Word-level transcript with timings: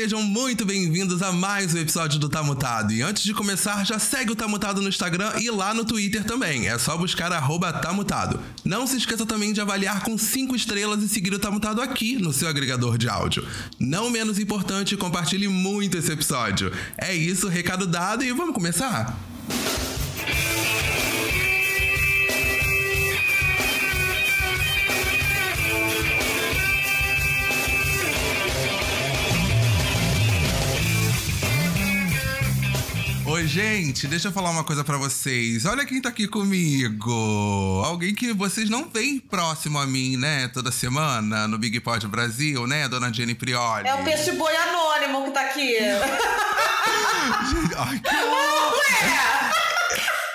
Sejam 0.00 0.22
muito 0.22 0.64
bem-vindos 0.64 1.22
a 1.22 1.32
mais 1.32 1.74
um 1.74 1.78
episódio 1.78 2.20
do 2.20 2.28
Tá 2.28 2.40
Mutado. 2.40 2.92
E 2.92 3.02
antes 3.02 3.24
de 3.24 3.34
começar, 3.34 3.84
já 3.84 3.98
segue 3.98 4.30
o 4.30 4.36
Tá 4.36 4.46
Mutado 4.46 4.80
no 4.80 4.88
Instagram 4.88 5.32
e 5.40 5.50
lá 5.50 5.74
no 5.74 5.84
Twitter 5.84 6.22
também. 6.22 6.68
É 6.68 6.78
só 6.78 6.96
buscar 6.96 7.32
arroba 7.32 7.72
Tá. 7.72 7.92
Não 8.64 8.86
se 8.86 8.96
esqueça 8.96 9.26
também 9.26 9.52
de 9.52 9.60
avaliar 9.60 10.04
com 10.04 10.16
5 10.16 10.54
estrelas 10.54 11.02
e 11.02 11.08
seguir 11.08 11.34
o 11.34 11.38
Tá 11.40 11.50
Mutado 11.50 11.82
aqui 11.82 12.14
no 12.14 12.32
seu 12.32 12.46
agregador 12.46 12.96
de 12.96 13.08
áudio. 13.08 13.44
Não 13.76 14.08
menos 14.08 14.38
importante, 14.38 14.96
compartilhe 14.96 15.48
muito 15.48 15.98
esse 15.98 16.12
episódio. 16.12 16.72
É 16.96 17.12
isso, 17.12 17.48
recado 17.48 17.84
dado 17.84 18.22
e 18.22 18.30
vamos 18.30 18.54
começar? 18.54 19.18
Oi, 33.38 33.46
gente, 33.46 34.08
deixa 34.08 34.26
eu 34.26 34.32
falar 34.32 34.50
uma 34.50 34.64
coisa 34.64 34.82
pra 34.82 34.96
vocês. 34.96 35.64
Olha 35.64 35.86
quem 35.86 36.02
tá 36.02 36.08
aqui 36.08 36.26
comigo. 36.26 37.82
Alguém 37.84 38.12
que 38.12 38.32
vocês 38.32 38.68
não 38.68 38.90
veem 38.90 39.20
próximo 39.20 39.78
a 39.78 39.86
mim, 39.86 40.16
né? 40.16 40.48
Toda 40.48 40.72
semana 40.72 41.46
no 41.46 41.56
Big 41.56 41.78
Pod 41.78 42.04
Brasil, 42.08 42.66
né? 42.66 42.88
Dona 42.88 43.12
Jenny 43.12 43.36
Prioli. 43.36 43.86
É 43.86 43.94
o 43.94 44.02
peixe 44.02 44.32
boi 44.32 44.52
anônimo 44.56 45.26
que 45.26 45.30
tá 45.30 45.42
aqui. 45.42 45.76
Ai, 47.78 48.00
que. 48.00 48.57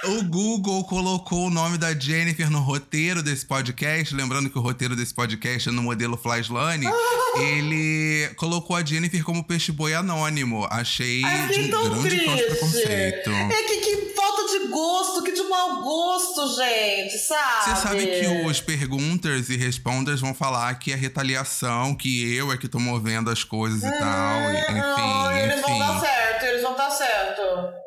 O 0.06 0.24
Google 0.24 0.84
colocou 0.84 1.48
o 1.48 1.50
nome 1.50 1.78
da 1.78 1.94
Jennifer 1.98 2.50
no 2.50 2.60
roteiro 2.60 3.24
desse 3.24 3.46
podcast. 3.46 4.14
Lembrando 4.14 4.50
que 4.50 4.58
o 4.58 4.62
roteiro 4.62 4.96
desse 4.98 5.14
podcast 5.14 5.70
é 5.70 5.72
no 5.72 5.82
modelo 5.82 6.18
Flyslane. 6.18 6.86
ele 7.40 8.30
colocou 8.36 8.76
a 8.76 8.84
Jennifer 8.84 9.24
como 9.24 9.44
peixe 9.44 9.72
boi 9.72 9.94
anônimo. 9.94 10.68
Achei 10.70 11.24
Ai, 11.24 11.48
de 11.48 11.54
fiquei 11.54 11.68
um 11.68 11.72
tão 11.72 11.90
grande 11.90 12.10
triste. 12.10 12.44
preconceito. 12.44 13.30
É 13.30 13.64
que, 13.64 13.78
que 13.78 14.14
falta 14.14 14.60
de 14.60 14.68
gosto, 14.68 15.24
que 15.24 15.32
de 15.32 15.44
mau 15.44 15.82
gosto, 15.82 16.56
gente, 16.62 17.18
sabe? 17.20 17.64
Você 17.64 17.76
sabe 17.82 18.06
que 18.06 18.28
os 18.46 18.60
pergunters 18.60 19.50
e 19.50 19.56
responders 19.56 20.20
vão 20.20 20.34
falar 20.34 20.74
que 20.76 20.92
é 20.92 20.96
retaliação, 20.96 21.96
que 21.96 22.36
eu 22.36 22.52
é 22.52 22.58
que 22.58 22.68
tô 22.68 22.78
movendo 22.80 23.30
as 23.30 23.44
coisas 23.46 23.82
e 23.82 24.00
tal. 24.00 24.40
e- 24.42 24.74
Não, 24.74 25.32
Enfim, 25.32 25.40
eles 25.40 25.62
vão 25.62 25.80
dar 25.80 25.90
enfim. 25.92 26.00
certo, 26.02 26.44
eles 26.46 26.62
vão 26.62 26.76
dar 26.76 26.90
certo. 26.92 27.42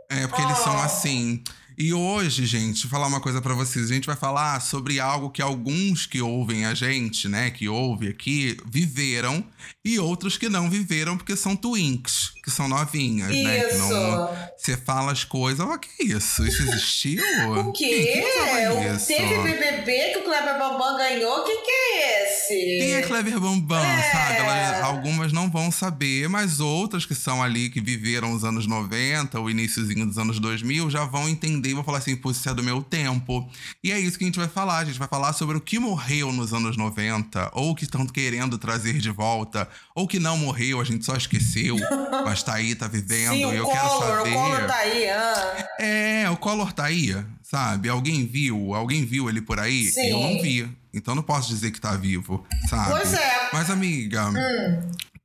É 0.08 0.26
porque 0.26 0.40
eles 0.42 0.58
são 0.58 0.74
Oh. 0.76 0.80
assim. 0.82 1.42
E 1.78 1.92
hoje, 1.92 2.46
gente, 2.46 2.82
vou 2.86 2.90
falar 2.90 3.06
uma 3.06 3.20
coisa 3.20 3.42
pra 3.42 3.52
vocês. 3.52 3.90
A 3.90 3.94
gente 3.94 4.06
vai 4.06 4.16
falar 4.16 4.60
sobre 4.60 4.98
algo 4.98 5.28
que 5.28 5.42
alguns 5.42 6.06
que 6.06 6.22
ouvem 6.22 6.64
a 6.64 6.72
gente, 6.72 7.28
né, 7.28 7.50
que 7.50 7.68
ouve 7.68 8.08
aqui, 8.08 8.56
viveram 8.64 9.44
e 9.84 9.98
outros 9.98 10.38
que 10.38 10.48
não 10.48 10.70
viveram 10.70 11.18
porque 11.18 11.36
são 11.36 11.54
twinks, 11.54 12.32
que 12.42 12.50
são 12.50 12.66
novinhas, 12.66 13.28
né? 13.28 13.60
Que 13.60 13.74
Isso. 13.74 13.78
não 13.90 14.46
você 14.56 14.76
fala 14.76 15.12
as 15.12 15.22
coisas, 15.22 15.60
ó, 15.64 15.76
que 15.76 16.02
isso? 16.02 16.44
Isso 16.46 16.62
existiu? 16.62 17.22
O 17.66 17.72
quê? 17.72 18.10
quem 18.12 18.24
usava 18.24 18.74
O- 18.80 18.96
isso? 18.96 19.06
Teve 19.08 19.38
BBB 19.42 20.12
que 20.12 20.18
o 20.18 20.24
Kleber 20.24 20.58
Bambam 20.58 20.96
ganhou? 20.96 21.44
Quem 21.44 21.62
que 21.62 21.70
é 21.70 22.15
esse? 22.54 22.78
Quem 22.78 22.92
é 22.94 23.02
Clever 23.02 23.38
Bambam, 23.40 23.84
É. 23.84 24.02
sabe? 24.12 24.36
Elas- 24.36 24.82
algumas 24.84 25.32
não 25.32 25.50
vão 25.50 25.70
saber, 25.70 26.28
mas 26.28 26.60
outras 26.60 27.04
que 27.04 27.14
são 27.14 27.42
ali, 27.42 27.68
que 27.70 27.80
viveram 27.80 28.32
os 28.32 28.44
anos 28.44 28.66
90, 28.66 29.40
o 29.40 29.50
iníciozinho 29.50 30.06
dos 30.06 30.18
anos 30.18 30.38
2000, 30.38 30.90
já 30.90 31.04
vão 31.04 31.28
entender 31.28 31.70
e 31.70 31.74
vão 31.74 31.84
falar 31.84 31.98
assim, 31.98 32.14
pô, 32.16 32.30
isso 32.30 32.48
é 32.48 32.54
do 32.54 32.62
meu 32.62 32.82
tempo. 32.82 33.48
E 33.82 33.90
é 33.92 33.98
isso 33.98 34.18
que 34.18 34.24
a 34.24 34.28
gente 34.28 34.38
vai 34.38 34.48
falar. 34.48 34.78
A 34.78 34.84
gente 34.84 34.98
vai 34.98 35.08
falar 35.08 35.32
sobre 35.32 35.56
o 35.56 35.60
que 35.60 35.78
morreu 35.78 36.32
nos 36.32 36.52
anos 36.52 36.76
90, 36.76 37.50
ou 37.54 37.70
o 37.70 37.74
que 37.74 37.84
estão 37.84 38.06
querendo 38.06 38.58
trazer 38.58 38.98
de 38.98 39.10
volta, 39.10 39.68
ou 39.94 40.06
que 40.06 40.18
não 40.18 40.36
morreu, 40.38 40.80
a 40.80 40.84
gente 40.84 41.04
só 41.04 41.16
esqueceu, 41.16 41.76
mas 42.24 42.42
tá 42.42 42.54
aí, 42.54 42.74
tá 42.74 42.86
vivendo, 42.88 43.32
Sim, 43.32 43.40
e 43.42 43.44
o 43.46 43.52
eu 43.52 43.66
quero 43.66 43.88
Collor, 43.88 44.16
saber. 44.18 44.30
o 44.30 44.32
Collor 44.34 44.66
tá 44.66 44.76
aí. 44.76 45.08
Ah. 45.08 45.68
É, 45.80 46.30
o 46.30 46.36
Collor 46.36 46.72
tá 46.72 46.84
aí, 46.84 47.16
sabe? 47.42 47.88
Alguém 47.88 48.26
viu? 48.26 48.74
Alguém 48.74 49.04
viu 49.04 49.28
ele 49.28 49.40
por 49.40 49.58
aí? 49.58 49.90
Sim. 49.90 50.10
Eu 50.10 50.20
não 50.20 50.40
vi. 50.42 50.68
Então 50.96 51.14
não 51.14 51.22
posso 51.22 51.48
dizer 51.48 51.70
que 51.70 51.80
tá 51.80 51.92
vivo, 51.92 52.44
sabe? 52.70 52.90
Pois 52.90 53.12
é. 53.14 53.48
Mas, 53.52 53.70
amiga, 53.70 54.24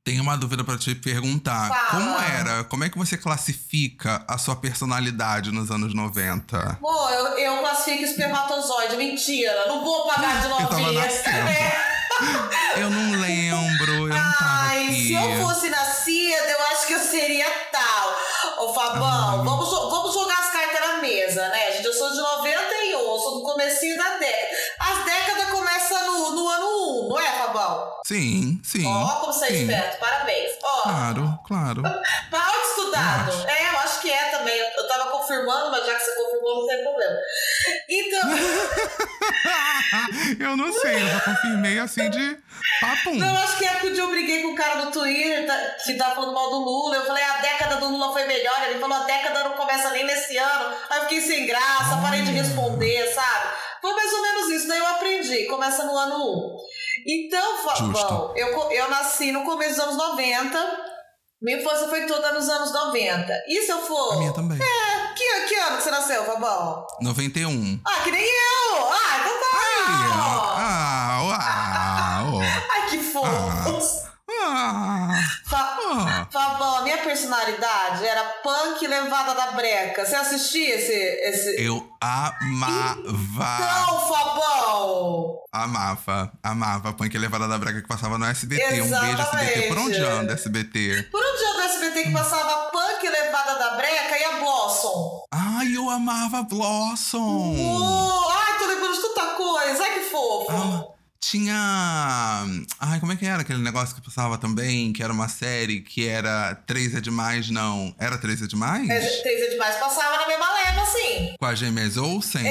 tenho 0.04 0.22
uma 0.22 0.36
dúvida 0.36 0.62
pra 0.62 0.76
te 0.76 0.94
perguntar. 0.94 1.68
Fala. 1.68 1.90
Como 1.90 2.18
era? 2.20 2.64
Como 2.64 2.84
é 2.84 2.90
que 2.90 2.98
você 2.98 3.16
classifica 3.16 4.24
a 4.28 4.36
sua 4.36 4.54
personalidade 4.56 5.50
nos 5.50 5.70
anos 5.70 5.94
90? 5.94 6.78
Pô, 6.80 7.08
eu, 7.10 7.38
eu 7.38 7.58
classifico 7.60 8.04
espermatozoide. 8.04 8.96
Mentira, 8.96 9.66
não 9.68 9.82
vou 9.82 10.06
pagar 10.08 10.42
de 10.42 10.48
novinha. 10.48 11.02
É. 12.74 12.82
Eu 12.82 12.90
não 12.90 13.20
lembro, 13.20 13.92
eu 13.92 14.08
não 14.08 14.32
tava 14.32 14.50
Ai, 14.68 14.84
aqui. 14.86 15.06
se 15.08 15.12
eu 15.14 15.40
fosse 15.42 15.70
nascida, 15.70 16.36
eu 16.36 16.66
acho 16.66 16.86
que 16.86 16.92
eu 16.92 17.00
seria 17.00 17.46
tal. 17.72 18.64
Ô, 18.64 18.74
Fabão, 18.74 19.42
vamos, 19.42 19.68
jo- 19.70 19.90
vamos 19.90 20.14
jogar 20.14 20.38
as 20.38 20.52
cartas 20.52 20.80
na 20.80 20.98
mesa, 21.00 21.48
né, 21.48 21.72
gente? 21.72 21.86
Eu 21.86 21.92
sou 21.94 22.10
de 22.12 22.18
91, 22.18 22.22
sou 22.22 22.68
do 22.68 22.71
comecinho 23.52 23.96
da 23.96 24.16
década. 24.18 24.56
As 24.80 25.04
décadas 25.04 25.50
começam 25.50 26.06
no, 26.06 26.30
no 26.32 26.48
ano 26.48 27.06
1, 27.06 27.08
não 27.08 27.20
é, 27.20 27.32
Fabão? 27.32 28.00
Sim, 28.06 28.60
sim. 28.64 28.86
Ó, 28.86 29.20
como 29.20 29.32
você 29.32 29.46
é 29.46 29.52
esperto, 29.52 29.98
parabéns. 29.98 30.52
Ó, 30.62 30.82
Claro, 30.82 31.38
claro. 31.46 31.82
mal 32.30 32.54
estudado. 32.62 33.32
Eu. 33.32 33.48
É, 33.48 33.68
eu 33.74 33.78
acho 33.80 34.00
que 34.00 34.10
é 34.10 34.30
também. 34.30 34.56
Eu, 34.58 34.66
eu 34.76 34.88
tava 34.88 35.10
confirmando, 35.10 35.70
mas 35.70 35.86
já 35.86 35.94
que 35.94 36.00
você 36.04 36.14
confirmou, 36.16 36.60
não 36.60 36.66
tem 36.66 36.82
problema. 36.82 37.16
Então. 37.88 38.30
eu 40.40 40.56
não 40.56 40.72
sei, 40.72 41.02
eu 41.02 41.06
já 41.08 41.20
confirmei 41.20 41.78
assim 41.78 42.10
de 42.10 42.38
papum. 42.82 43.14
Não, 43.18 43.36
acho 43.42 43.56
que 43.58 43.64
é 43.66 43.74
porque 43.76 44.00
eu 44.00 44.08
briguei 44.08 44.42
com 44.42 44.48
o 44.52 44.54
cara 44.54 44.84
do 44.84 44.90
Twitter 44.90 45.46
tá- 45.46 45.76
que 45.84 45.94
tava 45.94 46.14
falando 46.16 46.34
mal 46.34 46.50
do 46.50 46.58
Lula. 46.58 46.96
Eu 46.96 47.06
falei, 47.06 47.22
a 47.24 47.36
década 47.38 47.76
do 47.76 47.88
Lula 47.88 48.12
foi 48.12 48.24
melhor. 48.26 48.62
Ele 48.68 48.78
falou, 48.78 48.96
a 48.96 49.04
década 49.04 49.44
não 49.44 49.52
começa 49.52 49.90
nem 49.90 50.04
nesse 50.04 50.36
ano. 50.36 50.74
Aí 50.90 50.98
eu 50.98 51.02
fiquei 51.04 51.20
sem 51.20 51.46
graça, 51.46 51.96
parei 52.02 52.22
de 52.22 52.32
responder, 52.32 53.06
sabe? 53.14 53.48
Foi 53.80 53.92
mais 53.94 54.12
ou 54.12 54.22
menos 54.22 54.48
isso. 54.50 54.68
Daí 54.68 54.78
eu 54.78 54.86
aprendi. 54.88 55.46
Começa 55.46 55.84
no 55.84 55.96
ano 55.96 56.16
1. 56.16 56.56
Então, 57.06 57.58
Fabão, 57.58 58.32
eu, 58.36 58.70
eu 58.70 58.90
nasci 58.90 59.32
no 59.32 59.44
começo 59.44 59.74
dos 59.76 59.84
anos 59.84 59.96
90. 59.96 60.92
Minha 61.40 61.58
infância 61.58 61.88
foi 61.88 62.06
toda 62.06 62.30
nos 62.32 62.48
anos 62.48 62.72
90. 62.72 63.32
E 63.48 63.62
se 63.62 63.70
eu 63.72 63.80
for. 63.82 64.12
A 64.14 64.16
minha 64.18 64.32
também. 64.32 64.56
É, 64.62 65.12
que, 65.14 65.40
que 65.48 65.54
ano 65.56 65.76
que 65.76 65.82
você 65.82 65.90
nasceu, 65.90 66.24
Fabão? 66.24 66.86
91. 67.00 67.80
Ah, 67.84 68.00
que 68.04 68.12
nem 68.12 68.22
eu! 68.24 68.88
Ah, 68.88 69.18
então 69.18 69.32
tá! 69.40 70.51
Ah, 74.64 75.08
ah. 75.52 76.26
Fabão, 76.30 76.76
a 76.76 76.82
minha 76.82 76.98
personalidade 76.98 78.06
era 78.06 78.22
punk 78.42 78.86
levada 78.86 79.34
da 79.34 79.52
breca. 79.52 80.06
Você 80.06 80.14
assistia 80.14 80.76
esse. 80.76 80.92
esse... 80.92 81.62
Eu 81.62 81.90
amava. 82.00 83.02
Não, 83.04 84.08
Fabão! 84.08 85.38
Amava. 85.52 86.32
Amava. 86.42 86.92
Punk 86.92 87.18
levada 87.18 87.48
da 87.48 87.58
breca 87.58 87.82
que 87.82 87.88
passava 87.88 88.16
no 88.18 88.24
SBT. 88.24 88.82
Um 88.82 88.88
beijo, 88.88 89.22
SBT. 89.22 89.68
Por 89.68 89.78
onde 89.78 89.96
Exatamente. 89.96 90.20
anda 90.20 90.34
SBT? 90.34 91.02
Por 91.10 91.22
dia 91.38 91.52
do 91.54 91.60
SBT 91.60 92.02
que 92.04 92.12
passava 92.12 92.70
punk 92.70 93.08
levada 93.08 93.58
da 93.58 93.76
breca 93.76 94.18
e 94.18 94.24
a 94.24 94.32
Blossom. 94.38 95.24
Ai, 95.32 95.76
eu 95.76 95.90
amava 95.90 96.42
Blossom. 96.44 97.54
Oh, 97.58 98.28
ai, 98.30 98.58
tô 98.58 98.66
lembrando 98.66 98.94
de 98.94 99.02
tanta 99.02 99.26
coisa. 99.34 99.82
Ai, 99.82 99.94
que 99.94 100.10
fofo. 100.10 100.46
Ah, 100.50 100.92
tinha. 101.22 102.44
Ai, 102.80 102.98
como 103.00 103.12
é 103.12 103.16
que 103.16 103.24
era 103.24 103.42
aquele 103.42 103.60
negócio 103.62 103.94
que 103.94 104.02
passava 104.02 104.36
também? 104.36 104.92
Que 104.92 105.02
era 105.02 105.12
uma 105.12 105.28
série 105.28 105.80
que 105.80 106.06
era 106.06 106.54
Três 106.66 106.94
é 106.94 107.00
Demais, 107.00 107.48
não. 107.48 107.94
Era 107.98 108.18
Três 108.18 108.42
é 108.42 108.46
Demais? 108.46 108.88
É, 108.90 108.98
Três 109.22 109.42
é 109.42 109.50
demais. 109.50 109.76
Passava 109.76 110.18
na 110.18 110.26
mesma 110.26 110.52
leva, 110.52 110.82
assim. 110.82 111.34
Com 111.38 111.46
a 111.46 111.54
Gêmeas 111.54 111.96
Olsen? 111.96 112.46
É, 112.46 112.50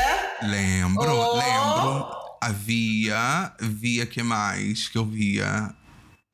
é. 0.00 0.38
Lembro, 0.42 1.12
Oh. 1.12 1.36
lembro. 1.36 2.16
Havia. 2.40 3.52
Via 3.60 4.06
que 4.06 4.22
mais 4.22 4.88
que 4.88 4.96
eu 4.98 5.04
via? 5.04 5.70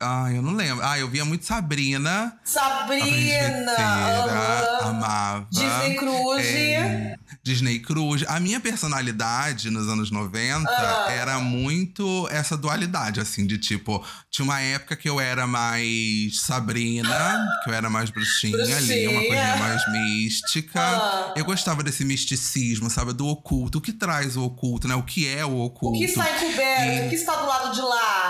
Ah, 0.03 0.31
eu 0.31 0.41
não 0.41 0.53
lembro. 0.53 0.83
Ah, 0.85 0.99
eu 0.99 1.07
via 1.09 1.23
muito 1.25 1.45
Sabrina. 1.45 2.33
Sabrina! 2.43 3.71
Aham. 3.77 4.89
amava. 4.89 5.47
Disney 5.51 5.95
Cruise. 5.95 6.47
É, 6.47 7.15
Disney 7.43 7.79
Cruise. 7.79 8.25
A 8.27 8.39
minha 8.39 8.59
personalidade 8.59 9.69
nos 9.69 9.87
anos 9.87 10.11
90 10.11 10.69
Ah. 10.69 11.05
era 11.11 11.39
muito 11.39 12.27
essa 12.31 12.55
dualidade, 12.57 13.19
assim, 13.19 13.45
de 13.47 13.57
tipo, 13.57 14.03
tinha 14.29 14.43
uma 14.45 14.59
época 14.59 14.95
que 14.95 15.07
eu 15.09 15.19
era 15.19 15.47
mais 15.47 16.41
Sabrina, 16.41 17.45
que 17.63 17.69
eu 17.69 17.73
era 17.73 17.89
mais 17.89 18.09
bruxinha, 18.09 18.55
ali, 18.57 19.07
uma 19.07 19.19
Bruxinha. 19.19 19.27
coisinha 19.27 19.55
mais 19.57 19.91
mística. 19.91 20.79
Ah. 20.81 21.33
Eu 21.35 21.45
gostava 21.45 21.81
desse 21.83 22.03
misticismo, 22.05 22.89
sabe? 22.89 23.13
Do 23.13 23.27
oculto. 23.27 23.77
O 23.77 23.81
que 23.81 23.93
traz 23.93 24.35
o 24.35 24.43
oculto, 24.43 24.87
né? 24.87 24.95
O 24.95 25.03
que 25.03 25.27
é 25.27 25.45
o 25.45 25.49
O 25.53 25.65
oculto? 25.65 25.97
que 25.99 26.05
está 26.05 26.29
encoberto? 26.29 26.83
E- 27.03 27.07
O 27.07 27.09
que 27.09 27.15
está 27.15 27.35
do 27.35 27.47
lado 27.47 27.73
de 27.73 27.81
lá? 27.81 28.22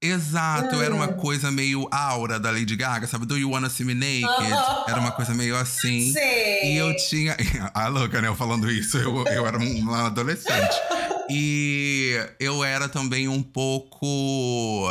Exato, 0.00 0.80
era 0.80 0.94
uma 0.94 1.06
Hum. 1.06 1.14
coisa 1.14 1.50
meio 1.50 1.88
aura 1.90 2.38
da 2.38 2.50
Lady 2.50 2.76
Gaga, 2.76 3.06
sabe? 3.06 3.26
Do 3.26 3.36
You 3.36 3.50
Wanna 3.50 3.68
See 3.68 3.84
Me 3.84 3.94
Naked? 3.94 4.52
Era 4.86 5.00
uma 5.00 5.10
coisa 5.12 5.34
meio 5.34 5.56
assim. 5.56 6.12
Sei. 6.12 6.72
E 6.72 6.76
eu 6.76 6.94
tinha. 6.96 7.36
A 7.74 7.88
louca, 7.88 8.20
né? 8.20 8.28
Eu 8.28 8.36
falando 8.36 8.70
isso, 8.70 8.96
eu, 8.98 9.24
eu 9.26 9.46
era 9.46 9.58
um 9.58 9.94
adolescente. 9.94 10.76
E 11.30 12.18
eu 12.40 12.62
era 12.64 12.88
também 12.88 13.28
um 13.28 13.42
pouco. 13.42 14.88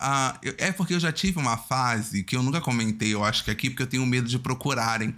ah, 0.00 0.34
é 0.58 0.72
porque 0.72 0.94
eu 0.94 1.00
já 1.00 1.12
tive 1.12 1.38
uma 1.38 1.56
fase 1.56 2.22
que 2.24 2.34
eu 2.36 2.42
nunca 2.42 2.60
comentei, 2.60 3.12
eu 3.14 3.24
acho 3.24 3.44
que 3.44 3.50
aqui, 3.50 3.68
porque 3.70 3.82
eu 3.82 3.86
tenho 3.86 4.06
medo 4.06 4.28
de 4.28 4.38
procurarem. 4.38 5.14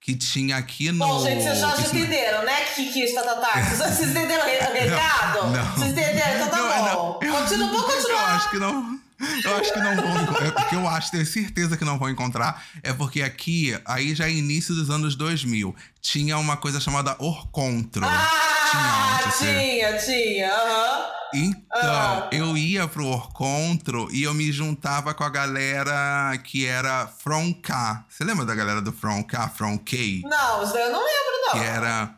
Que 0.00 0.14
tinha 0.16 0.56
aqui 0.56 0.90
no. 0.90 1.06
Bom, 1.06 1.22
gente, 1.22 1.42
vocês 1.42 1.58
já 1.58 1.76
entenderam, 1.80 2.42
né, 2.42 2.64
Kiki 2.74 3.04
e 3.04 3.14
Tatatá? 3.14 3.60
Vocês 3.60 4.08
entenderam 4.10 4.42
o 4.42 4.46
re- 4.46 4.58
o 4.58 4.72
recado? 4.72 5.50
não. 5.50 5.72
Vocês 5.74 5.90
entenderam? 5.92 6.34
Então 6.36 6.48
tá 6.48 6.56
Não, 6.56 6.66
é. 6.67 6.67
Não. 6.94 7.12
Continua, 7.14 7.68
vamos 7.68 7.82
Eu 7.94 7.96
continuar. 7.96 8.34
acho 8.36 8.50
que 8.50 8.58
não. 8.58 9.00
Eu 9.44 9.56
acho 9.56 9.72
que 9.72 9.80
não 9.80 9.96
vão. 9.96 10.36
É 10.46 10.50
porque 10.52 10.74
eu 10.76 10.88
acho, 10.88 11.10
tenho 11.10 11.26
certeza 11.26 11.76
que 11.76 11.84
não 11.84 11.98
vão 11.98 12.08
encontrar. 12.08 12.64
É 12.84 12.92
porque 12.92 13.20
aqui, 13.22 13.76
aí 13.84 14.14
já 14.14 14.26
é 14.26 14.30
início 14.32 14.74
dos 14.76 14.90
anos 14.90 15.16
2000, 15.16 15.74
tinha 16.00 16.38
uma 16.38 16.56
coisa 16.56 16.78
chamada 16.80 17.16
Orcontro. 17.18 18.02
tinha 18.02 18.82
Ah, 18.82 19.20
antes, 19.24 19.40
né? 19.40 19.60
tinha, 19.60 19.98
tinha. 19.98 20.52
aham. 20.54 21.04
Então, 21.34 21.60
Ah. 21.82 22.28
eu 22.32 22.56
ia 22.56 22.86
pro 22.88 23.04
Orcontro 23.06 24.08
e 24.12 24.22
eu 24.22 24.32
me 24.32 24.50
juntava 24.52 25.12
com 25.12 25.24
a 25.24 25.28
galera 25.28 26.38
que 26.44 26.64
era 26.64 27.06
From 27.06 27.52
K. 27.54 28.04
Você 28.08 28.24
lembra 28.24 28.46
da 28.46 28.54
galera 28.54 28.80
do 28.80 28.92
From 28.92 29.22
K, 29.24 29.48
From 29.48 29.76
K? 29.78 30.22
Não, 30.24 30.62
isso 30.62 30.76
eu 30.76 30.90
não 30.92 31.00
lembro, 31.00 31.50
Que 31.52 31.56
não. 31.58 31.64
era. 31.64 32.10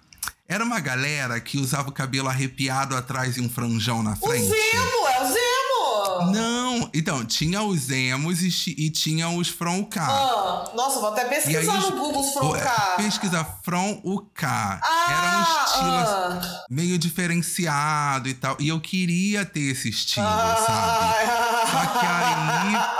Era 0.50 0.64
uma 0.64 0.80
galera 0.80 1.38
que 1.40 1.58
usava 1.58 1.90
o 1.90 1.92
cabelo 1.92 2.28
arrepiado 2.28 2.96
atrás 2.96 3.36
e 3.36 3.40
um 3.40 3.48
franjão 3.48 4.02
na 4.02 4.14
O 4.14 4.16
frente. 4.16 4.46
Zemo, 4.48 5.06
é 5.08 5.22
o 5.22 5.26
Zemo. 5.28 6.32
Não, 6.32 6.90
então, 6.92 7.24
tinha 7.24 7.62
os 7.62 7.88
emos 7.88 8.42
e, 8.42 8.74
e 8.76 8.90
tinha 8.90 9.28
os 9.28 9.48
From 9.48 9.84
K. 9.84 10.02
Ah, 10.02 10.64
nossa, 10.74 10.98
vou 10.98 11.10
até 11.10 11.22
aí, 11.22 11.28
pesquisar 11.28 11.80
no 11.80 11.92
Google 11.92 12.20
os 12.20 12.26
o- 12.28 12.32
From 12.32 12.56
é, 12.56 12.60
K. 12.60 12.94
Pesquisa 12.96 13.46
From 13.62 14.00
o 14.02 14.20
K. 14.34 14.80
Ah, 14.82 15.06
Era 15.08 15.38
um 15.38 15.64
estilo 15.64 16.42
ah. 16.42 16.64
meio 16.68 16.98
diferenciado 16.98 18.28
e 18.28 18.34
tal. 18.34 18.56
E 18.58 18.68
eu 18.68 18.80
queria 18.80 19.46
ter 19.46 19.70
esse 19.70 19.88
estilo, 19.88 20.26
sabe? 20.26 20.66
Ah, 20.68 21.66
Só 21.70 22.00
que 22.00 22.06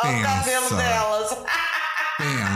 aí, 0.06 0.20
o 0.20 0.22
cabelo 0.22 0.68
pensa. 0.68 0.76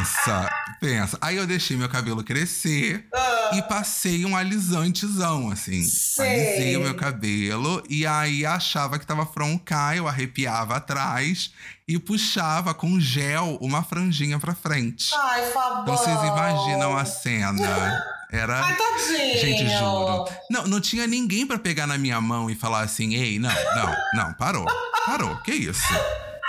Pensa, 0.04 0.50
pensa. 0.80 1.18
Aí 1.20 1.36
eu 1.36 1.46
deixei 1.46 1.76
meu 1.76 1.88
cabelo 1.88 2.22
crescer 2.22 3.06
Ah. 3.12 3.50
e 3.54 3.62
passei 3.62 4.24
um 4.26 4.36
alisantezão, 4.36 5.50
assim. 5.50 5.82
Sei. 5.82 6.26
Alisei 6.26 6.76
o 6.76 6.80
meu 6.80 6.94
cabelo 6.94 7.82
e 7.88 8.06
aí 8.06 8.44
achava 8.44 8.98
que 8.98 9.06
tava 9.06 9.26
K, 9.64 9.96
eu 9.96 10.06
arrepiava 10.06 10.76
atrás 10.76 11.50
e 11.88 11.98
puxava 11.98 12.74
com 12.74 13.00
gel 13.00 13.56
uma 13.62 13.82
franjinha 13.82 14.38
pra 14.38 14.54
frente. 14.54 15.10
Ai, 15.14 15.50
Fabão. 15.52 15.82
Então 15.82 15.96
vocês 15.96 16.18
imaginam 16.22 16.96
a 16.96 17.04
cena. 17.06 18.04
Era. 18.30 18.62
Ai, 18.64 18.76
tadinho. 18.76 19.40
Gente, 19.40 19.68
juro. 19.78 20.28
Não, 20.50 20.66
não 20.66 20.80
tinha 20.80 21.06
ninguém 21.06 21.46
pra 21.46 21.58
pegar 21.58 21.86
na 21.86 21.96
minha 21.96 22.20
mão 22.20 22.50
e 22.50 22.54
falar 22.54 22.80
assim: 22.80 23.14
ei, 23.14 23.38
não, 23.38 23.50
não, 23.76 23.94
não, 24.14 24.32
parou. 24.34 24.66
Parou. 25.06 25.36
Que 25.38 25.52
isso? 25.52 25.82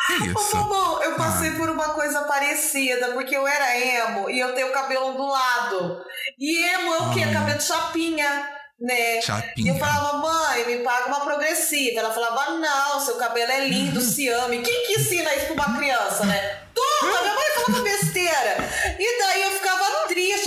Que 0.07 0.13
Ô, 0.13 0.25
isso? 0.25 0.51
Fabão, 0.51 0.94
eu 1.15 1.23
passei 1.25 1.49
Ah. 1.49 1.55
por 1.57 1.69
uma 1.69 1.89
coisa 1.89 2.21
parecida, 2.21 3.07
porque 3.09 3.35
eu 3.35 3.47
era 3.47 3.77
emo 3.77 4.29
e 4.29 4.39
eu 4.39 4.53
tenho 4.53 4.67
o 4.67 4.71
cabelo 4.73 5.07
ondulado. 5.07 6.03
E 6.39 6.63
emo 6.73 6.93
é 6.93 6.97
o 6.99 7.13
quê? 7.13 7.23
Ah. 7.29 7.33
Cabelo 7.33 7.57
de 7.57 7.63
chapinha, 7.63 8.49
né? 8.79 9.17
E 9.17 9.21
Chapinha. 9.21 9.73
eu 9.73 9.79
falava, 9.79 10.17
mãe, 10.17 10.65
me 10.65 10.77
paga 10.83 11.07
uma 11.07 11.21
progressiva. 11.21 11.99
Ela 11.99 12.11
falava, 12.13 12.51
não, 12.51 12.99
seu 12.99 13.15
cabelo 13.15 13.51
é 13.51 13.67
lindo, 13.67 14.01
se 14.01 14.27
ame. 14.29 14.61
Quem 14.61 14.85
que 14.87 14.99
ensina 14.99 15.33
isso 15.35 15.45
pra 15.53 15.65
uma 15.67 15.77
criança, 15.77 16.25
né? 16.25 16.59
Toma, 16.73 17.21
minha 17.21 17.33
mãe 17.33 17.45
falava 17.55 17.83
besteira. 17.83 18.57
E 18.99 19.19
daí 19.19 19.41
eu 19.43 19.51
ficava 19.51 19.74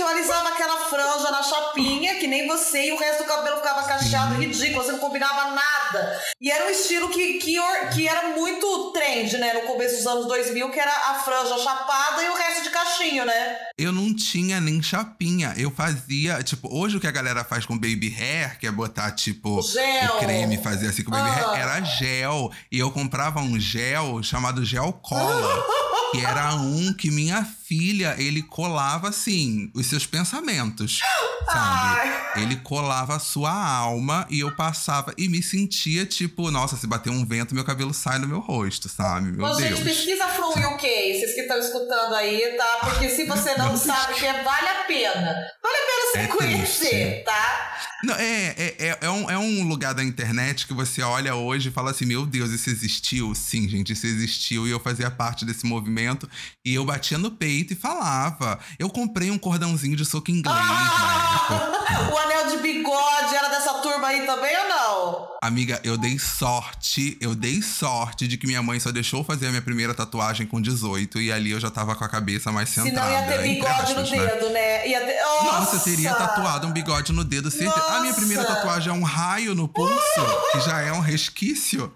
alisava 0.09 0.49
aquela 0.49 0.77
franja 0.85 1.31
na 1.31 1.43
chapinha, 1.43 2.15
que 2.15 2.27
nem 2.27 2.47
você, 2.47 2.87
e 2.87 2.91
o 2.91 2.97
resto 2.99 3.23
do 3.23 3.27
cabelo 3.27 3.57
ficava 3.57 3.83
cacheado, 3.83 4.35
ridículo, 4.35 4.83
você 4.83 4.91
não 4.91 4.99
combinava 4.99 5.51
nada. 5.51 6.19
E 6.41 6.51
era 6.51 6.65
um 6.65 6.69
estilo 6.69 7.09
que, 7.09 7.33
que, 7.35 7.55
que 7.93 8.07
era 8.07 8.29
muito 8.29 8.91
trend, 8.91 9.37
né, 9.37 9.53
no 9.53 9.61
começo 9.61 9.97
dos 9.97 10.07
anos 10.07 10.25
2000, 10.27 10.69
que 10.71 10.79
era 10.79 10.91
a 10.91 11.15
franja 11.15 11.57
chapada 11.59 12.23
e 12.23 12.29
o 12.29 12.35
resto 12.35 12.63
de 12.63 12.69
cachinho, 12.69 13.25
né? 13.25 13.57
Eu 13.77 13.91
não 13.91 14.13
tinha 14.15 14.59
nem 14.59 14.81
chapinha. 14.81 15.53
Eu 15.57 15.71
fazia, 15.71 16.41
tipo, 16.43 16.67
hoje 16.75 16.97
o 16.97 16.99
que 16.99 17.07
a 17.07 17.11
galera 17.11 17.43
faz 17.43 17.65
com 17.65 17.75
baby 17.75 18.13
hair, 18.17 18.59
que 18.59 18.67
é 18.67 18.71
botar, 18.71 19.11
tipo, 19.11 19.61
Gel. 19.61 20.15
o 20.15 20.19
creme 20.19 20.55
e 20.55 20.63
fazer 20.63 20.87
assim 20.87 21.03
com 21.03 21.11
baby 21.11 21.29
Ah. 21.29 21.51
hair, 21.51 21.61
era 21.61 21.81
gel. 21.83 22.51
E 22.71 22.79
eu 22.79 22.91
comprava 22.91 23.39
um 23.39 23.59
gel 23.59 24.21
chamado 24.23 24.63
gel 24.65 24.93
cola. 24.93 25.65
que 26.11 26.25
era 26.25 26.55
um 26.55 26.91
que 26.93 27.11
minha 27.11 27.45
filha, 27.73 28.15
ele 28.17 28.41
colava 28.41 29.09
assim, 29.09 29.69
os 29.75 29.85
seus 29.85 30.03
pensamentos. 30.07 30.99
Sabe? 31.45 32.09
Ai. 32.09 32.41
Ele 32.41 32.55
colava 32.57 33.15
a 33.15 33.19
sua 33.19 33.51
alma 33.51 34.25
e 34.29 34.39
eu 34.39 34.55
passava 34.55 35.13
e 35.17 35.29
me 35.29 35.41
sentia 35.43 36.03
tipo, 36.05 36.49
nossa, 36.49 36.75
se 36.77 36.87
bater 36.87 37.11
um 37.11 37.23
vento, 37.25 37.53
meu 37.53 37.63
cabelo 37.63 37.93
sai 37.93 38.19
do 38.19 38.27
meu 38.27 38.39
rosto, 38.39 38.89
sabe? 38.89 39.31
Meu 39.31 39.45
Ô, 39.45 39.55
Deus. 39.55 39.77
gente, 39.77 39.83
pesquisa 39.83 40.27
From 40.29 40.49
UK, 40.49 40.81
vocês 40.87 41.33
que 41.35 41.41
estão 41.41 41.59
escutando 41.59 42.15
aí, 42.15 42.55
tá? 42.57 42.79
Porque 42.89 43.09
se 43.09 43.25
você 43.25 43.55
não 43.55 43.77
sabe, 43.77 44.15
que 44.15 44.25
é- 44.25 44.43
vale 44.43 44.67
a 44.67 44.83
pena. 44.85 45.21
Vale 45.61 45.75
a 45.75 45.85
pena 45.85 46.11
você 46.11 46.17
É 46.19 46.27
conhecer, 46.27 46.89
triste. 46.89 47.23
tá? 47.23 47.75
Não, 48.03 48.15
é, 48.15 48.55
é, 48.57 48.75
é, 48.79 48.97
é 49.01 49.09
um, 49.09 49.29
é 49.29 49.37
um 49.37 49.67
lugar 49.67 49.93
da 49.93 50.01
internet 50.03 50.65
que 50.65 50.73
você 50.73 51.01
olha 51.01 51.35
hoje 51.35 51.67
e 51.67 51.71
fala 51.71 51.91
assim: 51.91 52.05
Meu 52.05 52.25
Deus, 52.25 52.49
isso 52.51 52.69
existiu? 52.69 53.35
Sim, 53.35 53.67
gente, 53.67 53.91
isso 53.91 54.07
existiu. 54.07 54.65
E 54.65 54.71
eu 54.71 54.79
fazia 54.79 55.11
parte 55.11 55.43
desse 55.43 55.65
movimento. 55.65 56.29
E 56.65 56.73
eu 56.73 56.85
batia 56.85 57.17
no 57.17 57.29
peito 57.29 57.58
e 57.73 57.75
falava. 57.75 58.59
Eu 58.77 58.89
comprei 58.89 59.31
um 59.31 59.37
cordãozinho 59.37 59.95
de 59.95 60.05
soco 60.05 60.31
inglês. 60.31 60.57
Ah, 60.59 62.09
o 62.13 62.17
anel 62.17 62.47
de 62.49 62.57
bigode 62.57 63.35
era 63.35 63.49
dessa 63.49 63.73
turma 63.75 64.07
aí 64.07 64.25
também 64.25 64.51
ou 64.57 64.69
não? 64.69 65.29
Amiga, 65.41 65.79
eu 65.83 65.97
dei 65.97 66.19
sorte, 66.19 67.17
eu 67.21 67.33
dei 67.33 67.61
sorte 67.61 68.27
de 68.27 68.37
que 68.37 68.45
minha 68.45 68.61
mãe 68.61 68.79
só 68.79 68.91
deixou 68.91 69.23
fazer 69.23 69.47
a 69.47 69.49
minha 69.49 69.61
primeira 69.61 69.93
tatuagem 69.93 70.45
com 70.45 70.61
18 70.61 71.21
e 71.21 71.31
ali 71.31 71.51
eu 71.51 71.59
já 71.59 71.71
tava 71.71 71.95
com 71.95 72.03
a 72.03 72.09
cabeça 72.09 72.51
mais 72.51 72.69
centrada. 72.69 73.07
Senão 73.07 73.21
ia 73.21 73.27
ter 73.27 73.41
bigode 73.43 73.93
no 73.93 74.01
aspas, 74.01 74.11
né? 74.11 74.25
dedo, 74.27 74.49
né? 74.49 74.87
Ia 74.87 74.99
ter... 75.01 75.19
Nossa, 75.43 75.75
eu 75.77 75.79
teria 75.79 76.13
tatuado 76.13 76.67
um 76.67 76.71
bigode 76.71 77.11
no 77.13 77.23
dedo. 77.23 77.49
certeza. 77.49 77.87
A 77.87 78.01
minha 78.01 78.13
primeira 78.13 78.43
Nossa! 78.43 78.55
tatuagem 78.55 78.89
é 78.89 78.95
um 78.95 79.03
raio 79.03 79.55
no 79.55 79.67
pulso, 79.67 80.21
que 80.51 80.59
já 80.59 80.81
é 80.81 80.91
um 80.91 80.99
resquício. 80.99 81.91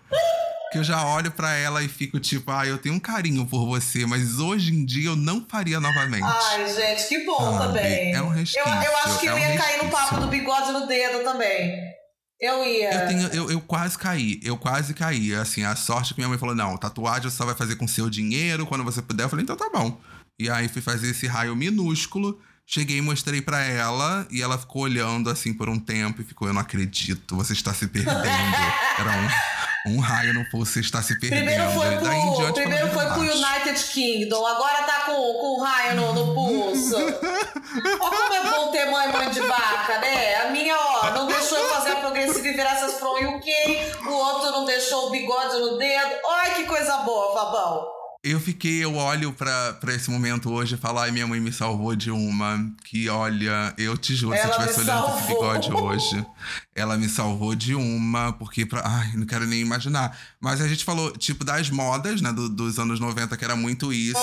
Que 0.74 0.80
eu 0.80 0.84
já 0.84 1.06
olho 1.06 1.32
pra 1.32 1.54
ela 1.54 1.84
e 1.84 1.88
fico 1.88 2.20
tipo, 2.20 2.52
ah, 2.52 2.66
eu 2.66 2.78
tenho 2.78 2.96
um 2.96 3.00
carinho 3.00 3.46
por 3.46 3.66
você, 3.66 4.06
mas 4.06 4.40
hoje 4.40 4.74
em 4.74 4.84
dia 4.84 5.10
eu 5.10 5.16
não 5.16 5.46
faria 5.48 5.80
novamente. 5.80 6.24
Ai, 6.24 6.74
gente, 6.74 7.08
que 7.08 7.24
bom 7.24 7.38
Sabe? 7.40 7.68
também. 7.68 8.14
É 8.14 8.22
um 8.22 8.26
eu, 8.26 8.30
resquício, 8.30 8.68
eu 8.68 8.98
acho 8.98 9.20
que 9.20 9.28
é 9.28 9.32
eu 9.32 9.36
um 9.36 9.40
ia 9.40 9.58
cair 9.58 9.84
no 9.84 9.90
papo 9.90 10.20
do 10.20 10.28
bigode 10.28 10.72
no 10.72 10.88
dedo 10.88 11.24
também. 11.24 11.94
Eu 12.42 12.66
ia. 12.66 12.94
Eu, 12.94 13.08
tenho, 13.08 13.28
eu, 13.28 13.52
eu 13.52 13.62
quase 13.62 13.98
caí, 13.98 14.40
eu 14.44 14.58
quase 14.58 14.94
caí. 14.94 15.34
Assim, 15.34 15.64
a 15.64 15.76
sorte 15.76 16.14
que 16.14 16.20
minha 16.20 16.28
mãe 16.28 16.38
falou: 16.38 16.54
não, 16.54 16.76
tatuagem 16.76 17.30
você 17.30 17.38
só 17.38 17.46
vai 17.46 17.56
fazer 17.56 17.78
com 17.78 17.88
seu 17.88 18.10
dinheiro 18.10 18.66
quando 18.66 18.84
você 18.84 19.02
puder. 19.02 19.24
Eu 19.24 19.30
falei, 19.30 19.44
então 19.44 19.56
tá 19.56 19.70
bom. 19.70 19.98
E 20.38 20.50
aí 20.50 20.68
fui 20.68 20.82
fazer 20.82 21.12
esse 21.12 21.26
raio 21.28 21.56
minúsculo. 21.56 22.42
Cheguei 22.66 22.98
e 22.98 23.02
mostrei 23.02 23.42
pra 23.42 23.62
ela 23.62 24.26
e 24.32 24.42
ela 24.42 24.58
ficou 24.58 24.84
olhando 24.84 25.30
assim 25.30 25.54
por 25.54 25.70
um 25.70 25.78
tempo 25.78 26.22
e 26.22 26.26
ficou: 26.26 26.48
Eu 26.48 26.54
não 26.54 26.62
acredito, 26.62 27.36
você 27.36 27.54
está 27.54 27.74
se 27.74 27.88
perdendo. 27.88 28.16
Era 29.00 29.12
um, 29.12 29.28
um 29.86 30.00
raio 30.00 30.34
no 30.34 30.46
pulso, 30.46 30.74
você 30.74 30.80
está 30.80 31.02
se 31.02 31.20
perdendo. 31.20 31.46
Primeiro 31.46 31.72
foi 31.72 31.94
em 31.94 32.00
pro, 32.00 32.36
diante 32.38 32.54
primeiro 32.54 32.88
foi 32.90 33.06
pro. 33.06 33.22
United 33.22 33.84
Kingdom, 33.92 34.46
agora 34.46 34.84
tá 34.84 35.02
com, 35.06 35.14
com 35.14 35.60
o 35.60 35.62
raio 35.62 35.96
no, 35.96 36.14
no 36.14 36.34
pulso. 36.34 36.96
ó, 38.00 38.10
como 38.10 38.34
é 38.34 38.44
bom 38.52 38.72
ter 38.72 38.86
mãe 38.86 39.12
mãe 39.12 39.30
de 39.30 39.42
vaca, 39.42 40.00
né? 40.00 40.36
A 40.36 40.52
minha, 40.52 40.76
ó, 40.78 41.12
não 41.12 41.28
deixou 41.28 41.58
eu 41.58 41.70
fazer 41.70 41.92
a 41.92 41.96
progressiva 41.98 42.48
e 42.48 42.54
virar 42.54 42.72
essas 42.72 43.00
from 43.00 43.36
UK, 43.36 43.52
o 44.08 44.12
outro 44.12 44.52
não 44.52 44.66
deixou 44.66 45.08
o 45.08 45.10
bigode 45.12 45.60
no 45.60 45.78
dedo. 45.78 46.12
Olha 46.24 46.52
que 46.52 46.66
coisa 46.66 46.98
boa, 46.98 47.34
Fabão. 47.34 48.03
Eu 48.26 48.40
fiquei, 48.40 48.82
eu 48.82 48.96
olho 48.96 49.34
pra, 49.34 49.74
pra 49.74 49.94
esse 49.94 50.10
momento 50.10 50.50
hoje 50.50 50.76
e 50.76 50.78
falo, 50.78 51.00
ai, 51.00 51.12
minha 51.12 51.28
mãe 51.28 51.42
me 51.42 51.52
salvou 51.52 51.94
de 51.94 52.10
uma. 52.10 52.58
Que 52.86 53.10
olha, 53.10 53.74
eu 53.78 53.98
te 53.98 54.16
juro, 54.16 54.34
Ela 54.34 54.44
se 54.44 54.48
eu 54.48 54.66
estivesse 54.66 54.80
olhando 54.90 55.18
esse 55.18 55.28
bigode 55.28 55.74
hoje, 55.74 56.26
ela 56.74 56.96
me 56.98 57.10
salvou 57.10 57.54
de 57.54 57.76
uma, 57.76 58.32
porque, 58.32 58.66
pra, 58.66 58.82
ai, 58.86 59.12
não 59.16 59.26
quero 59.26 59.46
nem 59.46 59.60
imaginar. 59.60 60.18
Mas 60.40 60.62
a 60.62 60.68
gente 60.70 60.86
falou, 60.86 61.12
tipo, 61.18 61.44
das 61.44 61.70
modas, 61.70 62.22
né, 62.22 62.32
do- 62.32 62.48
dos 62.48 62.80
anos 62.80 62.98
90, 62.98 63.36
que 63.36 63.44
era 63.44 63.58
muito 63.58 63.92
isso. 63.92 64.18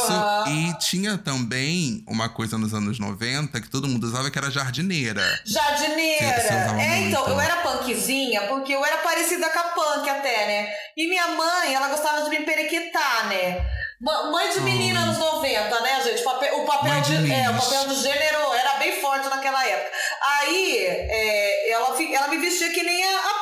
E 0.49 0.73
tinha 0.79 1.19
também 1.19 2.03
uma 2.09 2.31
coisa 2.31 2.57
nos 2.57 2.73
anos 2.73 2.99
90 2.99 3.61
que 3.61 3.69
todo 3.69 3.87
mundo 3.87 4.05
usava, 4.05 4.31
que 4.31 4.39
era 4.39 4.51
jardineira. 4.51 5.23
Jardineira. 5.45 6.41
Você- 6.41 6.55
é, 6.81 7.01
então, 7.09 7.21
muito. 7.21 7.33
eu 7.35 7.41
era 7.41 7.57
punkzinha 7.57 8.41
porque 8.49 8.73
eu 8.73 8.83
era 8.83 8.97
parecida 8.99 9.47
com 9.51 9.59
a 9.59 9.63
punk 9.65 10.09
até, 10.09 10.47
né? 10.47 10.69
E 10.97 11.07
minha 11.07 11.29
mãe, 11.37 11.75
ela 11.75 11.89
gostava 11.91 12.23
de 12.23 12.31
me 12.31 12.47
perequetar, 12.47 13.29
né? 13.29 13.60
Mãe 14.01 14.49
de 14.51 14.61
menina 14.63 15.01
anos 15.01 15.19
90, 15.19 15.81
né, 15.81 16.03
gente? 16.03 16.23
O, 16.23 16.25
papel 16.25 16.65
Ah. 16.81 16.89
Mãe 16.89 17.03
de 17.03 17.19
de, 17.19 17.33
é, 17.33 17.51
o 17.51 17.55
papel 17.55 17.89
de 17.89 17.95
gênero 17.97 18.55
era 18.55 18.79
bem 18.79 18.99
forte 18.99 19.29
naquela 19.29 19.67
época. 19.67 19.93
Aí, 20.23 20.87
é, 20.87 21.71
ela, 21.71 21.95
ela 22.03 22.29
me 22.29 22.39
vestia 22.39 22.71
que 22.71 22.83
nem 22.83 23.05
a, 23.05 23.19
a 23.19 23.35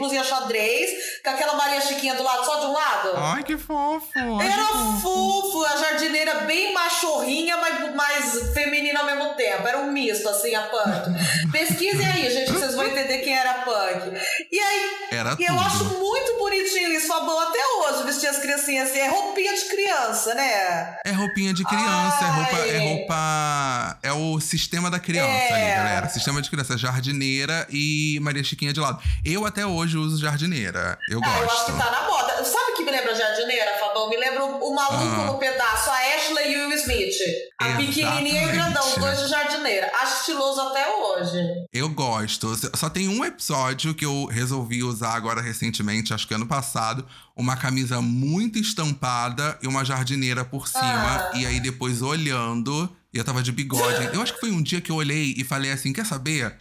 blusinha 0.00 0.24
xadrez, 0.24 0.90
com 1.22 1.30
aquela 1.30 1.54
Maria 1.54 1.80
Chiquinha 1.80 2.14
do 2.14 2.22
lado, 2.22 2.44
só 2.44 2.60
de 2.60 2.66
um 2.66 2.72
lado. 2.72 3.10
Ai, 3.16 3.42
que 3.44 3.56
fofo! 3.56 4.08
ai, 4.16 4.46
Era 4.48 4.62
que 4.64 4.72
fofo. 4.72 5.00
fofo, 5.00 5.64
a 5.66 5.76
jardineira 5.76 6.34
bem 6.40 6.72
machorrinha, 6.74 7.56
mas 7.58 7.94
mais 7.94 8.52
feminina 8.54 9.00
ao 9.00 9.06
mesmo 9.06 9.34
tempo. 9.34 9.66
Era 9.68 9.78
um 9.78 9.92
misto, 9.92 10.28
assim, 10.28 10.54
a 10.54 10.62
punk. 10.62 11.10
Pesquisem 11.52 12.06
aí, 12.06 12.30
gente, 12.30 12.46
que 12.46 12.58
vocês 12.58 12.74
vão 12.74 12.86
entender 12.86 13.18
quem 13.18 13.36
era 13.36 13.50
a 13.50 13.54
punk. 13.62 14.18
E 14.50 14.58
aí, 14.58 14.90
Era 15.12 15.36
e 15.38 15.44
eu 15.44 15.54
tudo. 15.54 15.60
acho 15.66 15.84
muito 15.98 16.38
bonitinho 16.38 16.92
isso, 16.92 17.06
Fabão, 17.06 17.38
até 17.40 17.58
hoje, 17.78 18.02
vestir 18.04 18.28
as 18.28 18.38
criancinhas 18.38 18.88
assim. 18.90 18.98
É 19.00 19.08
roupinha 19.08 19.54
de 19.54 19.64
criança, 19.66 20.34
né? 20.34 20.96
É 21.04 21.12
roupinha 21.12 21.52
de 21.52 21.64
criança, 21.64 22.24
é 22.24 22.28
roupa, 22.30 22.56
é 22.66 22.78
roupa. 22.78 23.98
É 24.02 24.12
o 24.12 24.40
sistema 24.40 24.90
da 24.90 24.98
criança 24.98 25.28
É. 25.30 25.52
ali, 25.52 25.74
galera. 25.76 26.08
Sistema 26.08 26.40
de 26.40 26.48
criança, 26.50 26.76
jardineira 26.78 27.66
e 27.70 28.18
Maria 28.22 28.42
Chiquinha 28.42 28.72
de 28.72 28.80
lado. 28.80 29.00
Eu 29.24 29.44
até 29.46 29.66
hoje 29.66 29.89
uso 29.96 30.18
jardineira. 30.20 30.98
Eu 31.08 31.20
Ah, 31.22 31.28
eu 31.38 31.44
acho 31.44 31.54
gosto. 31.56 31.72
que 31.72 31.78
tá 31.78 31.90
na 31.90 32.02
moda. 32.08 32.44
Sabe 32.44 32.72
o 32.72 32.76
que 32.76 32.84
me 32.84 32.90
lembra 32.90 33.14
jardineira, 33.14 33.78
Fabão? 33.78 34.08
Me 34.08 34.16
lembra 34.16 34.44
o, 34.44 34.74
maluco 34.74 35.20
Ah. 35.22 35.26
no 35.26 35.38
pedaço, 35.38 35.90
a 35.90 35.94
Ashley 36.16 36.52
e 36.52 36.56
o 36.56 36.68
Will 36.68 36.76
Smith. 36.78 37.14
A 37.58 37.76
pequenininha 37.76 38.42
e 38.42 38.46
o 38.48 38.52
grandão, 38.52 38.88
os 38.88 38.94
dois 38.96 39.18
de 39.20 39.28
jardineira. 39.28 39.90
Acho 40.00 40.20
estiloso 40.20 40.60
até 40.60 40.88
hoje. 40.88 41.38
Eu 41.72 41.88
gosto. 41.90 42.48
Só 42.76 42.88
tem 42.88 43.08
um 43.08 43.24
episódio 43.24 43.94
que 43.94 44.04
eu 44.04 44.24
resolvi 44.26 44.82
usar 44.82 45.14
agora 45.14 45.40
recentemente, 45.42 46.14
acho 46.14 46.26
que 46.26 46.34
ano 46.34 46.46
passado, 46.46 47.06
uma 47.36 47.56
camisa 47.56 48.00
muito 48.00 48.58
estampada 48.58 49.58
e 49.62 49.66
uma 49.66 49.84
jardineira 49.84 50.44
por 50.44 50.66
cima. 50.68 50.80
Ah. 50.84 51.30
E 51.34 51.44
aí 51.46 51.60
depois 51.60 52.00
olhando, 52.02 52.88
e 53.12 53.18
eu 53.18 53.24
tava 53.24 53.42
de 53.42 53.52
bigode. 53.52 54.10
Eu 54.14 54.22
acho 54.22 54.34
que 54.34 54.40
foi 54.40 54.50
um 54.50 54.62
dia 54.62 54.80
que 54.80 54.90
eu 54.90 54.96
olhei 54.96 55.34
e 55.36 55.44
falei 55.44 55.70
assim: 55.72 55.92
quer 55.92 56.06
saber? 56.06 56.56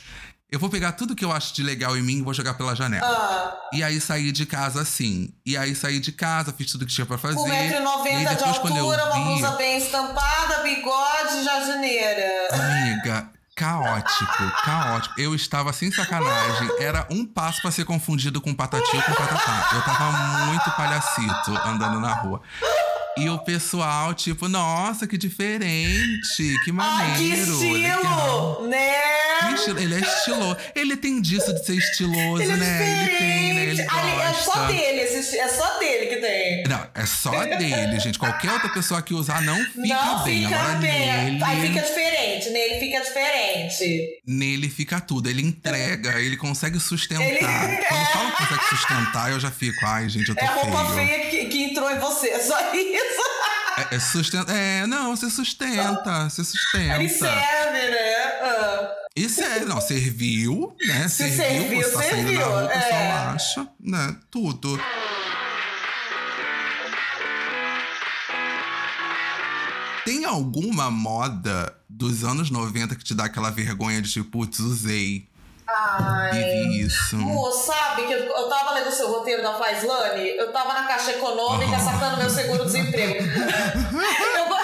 Eu 0.51 0.59
vou 0.59 0.67
pegar 0.69 0.93
tudo 0.93 1.15
que 1.15 1.23
eu 1.23 1.31
acho 1.31 1.53
de 1.53 1.61
legal 1.61 1.95
em 1.95 2.01
mim 2.01 2.17
e 2.17 2.21
vou 2.23 2.33
jogar 2.33 2.55
pela 2.55 2.75
janela. 2.75 3.05
Ah, 3.05 3.55
E 3.71 3.83
aí 3.83 4.01
saí 4.01 4.31
de 4.31 4.47
casa 4.47 4.81
assim. 4.81 5.31
E 5.45 5.55
aí 5.55 5.75
saí 5.75 5.99
de 5.99 6.11
casa, 6.11 6.51
fiz 6.51 6.71
tudo 6.71 6.87
que 6.87 6.93
tinha 6.93 7.05
pra 7.05 7.19
fazer. 7.19 7.35
com 7.35 7.43
1,90m 7.47 8.05
e 8.05 8.27
aí 8.27 8.35
de 8.35 8.43
altura, 8.43 9.05
uma 9.05 9.25
blusa 9.25 9.51
bem 9.51 9.77
estampada, 9.77 10.63
bigode, 10.63 11.43
jardineira. 11.43 12.47
Amiga, 12.51 13.29
caótico, 13.55 14.51
caótico. 14.65 15.19
Eu 15.21 15.35
estava 15.35 15.71
sem 15.71 15.91
sacanagem. 15.91 16.67
Era 16.79 17.05
um 17.11 17.27
passo 17.27 17.61
pra 17.61 17.69
ser 17.69 17.85
confundido 17.85 18.41
com 18.41 18.51
patati 18.55 18.95
ou 18.95 19.03
com 19.03 19.13
patatá. 19.13 19.69
Eu 19.73 19.81
tava 19.83 20.11
muito 20.47 20.71
palhacito 20.71 21.51
andando 21.63 21.99
na 21.99 22.13
rua. 22.15 22.41
E 23.21 23.29
o 23.29 23.37
pessoal, 23.39 24.13
tipo, 24.13 24.47
nossa, 24.47 25.05
que 25.07 25.17
diferente, 25.17 26.19
que 26.37 26.45
Ai, 26.45 26.63
que 26.63 26.71
maneiro. 26.71 27.59
legal. 27.73 28.51
estilo, 28.53 28.67
né? 28.69 28.93
Que 29.39 29.53
estilo- 29.55 29.79
Ele 29.79 29.95
é 29.95 29.99
estiloso. 29.99 30.57
Ele 30.75 30.97
tem 30.97 31.21
disso 31.21 31.53
de 31.53 31.65
ser 31.65 31.75
estiloso, 31.75 32.41
Ele 32.43 32.51
é 32.51 32.55
né? 32.55 33.01
Ele 33.07 33.17
tem, 33.17 33.53
né? 33.53 33.61
Ele 33.63 33.81
diferente. 33.83 33.99
Ali, 33.99 34.21
é 34.21 34.33
só 34.33 34.53
gosta. 34.53 34.67
dele, 34.73 34.99
é 35.01 35.47
só 35.47 35.79
dele 35.79 36.05
que 36.07 36.15
tem. 36.17 36.63
Não, 36.67 36.87
é 36.95 37.05
só 37.05 37.31
dele, 37.31 37.99
gente. 37.99 38.19
Qualquer 38.19 38.51
outra 38.51 38.69
pessoa 38.69 39.01
que 39.01 39.13
usar 39.13 39.41
não 39.41 39.57
fica 39.65 39.87
Não 39.87 40.23
bem. 40.23 40.43
fica 40.45 40.55
Agora 40.59 40.77
bem. 40.79 41.23
nele, 41.31 41.43
Aí 41.43 41.67
fica 41.67 41.81
diferente, 41.81 42.49
nele 42.49 42.79
fica 42.79 43.01
diferente. 43.01 44.21
nele 44.27 44.69
fica 44.69 44.99
tudo. 45.01 45.29
Ele 45.29 45.41
entrega, 45.41 46.19
ele 46.19 46.37
consegue 46.37 46.79
sustentar. 46.79 47.23
Ele- 47.25 47.39
Quando 47.85 48.05
fala 48.07 48.31
que 48.31 48.37
consegue 48.47 48.69
sustentar, 48.69 49.31
eu 49.31 49.39
já 49.39 49.51
fico, 49.51 49.85
ai, 49.85 50.09
gente, 50.09 50.29
eu 50.29 50.35
tô 50.35 50.43
É 50.43 50.47
a 50.47 50.51
roupa 50.51 50.93
feio. 50.93 51.07
feia 51.07 51.25
que, 51.29 51.45
que 51.45 51.63
entrou 51.65 51.89
em 51.91 51.99
você, 51.99 52.27
é 52.29 52.39
só 52.43 52.57
isso. 52.75 53.08
É, 53.77 53.95
é 53.95 53.99
sustenta. 53.99 54.51
É, 54.51 54.85
não, 54.87 55.15
você 55.15 55.29
sustenta, 55.29 56.29
você 56.29 56.43
sustenta. 56.43 56.95
Ele 56.95 57.09
serve, 57.09 57.89
né? 57.89 58.15
Ah. 58.43 58.95
Isso 59.15 59.41
é, 59.41 59.65
não, 59.65 59.79
serviu, 59.79 60.75
né? 60.85 61.07
Se 61.07 61.29
serviu, 61.29 61.37
serviu, 61.37 61.81
você 61.81 61.91
tá 61.91 61.99
saindo 61.99 62.15
serviu, 62.15 62.39
na 62.39 62.45
rua, 62.45 62.73
é. 62.73 63.11
acha, 63.11 63.67
né? 63.79 64.15
Tudo. 64.29 64.79
Tem 70.05 70.25
alguma 70.25 70.89
moda 70.89 71.75
dos 71.87 72.23
anos 72.23 72.49
90 72.49 72.95
que 72.95 73.03
te 73.03 73.13
dá 73.13 73.25
aquela 73.25 73.51
vergonha 73.51 74.01
de 74.01 74.11
tipo, 74.11 74.29
putz, 74.29 74.59
usei, 74.59 75.28
Ai. 75.75 76.41
isso? 76.71 77.17
Pô, 77.17 77.51
sabe 77.51 78.05
que 78.07 78.13
eu, 78.13 78.19
eu 78.25 78.49
tava 78.49 78.71
lendo 78.73 78.87
o 78.87 78.91
seu 78.91 79.09
roteiro 79.11 79.41
da 79.43 79.53
Faislane, 79.53 80.29
eu 80.37 80.51
tava 80.51 80.73
na 80.73 80.83
caixa 80.87 81.11
econômica 81.11 81.77
sacando 81.79 82.17
meu 82.17 82.29
seguro-desemprego. 82.29 83.23
eu, 84.37 84.47
go- 84.47 84.57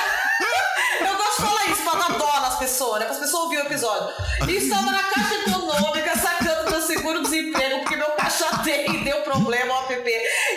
eu 1.05 1.17
gosto 1.17 1.41
de 1.41 1.47
falar 1.65 1.73
isso 1.73 1.83
pra 1.83 1.93
dar 1.99 2.17
dó 2.17 2.39
nas 2.41 2.57
pessoas, 2.57 2.99
né? 2.99 3.05
Para 3.05 3.15
as 3.15 3.19
pessoas 3.21 3.43
ouvirem 3.43 3.63
o 3.63 3.67
episódio. 3.67 4.13
E 4.47 4.55
estava 4.57 4.91
na 4.91 5.03
caixa 5.03 5.35
econômica 5.35 6.17
sacando 6.17 6.69
meu 6.71 6.81
seguro-desemprego 6.81 7.79
porque 7.79 7.95
meu 7.95 8.11
caixa-tem 8.11 9.03
deu 9.03 9.21
problema 9.21 9.73
ao 9.73 9.83
app. 9.91 10.09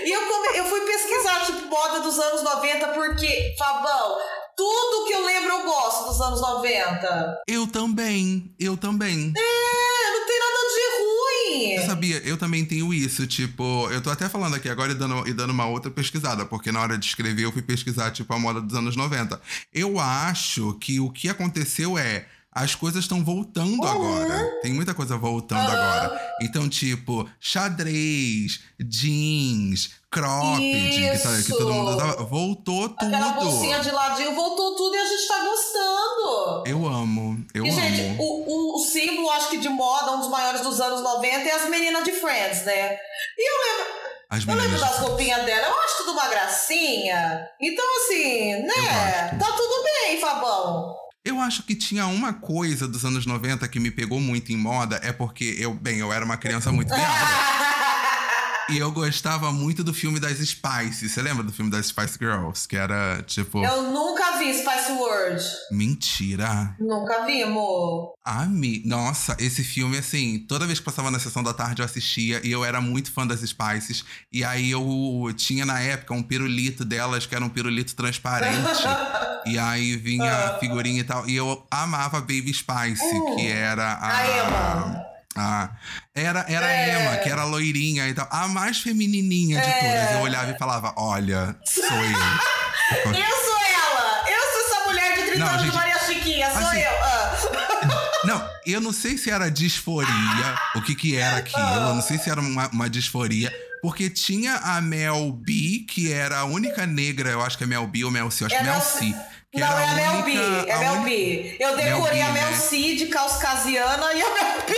E 0.05 0.11
eu, 0.13 0.21
come- 0.27 0.59
eu 0.59 0.65
fui 0.65 0.81
pesquisar, 0.81 1.45
tipo, 1.47 1.67
moda 1.69 2.01
dos 2.01 2.19
anos 2.19 2.43
90, 2.43 2.89
porque, 2.89 3.55
Fabão, 3.59 4.19
tudo 4.57 5.07
que 5.07 5.15
eu 5.15 5.25
lembro 5.25 5.51
eu 5.53 5.63
gosto 5.65 6.05
dos 6.09 6.21
anos 6.21 6.41
90. 6.41 7.43
Eu 7.49 7.67
também, 7.67 8.55
eu 8.59 8.77
também. 8.77 9.33
É, 9.37 10.11
não 10.13 10.27
tem 10.27 10.39
nada 10.39 10.58
ruim. 11.59 11.87
Sabia, 11.87 12.19
eu 12.25 12.37
também 12.37 12.65
tenho 12.65 12.93
isso, 12.95 13.27
tipo, 13.27 13.89
eu 13.91 14.01
tô 14.01 14.11
até 14.11 14.29
falando 14.29 14.55
aqui 14.55 14.69
agora 14.69 14.93
e 14.93 14.95
dando, 14.95 15.27
e 15.29 15.33
dando 15.33 15.51
uma 15.51 15.67
outra 15.67 15.91
pesquisada, 15.91 16.45
porque 16.47 16.71
na 16.73 16.81
hora 16.81 16.97
de 16.99 17.07
escrever 17.07 17.45
eu 17.45 17.53
fui 17.53 17.63
pesquisar, 17.63 18.11
tipo, 18.11 18.33
a 18.33 18.39
moda 18.39 18.61
dos 18.61 18.77
anos 18.77 18.97
90. 18.97 19.41
Eu 19.73 19.99
acho 20.01 20.75
que 20.81 21.01
o 21.01 21.11
que 21.11 21.29
aconteceu 21.29 21.97
é. 21.99 22.27
As 22.51 22.75
coisas 22.75 23.05
estão 23.05 23.23
voltando 23.23 23.85
agora. 23.87 24.59
Tem 24.63 24.73
muita 24.73 24.93
coisa 24.93 25.17
voltando 25.17 25.61
Aham. 25.61 25.77
agora. 25.77 26.21
Então, 26.43 26.69
tipo, 26.69 27.29
xadrez, 27.39 28.61
jeans, 28.81 29.91
cropped, 30.11 30.61
que, 30.61 31.19
tá- 31.23 31.43
que 31.43 31.53
todo 31.53 31.73
mundo 31.73 31.91
usava. 31.93 32.25
Voltou 32.25 32.89
tudo. 32.89 33.15
Aquela 33.15 33.33
bolsinha 33.35 33.79
de 33.81 33.91
ladinho 33.91 34.35
voltou 34.35 34.75
tudo 34.75 34.97
e 34.97 34.99
a 34.99 35.05
gente 35.05 35.29
tá 35.29 35.39
gostando. 35.45 36.65
Eu 36.67 36.89
amo, 36.89 37.45
eu 37.55 37.65
e, 37.65 37.71
amo. 37.71 37.81
gente, 37.81 38.17
o, 38.19 38.48
moda, 39.79 40.13
um 40.13 40.19
dos 40.19 40.29
maiores 40.29 40.61
dos 40.61 40.81
anos 40.81 41.01
90, 41.01 41.49
é 41.49 41.53
as 41.53 41.71
meninas 41.71 42.05
de 42.05 42.13
Friends, 42.13 42.65
né? 42.65 42.99
E 43.39 43.49
eu 43.49 43.79
lembro, 43.79 43.95
As 44.29 44.47
eu 44.47 44.55
lembro 44.55 44.81
das 44.81 44.99
roupinhas 44.99 45.45
dela, 45.47 45.69
eu 45.69 45.81
acho 45.85 45.97
tudo 45.99 46.13
uma 46.13 46.29
gracinha. 46.29 47.49
Então, 47.61 47.85
assim, 48.03 48.55
né? 48.63 49.39
Tá 49.39 49.53
tudo 49.53 49.85
bem, 49.85 50.21
Fabão. 50.21 50.95
Eu 51.25 51.39
acho 51.41 51.63
que 51.63 51.77
tinha 51.77 52.07
uma 52.07 52.33
coisa 52.33 52.89
dos 52.89 53.05
anos 53.05 53.25
90 53.25 53.67
que 53.69 53.79
me 53.79 53.91
pegou 53.91 54.19
muito 54.19 54.51
em 54.51 54.57
moda, 54.57 55.01
é 55.03 55.13
porque 55.13 55.57
eu, 55.59 55.75
bem, 55.75 55.99
eu 55.99 56.13
era 56.13 56.25
uma 56.25 56.37
criança 56.37 56.73
muito 56.73 56.93
viada. 56.95 57.78
e 58.71 58.79
eu 58.79 58.93
gostava 58.93 59.51
muito 59.53 59.83
do 59.83 59.95
filme 59.95 60.21
das 60.21 60.39
Spice. 60.39 61.09
Você 61.09 61.23
lembra 61.23 61.43
do 61.43 61.53
filme 61.53 61.71
das 61.71 61.87
Spice 61.87 62.19
Girls? 62.19 62.69
Que 62.69 62.77
era 62.77 63.23
tipo. 63.27 63.65
eu 63.65 63.91
nunca 63.91 64.39
vi 64.39 64.53
Spice 64.53 64.93
World. 64.93 65.43
Mentira. 65.71 66.77
Nunca 66.79 67.25
vi, 67.25 67.43
amor. 67.43 68.15
Ami... 68.25 68.83
Nossa, 68.85 69.37
esse 69.39 69.65
filme, 69.65 69.99
assim, 69.99 70.45
toda 70.49 70.67
vez 70.67 70.79
que 70.79 70.85
passava 70.85 71.11
na 71.11 71.19
sessão 71.19 71.43
da 71.43 71.55
tarde 71.55 71.81
eu 71.81 71.87
assistia 71.87 72.41
e 72.45 72.51
eu 72.51 72.65
era 72.65 72.81
muito 72.81 73.11
fã 73.13 73.27
das 73.27 73.41
Spices. 73.41 74.05
E 74.33 74.45
aí 74.45 74.71
eu 74.71 75.33
tinha 75.37 75.65
na 75.65 75.81
época 75.81 76.15
um 76.15 76.23
pirulito 76.23 76.85
delas, 76.85 77.27
que 77.27 77.35
era 77.35 77.45
um 77.45 77.49
pirulito 77.49 77.97
transparente. 77.97 78.83
e 79.47 79.59
aí 79.59 79.97
vinha 79.97 80.31
a 80.31 80.59
figurinha 80.59 81.01
e 81.01 81.05
tal. 81.05 81.29
E 81.29 81.35
eu 81.35 81.67
amava 81.71 82.21
Baby 82.21 82.53
Spice, 82.53 82.99
Uh, 83.09 83.37
que 83.37 83.47
era 83.47 83.95
a. 83.95 84.19
a 84.19 84.39
Emma. 84.39 85.08
A- 85.39 85.71
era 86.15 86.45
era 86.49 86.67
a 86.67 86.71
É. 86.73 87.01
Emma, 87.03 87.17
que 87.19 87.29
era 87.31 87.45
loirinha 87.45 88.09
e 88.09 88.15
tal. 88.15 88.29
A 88.31 88.49
mais 88.49 88.79
feminininha 88.81 89.61
de 89.61 89.69
É. 89.69 89.73
todas. 89.81 90.13
Eu 90.17 90.21
olhava 90.21 90.51
e 90.51 90.59
falava: 90.59 90.93
Olha, 90.97 91.57
sou 91.65 91.85
eu. 91.85 92.19
Eu 92.91 93.05
sou 93.05 93.59
ela! 93.59 94.25
Eu 94.27 94.43
sou 94.53 94.67
essa 94.67 94.87
mulher 94.89 95.15
de 95.17 95.23
30 95.25 95.39
Não, 95.39 95.47
anos 95.49 95.63
gente, 95.63 95.75
Maria 95.75 95.99
Chiquinha, 95.99 96.51
sou 96.51 96.67
assim, 96.67 96.79
eu. 96.81 97.05
Ah. 97.05 97.35
Não, 98.25 98.51
Eu 98.67 98.81
não 98.81 98.93
sei 98.93 99.17
se 99.19 99.31
era 99.31 99.51
disforia, 99.51 100.55
o 100.75 100.81
que 100.83 100.95
que 100.95 101.17
era 101.17 101.37
aquilo. 101.37 101.61
Eu 101.63 101.95
não 101.95 102.03
sei 102.03 102.19
se 102.19 102.29
era 102.31 102.41
uma, 102.41 102.69
uma 102.69 102.89
disforia. 102.91 103.53
Porque 103.83 104.11
tinha 104.11 104.55
a 104.57 104.81
Mel 104.81 105.31
B, 105.33 105.85
que 105.89 106.13
era 106.13 106.39
a 106.41 106.45
única 106.45 106.85
negra, 106.87 107.31
eu 107.31 107.41
acho 107.43 107.57
que 107.57 107.63
é 107.65 107.67
Mel 107.67 107.87
B 107.87 108.05
ou 108.05 108.11
Mel 108.11 108.29
C, 108.31 108.43
eu 108.43 108.47
acho 108.47 108.57
que 108.57 108.61
É 108.61 108.65
Mel 108.65 108.73
Mel- 108.73 108.83
C. 108.83 109.15
que 109.53 109.61
Não, 109.61 109.79
é 109.79 109.85
a 109.85 109.95
Mel 109.95 110.23
B. 110.25 110.33
É 110.67 110.73
a 110.75 110.79
Mel 110.79 111.03
B. 111.05 111.57
Eu 111.61 111.77
Mel 111.77 111.85
decorei 111.95 112.19
B, 112.23 112.29
a 112.29 112.33
Mel 112.33 112.51
né? 112.51 112.57
C 112.59 112.97
de 112.97 113.07
Caucasiana 113.07 114.13
e 114.15 114.21
a 114.23 114.35
Mel 114.35 114.65
B 114.67 114.75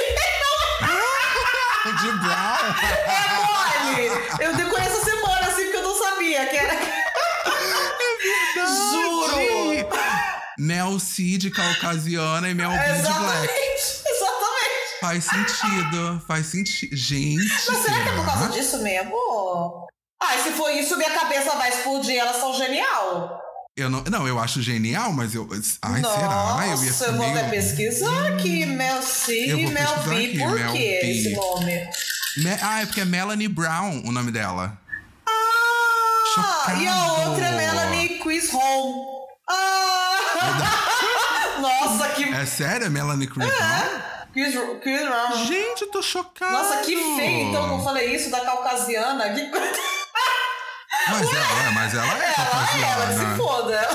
De 1.84 2.12
Brown. 2.18 2.74
é 3.08 3.28
mole. 3.34 4.08
Eu 4.38 4.54
decorei 4.54 4.86
essa 4.86 5.02
semana, 5.04 5.46
assim, 5.46 5.62
porque 5.64 5.76
eu 5.78 5.82
não 5.82 5.96
sabia 5.96 6.46
que 6.46 6.56
era. 6.56 6.74
Juro. 8.66 9.88
Mel 10.58 10.98
C 11.00 11.38
de 11.38 11.50
caucasiana 11.50 12.48
e 12.50 12.54
Mel 12.54 12.70
B 12.70 12.76
de 12.76 12.82
black. 12.84 12.98
Exatamente. 13.00 14.02
Exatamente. 14.06 15.00
Faz 15.00 15.24
sentido, 15.24 16.22
faz 16.26 16.46
sentido. 16.46 16.94
Gente, 16.94 17.48
Mas 17.68 17.78
será 17.78 18.02
que 18.02 18.08
é 18.08 18.12
por 18.12 18.24
causa 18.26 18.42
será? 18.44 18.50
disso 18.54 18.78
mesmo? 18.82 19.88
Ah, 20.22 20.36
e 20.36 20.42
se 20.42 20.50
for 20.52 20.70
isso, 20.70 20.98
minha 20.98 21.10
cabeça 21.18 21.56
vai 21.56 21.70
explodir. 21.70 22.18
Elas 22.18 22.36
são 22.36 22.52
genial. 22.54 23.40
Eu 23.80 23.90
não, 23.90 24.02
não, 24.04 24.28
eu 24.28 24.38
acho 24.38 24.62
genial, 24.62 25.12
mas 25.12 25.34
eu. 25.34 25.48
Ai, 25.82 26.00
Nossa, 26.00 26.20
será? 26.20 26.66
Eu 26.66 26.82
ia 26.84 26.88
eu 26.88 26.92
ser 26.94 27.12
vou 27.12 27.26
até 27.30 27.48
meio. 27.48 27.50
pesquisar 27.50 28.26
aqui. 28.28 28.66
Mel 28.66 29.02
C 29.02 29.32
Eu 29.50 29.58
e 29.58 29.64
vou 29.64 29.72
Mel 29.72 29.96
B. 30.04 30.38
Por 30.38 30.50
Mel 30.54 30.72
que 30.72 30.78
B. 30.78 31.10
esse 31.10 31.30
nome? 31.34 31.88
Me- 32.36 32.58
Ah, 32.62 32.82
é 32.82 32.86
porque 32.86 33.00
é 33.00 33.04
Melanie 33.04 33.48
Brown 33.48 34.02
o 34.04 34.12
nome 34.12 34.30
dela. 34.30 34.78
Ah, 36.38 36.74
e 36.78 36.86
a 36.86 36.92
Chocado. 36.92 37.30
outra 37.30 37.46
é 37.46 37.56
Melanie 37.56 38.08
Quiz 38.18 38.52
Home. 38.52 38.94
Ah! 39.48 40.16
Nossa, 41.60 42.08
que. 42.10 42.24
É 42.24 42.46
sério? 42.46 42.86
É 42.86 42.90
Melanie 42.90 43.26
Chris 43.26 43.46
Brown? 43.48 44.00
Quiz, 44.32 44.54
quiz 44.82 45.02
Home. 45.02 45.46
Gente, 45.46 45.82
eu 45.82 45.90
tô 45.90 46.02
chocado. 46.02 46.52
Nossa, 46.52 46.78
que 46.78 46.96
feio. 46.96 47.48
Então, 47.48 47.62
eu 47.62 47.68
não 47.68 47.84
falei 47.84 48.14
isso 48.14 48.30
da 48.30 48.40
caucasiana. 48.40 49.30
Que... 49.34 49.50
Mas 51.10 51.32
ela 51.32 51.62
é, 51.62 51.70
mas 51.70 51.94
ela 51.94 52.04
é 52.04 52.08
Ela 52.08 52.24
é, 52.24 52.26
ela 52.26 52.66
se 52.66 52.80
caucasiana. 52.80 53.36
foda. 53.36 53.88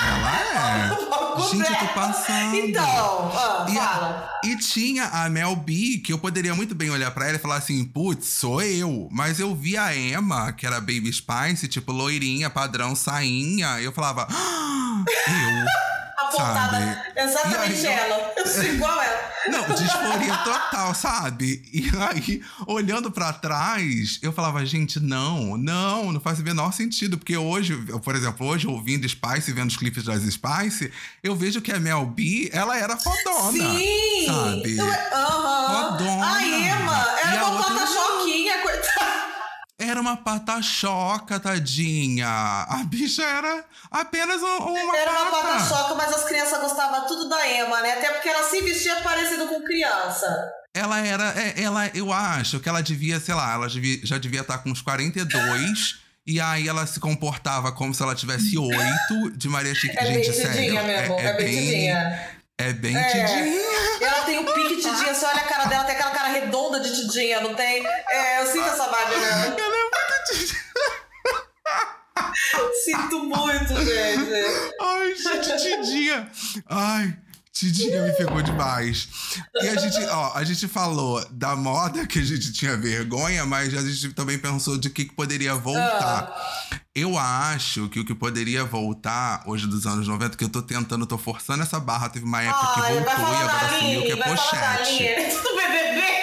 Ela 0.00 0.40
é. 0.40 1.50
Gente, 1.50 1.68
eu 1.72 1.78
tô 1.78 1.86
passando. 1.88 2.54
Então, 2.54 3.32
ah, 3.34 3.66
E, 3.68 3.78
a- 3.78 3.82
fala. 3.88 4.30
e 4.44 4.56
tinha 4.56 5.04
a 5.06 5.28
Mel 5.28 5.56
B, 5.56 6.00
que 6.04 6.12
eu 6.12 6.18
poderia 6.18 6.54
muito 6.54 6.74
bem 6.74 6.90
olhar 6.90 7.10
pra 7.10 7.26
ela 7.26 7.36
e 7.36 7.40
falar 7.40 7.56
assim, 7.56 7.84
putz, 7.84 8.26
sou 8.28 8.62
eu. 8.62 9.08
Mas 9.10 9.40
eu 9.40 9.54
vi 9.54 9.76
a 9.76 9.96
Emma, 9.96 10.52
que 10.52 10.66
era 10.66 10.76
Baby 10.80 11.12
Spice, 11.12 11.66
tipo, 11.66 11.90
loirinha, 11.92 12.48
padrão, 12.50 12.94
sainha. 12.94 13.80
E 13.80 13.84
eu 13.84 13.92
falava, 13.92 14.26
ah, 14.30 15.04
eu. 15.06 15.90
Apontada. 16.38 16.78
sabe? 16.78 17.20
Exatamente 17.30 17.86
aí, 17.86 17.92
eu- 17.94 18.04
ela. 18.04 18.32
Eu 18.36 18.46
sou 18.46 18.62
igual 18.64 19.00
ela. 19.02 19.30
Não, 19.48 19.74
disforia 19.74 20.36
total, 20.44 20.94
sabe? 20.94 21.62
E 21.72 21.90
aí, 22.10 22.42
olhando 22.66 23.10
pra 23.10 23.32
trás, 23.32 24.18
eu 24.22 24.32
falava, 24.32 24.64
gente, 24.66 25.00
não, 25.00 25.56
não, 25.56 26.12
não 26.12 26.20
faz 26.20 26.38
o 26.38 26.42
menor 26.42 26.72
sentido. 26.72 27.16
Porque 27.18 27.36
hoje, 27.36 27.82
eu, 27.88 27.98
por 28.00 28.14
exemplo, 28.14 28.46
hoje, 28.46 28.66
ouvindo 28.66 29.08
Spice, 29.08 29.52
vendo 29.52 29.70
os 29.70 29.76
clipes 29.76 30.04
das 30.04 30.22
Spice, 30.22 30.92
eu 31.22 31.34
vejo 31.34 31.60
que 31.62 31.72
a 31.72 31.80
Mel 31.80 32.04
B, 32.06 32.50
ela 32.52 32.76
era 32.78 32.96
fodona. 32.96 33.52
Sim! 33.52 34.26
Sabe? 34.26 34.76
Eu- 34.76 34.86
Aham. 34.86 35.90
Fodona. 35.92 36.36
A 36.36 36.42
Emma 36.42 37.06
era 37.24 37.44
uma 37.46 37.56
outra 37.56 37.74
pata 37.74 37.86
choquinha, 37.86 38.58
coitada. 38.58 39.19
Era 39.80 40.00
uma 40.00 40.16
pata-choca, 40.16 41.40
tadinha. 41.40 42.28
A 42.28 42.82
bicha 42.84 43.22
era 43.22 43.64
apenas 43.90 44.42
um- 44.42 44.58
uma 44.58 44.96
Era 44.96 45.10
uma 45.10 45.30
pata. 45.30 45.46
pata 45.48 45.64
choca, 45.64 45.94
mas 45.94 46.12
as 46.14 46.24
crianças 46.24 46.60
gostavam 46.60 47.06
tudo 47.06 47.28
da 47.28 47.48
Emma, 47.48 47.80
né? 47.80 47.92
Até 47.94 48.10
porque 48.10 48.28
ela 48.28 48.42
se 48.48 48.60
vestia 48.60 48.96
parecido 48.96 49.46
com 49.48 49.62
criança. 49.62 50.26
Ela 50.74 51.00
era. 51.00 51.34
é, 51.40 51.62
Ela, 51.62 51.90
eu 51.94 52.12
acho 52.12 52.60
que 52.60 52.68
ela 52.68 52.82
devia, 52.82 53.18
sei 53.18 53.34
lá, 53.34 53.54
ela 53.54 53.68
devia- 53.68 54.00
já 54.04 54.18
devia 54.18 54.42
estar 54.42 54.58
com 54.58 54.70
uns 54.70 54.82
42. 54.82 55.98
E 56.26 56.38
aí 56.40 56.68
ela 56.68 56.86
se 56.86 57.00
comportava 57.00 57.72
como 57.72 57.92
se 57.94 58.02
ela 58.02 58.14
tivesse 58.14 58.56
8 58.56 59.30
de 59.36 59.48
Maria 59.48 59.74
Chique. 59.74 59.96
É 59.98 60.02
bem 60.04 60.22
Gente, 60.22 60.36
sério. 60.36 60.52
tidinha 60.52 60.82
mesmo, 60.82 61.18
é, 61.18 61.32
bem 61.32 61.46
tidinha. 61.56 62.30
É 62.58 62.72
bem 62.74 62.94
É. 62.96 63.04
tidinha. 63.04 63.60
Ela 64.02 64.20
tem 64.26 64.38
o 64.38 64.44
pique 64.52 64.76
tidinha, 64.76 65.14
você 65.14 65.24
olha 65.24 65.40
a 65.40 65.44
cara 65.44 65.64
dela, 65.64 65.84
tem 65.84 65.96
aquela 65.96 66.10
cara 66.10 66.28
redonda 66.28 66.78
de 66.80 66.94
tidinha, 66.94 67.40
não 67.40 67.54
tem? 67.54 67.82
Mesmo. 69.08 69.58
Ela 69.58 69.76
é 69.76 69.82
muito 69.82 70.24
tidinha. 70.26 70.60
Sinto 72.84 73.24
muito, 73.24 73.74
gente. 73.84 74.30
Ai, 74.80 75.14
gente, 75.14 75.56
Tidinha. 75.56 76.30
Ai, 76.68 77.16
Tidinha 77.52 78.02
me 78.02 78.12
pegou 78.12 78.40
demais. 78.40 79.08
E 79.60 79.68
a 79.68 79.76
gente, 79.76 79.98
ó, 80.06 80.32
a 80.34 80.42
gente 80.44 80.66
falou 80.66 81.22
da 81.30 81.54
moda 81.54 82.06
que 82.06 82.18
a 82.18 82.24
gente 82.24 82.52
tinha 82.52 82.76
vergonha, 82.76 83.44
mas 83.44 83.74
a 83.76 83.82
gente 83.82 84.14
também 84.14 84.38
pensou 84.38 84.78
de 84.78 84.88
que, 84.88 85.04
que 85.04 85.14
poderia 85.14 85.54
voltar. 85.54 86.32
Eu 86.94 87.18
acho 87.18 87.88
que 87.88 88.00
o 88.00 88.04
que 88.04 88.14
poderia 88.14 88.64
voltar 88.64 89.42
hoje 89.46 89.66
dos 89.66 89.86
anos 89.86 90.08
90, 90.08 90.36
que 90.36 90.44
eu 90.44 90.48
tô 90.48 90.62
tentando, 90.62 91.06
tô 91.06 91.18
forçando 91.18 91.62
essa 91.62 91.78
barra, 91.78 92.08
teve 92.08 92.24
uma 92.24 92.42
época 92.42 92.74
que 92.74 92.80
Ai, 92.80 93.00
vai 93.00 93.16
voltou 93.16 93.34
e 93.34 93.42
agora 93.42 93.78
sumiu, 93.78 94.02
que 94.02 94.12
é 94.12 94.16
pochete. 94.16 95.42
Do 95.42 95.54
BBB. 95.56 96.19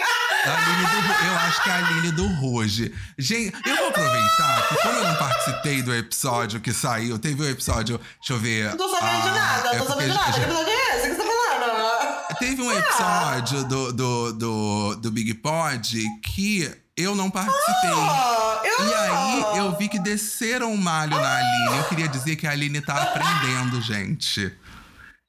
Do, 0.55 1.27
eu 1.27 1.37
acho 1.39 1.63
que 1.63 1.69
é 1.69 1.73
a 1.73 1.77
Aline 1.77 2.11
do 2.11 2.27
Ruge. 2.27 2.93
Gente, 3.17 3.53
eu 3.65 3.75
vou 3.75 3.87
aproveitar 3.89 4.67
que 4.69 4.75
como 4.81 4.95
eu 4.95 5.03
não 5.07 5.15
participei 5.15 5.81
do 5.81 5.93
episódio 5.93 6.59
que 6.59 6.73
saiu, 6.73 7.19
teve 7.19 7.41
o 7.43 7.49
episódio, 7.49 7.99
deixa 8.19 8.33
eu 8.33 8.39
ver. 8.39 8.69
Não 8.69 8.77
tô 8.77 8.89
sabendo 8.89 9.21
de 9.23 9.29
ah, 9.29 9.33
nada, 9.33 9.69
é 9.69 9.77
não 9.77 9.85
tô 9.85 9.93
porque 9.93 10.07
sabendo 10.07 10.11
de 10.11 10.17
nada. 10.17 10.31
Que 10.31 10.39
gente- 10.39 10.43
episódio 10.49 10.71
é 10.71 10.97
esse 10.97 11.09
que 11.09 11.15
você 11.15 11.21
tá 11.21 11.23
falando? 11.23 12.37
Teve 12.39 12.61
um 12.61 12.71
episódio 12.71 13.63
do, 13.65 13.93
do, 13.93 14.33
do, 14.33 14.95
do 14.95 15.11
Big 15.11 15.33
Pod 15.35 16.03
que 16.23 16.71
eu 16.95 17.15
não 17.15 17.29
participei. 17.29 17.91
Ah, 17.93 18.61
eu 18.63 18.87
E 18.87 18.93
aí 18.93 19.57
eu 19.57 19.77
vi 19.77 19.87
que 19.87 19.99
desceram 19.99 20.73
o 20.73 20.77
malho 20.77 21.11
na 21.11 21.37
Aline. 21.37 21.77
Eu 21.77 21.83
queria 21.85 22.07
dizer 22.07 22.35
que 22.35 22.47
a 22.47 22.51
Aline 22.51 22.81
tá 22.81 22.95
aprendendo, 23.01 23.81
gente. 23.81 24.51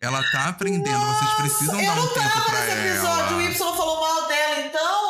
Ela 0.00 0.22
tá 0.30 0.48
aprendendo, 0.48 0.98
vocês 1.06 1.30
precisam 1.34 1.80
eu 1.80 1.86
dar 1.86 1.92
um 1.92 1.96
não 1.96 2.08
tempo 2.14 2.28
tava 2.28 2.44
pra 2.44 2.60
nesse 2.60 2.88
episódio, 2.88 3.36
o 3.36 3.40
ela. 3.40 3.50
Y 3.50 3.54
falou 3.58 4.00
mal 4.00 4.28
dela, 4.28 4.60
então. 4.66 5.07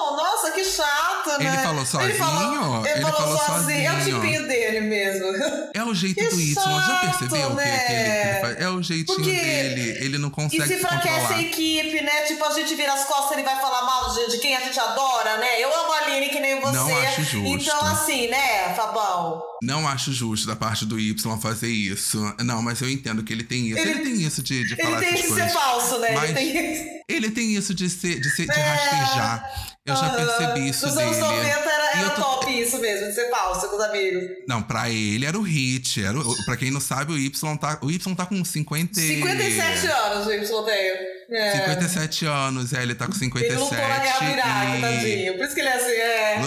Que 0.59 0.65
chato, 0.65 1.39
né? 1.39 1.47
Ele 1.47 1.57
falou 1.59 1.87
sozinho? 1.87 2.11
Ele 2.11 2.19
falou, 2.19 2.87
ele 2.87 3.01
falou 3.03 3.17
falou 3.17 3.39
sozinho. 3.39 3.87
É 3.89 3.93
o 3.93 4.05
tipinho 4.05 4.49
dele 4.49 4.81
mesmo. 4.81 5.27
É 5.75 5.83
o 5.85 5.95
jeito 5.95 6.17
Que 6.17 6.29
do 6.29 6.41
Y, 6.41 6.55
já 6.55 6.61
chato, 6.63 7.01
percebeu 7.19 7.51
que, 7.51 7.57
que 7.57 7.63
ele, 7.63 7.79
que 7.87 7.93
ele 7.93 8.03
né? 8.49 8.57
É 8.59 8.69
o 8.69 8.83
jeitinho 8.83 9.17
Porque- 9.17 9.31
dele, 9.41 9.99
ele 10.05 10.19
não 10.19 10.29
E 10.29 10.33
consegue 10.33 10.63
se 10.63 10.69
se 10.69 10.75
enfraquece 10.75 11.11
controlar. 11.21 11.35
a 11.37 11.43
equipe, 11.43 12.01
né? 12.03 12.23
Tipo, 12.23 12.45
a 12.45 12.53
gente 12.53 12.75
vira 12.75 12.93
as 12.93 13.05
costas, 13.05 13.33
ele 13.33 13.43
vai 13.45 13.61
falar 13.61 13.83
mal 13.83 14.13
de, 14.15 14.31
de 14.31 14.39
quem 14.39 14.57
a 14.57 14.61
gente 14.61 14.79
adora, 14.81 15.37
né? 15.39 15.61
Eu 15.63 15.69
amo 15.75 15.93
a 15.93 15.97
Aline 15.99 16.29
que 16.29 16.41
nem 16.41 16.61
você. 16.61 16.77
Não 16.77 16.99
acho 16.99 17.23
justo. 17.23 17.47
Então, 17.49 17.81
assim, 17.87 18.27
né, 18.29 18.75
Fabão? 18.75 19.43
Não 19.63 19.87
acho 19.89 20.13
justo 20.13 20.47
da 20.47 20.55
parte 20.57 20.85
do 20.87 20.99
Y 21.01 21.39
fazer 21.41 21.69
isso. 21.69 22.19
Não, 22.45 22.63
mas 22.63 22.81
eu 22.81 22.89
entendo 22.89 23.23
que 23.23 23.33
ele 23.33 23.43
tem 23.43 23.69
isso. 23.69 23.79
Ele, 23.81 23.91
Ele- 23.91 24.01
tem 24.05 24.23
isso 24.23 24.43
de, 24.43 24.65
de 24.65 24.75
Ele 24.75 24.83
falar 24.83 24.99
tem 25.01 25.09
essas 25.09 25.27
coisas. 25.27 25.53
ser 25.53 25.59
falso, 25.59 25.99
né? 25.99 26.11
Mas- 26.13 26.31
Ele 26.31 26.35
tem 26.35 26.99
Ele 27.09 27.31
tem 27.31 27.55
isso 27.57 27.75
de 27.75 27.89
ser, 27.91 28.21
de, 28.21 28.31
ser, 28.31 28.45
de 28.47 28.53
É. 28.53 28.63
rastejar. 28.63 29.75
Eu 29.87 29.97
já 29.97 30.03
Aham. 30.07 30.17
percebi 30.27 30.69
isso 30.69 30.85
Nos 30.87 30.95
dele. 30.97 31.07
anos 31.09 31.19
90 31.19 31.49
era, 31.71 31.99
era 31.99 32.11
tô- 32.11 32.21
top 32.23 32.61
isso 32.61 32.79
mesmo, 32.79 33.07
de 33.09 33.15
ser 33.15 33.31
falso 33.31 33.67
com 33.69 33.77
os 33.77 33.83
amigos. 33.83 34.23
Não, 34.47 34.63
pra 34.63 34.91
ele 34.91 35.25
era 35.25 35.39
o 35.39 35.43
hit. 35.43 36.05
Era 36.05 36.19
o, 36.21 36.45
pra 36.45 36.57
quem 36.59 36.71
não 36.71 36.81
sabe, 36.81 37.13
o 37.13 37.19
Y 37.19 37.57
tá, 37.59 37.79
o 37.81 37.91
y 37.91 37.99
tá 38.15 38.27
com 38.27 38.45
50... 38.45 39.01
e- 39.01 39.17
57 39.17 39.87
anos 39.87 40.27
o 40.27 40.33
Y 40.33 40.63
tem. 40.65 41.09
É. 41.31 41.53
57 41.53 42.27
anos, 42.27 42.73
é, 42.75 42.83
ele 42.83 42.95
tá 42.95 43.07
com 43.07 43.13
57. 43.15 43.53
Ele 43.55 43.59
lutou 43.63 43.79
na 43.89 43.99
guerra 43.99 44.19
do 44.19 44.31
Iraque, 44.33 44.77
e- 44.77 44.81
tadinho. 44.83 45.37
Por 45.39 45.45
isso 45.47 45.55
que 45.55 45.61
ele 45.61 45.69
é 45.69 45.75
assim, 45.75 45.91
é. 45.93 46.41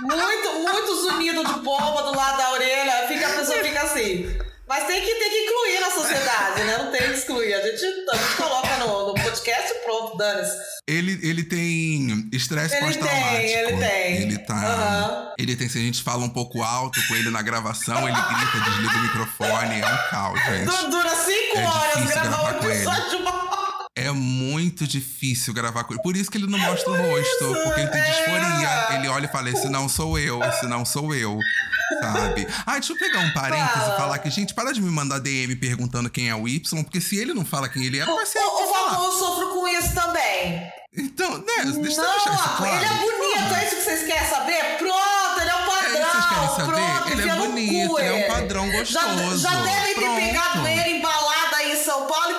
Muito, 0.00 0.52
muitos 0.60 1.04
unidos 1.04 1.54
de 1.54 1.60
bomba 1.60 2.02
do 2.02 2.14
lado 2.16 2.36
da 2.38 2.52
orelha, 2.52 3.08
fica, 3.08 3.26
a 3.26 3.30
pessoa 3.30 3.58
fica 3.62 3.82
assim. 3.82 4.36
Mas 4.68 4.84
tem 4.88 5.00
que, 5.00 5.14
tem 5.14 5.30
que 5.30 5.38
incluir 5.44 5.80
na 5.80 5.90
sociedade, 5.92 6.62
né? 6.64 6.78
Não 6.78 6.90
tem 6.90 7.00
que 7.02 7.12
excluir. 7.14 7.54
A 7.54 7.60
gente, 7.62 7.84
a 7.84 8.16
gente 8.16 8.36
coloca 8.36 8.76
no, 8.78 9.06
no 9.08 9.14
podcast 9.14 9.70
e 9.70 9.74
pronto, 9.84 10.16
dane-se. 10.16 10.56
Ele, 10.88 11.18
ele 11.22 11.44
tem 11.44 12.28
estresse 12.32 12.74
Ele 12.74 12.84
pós-traumático. 12.86 13.36
tem, 13.36 13.52
ele 13.54 13.76
tem. 13.76 14.16
Ele 14.22 14.38
tá. 14.38 14.54
Aham. 14.54 15.32
Ele 15.38 15.54
tem, 15.56 15.68
se 15.68 15.78
a 15.78 15.80
gente 15.80 16.02
fala 16.02 16.24
um 16.24 16.28
pouco 16.28 16.62
alto 16.64 17.00
com 17.06 17.14
ele 17.14 17.30
na 17.30 17.42
gravação, 17.42 18.08
ele 18.08 18.16
grita, 18.20 18.70
desliga 18.70 18.94
o 18.98 19.02
microfone. 19.02 19.80
É 19.80 19.86
um 19.86 20.10
caos, 20.10 20.40
gente. 20.46 20.64
Du- 20.66 20.90
Dura 20.90 21.10
5 21.14 21.58
É 21.58 21.64
horas 21.64 22.10
gravar 22.10 22.42
um 22.56 22.64
ele. 22.64 22.72
episódio 22.74 23.10
de 23.10 23.16
uma 23.16 23.30
hora. 23.44 23.55
É 23.98 24.10
muito 24.12 24.86
difícil 24.86 25.54
gravar 25.54 25.84
com 25.84 25.94
ele. 25.94 26.02
Por 26.02 26.14
isso 26.14 26.30
que 26.30 26.36
ele 26.36 26.46
não 26.46 26.58
mostra 26.58 26.90
o 26.90 26.96
rosto. 26.96 27.54
Porque 27.64 27.80
ele 27.80 27.88
tem 27.90 28.00
é. 28.02 28.04
disforia. 28.04 28.86
Ele 28.98 29.08
olha 29.08 29.24
e 29.24 29.28
fala: 29.28 29.48
esse 29.48 29.68
não 29.70 29.88
sou 29.88 30.18
eu, 30.18 30.42
esse 30.44 30.66
não 30.66 30.84
sou 30.84 31.14
eu. 31.14 31.38
Sabe? 32.02 32.46
Ah, 32.66 32.74
deixa 32.74 32.92
eu 32.92 32.98
pegar 32.98 33.20
um 33.20 33.32
parêntese 33.32 33.70
e 33.78 33.80
Fala. 33.80 33.96
falar 33.96 34.18
que, 34.18 34.28
gente, 34.28 34.52
para 34.52 34.72
de 34.72 34.82
me 34.82 34.90
mandar 34.90 35.18
DM 35.20 35.54
perguntando 35.56 36.10
quem 36.10 36.28
é 36.28 36.34
o 36.34 36.46
Y, 36.48 36.82
porque 36.84 37.00
se 37.00 37.16
ele 37.16 37.32
não 37.32 37.44
fala 37.44 37.68
quem 37.68 37.84
ele 37.84 37.98
é, 38.00 38.04
vai 38.04 38.26
ser 38.26 38.38
O, 38.40 38.42
eu 38.42 38.68
o. 38.68 38.74
Falcão 38.74 39.12
sofre 39.18 39.46
com 39.54 39.68
isso 39.68 39.94
também. 39.94 40.68
Então, 40.98 41.38
né, 41.38 41.44
deixa 41.46 41.68
eu 41.68 41.74
não, 41.74 41.82
deixar 41.82 42.34
isso 42.34 42.56
claro. 42.56 42.74
ele 42.76 42.84
é 42.84 42.88
bonito, 42.88 43.54
é 43.54 43.66
isso 43.66 43.76
que 43.76 43.82
vocês 43.82 44.06
querem 44.06 44.28
saber? 44.28 44.78
Pronto, 44.78 45.40
ele 45.40 45.50
é 45.50 45.54
um 45.54 45.58
É 45.58 45.66
padrão. 45.66 46.00
isso 46.00 46.10
que 46.10 46.16
vocês 46.16 46.26
querem 46.26 46.48
saber? 46.48 46.66
Pronto, 46.66 47.12
Ele 47.12 47.28
é 47.30 47.34
bonito, 47.36 47.98
ele 47.98 48.08
é 48.08 48.24
um 48.26 48.28
padrão 48.34 48.84
Já, 48.84 49.02
gostoso. 49.04 49.38
já 49.42 49.50
devem 49.62 49.94
ter 49.94 50.14
pegado 50.26 50.66
ele 50.66 50.90
embalado 50.98 51.54
aí 51.56 51.72
em 51.78 51.84
São 51.84 52.06
Paulo 52.06 52.30
e 52.32 52.34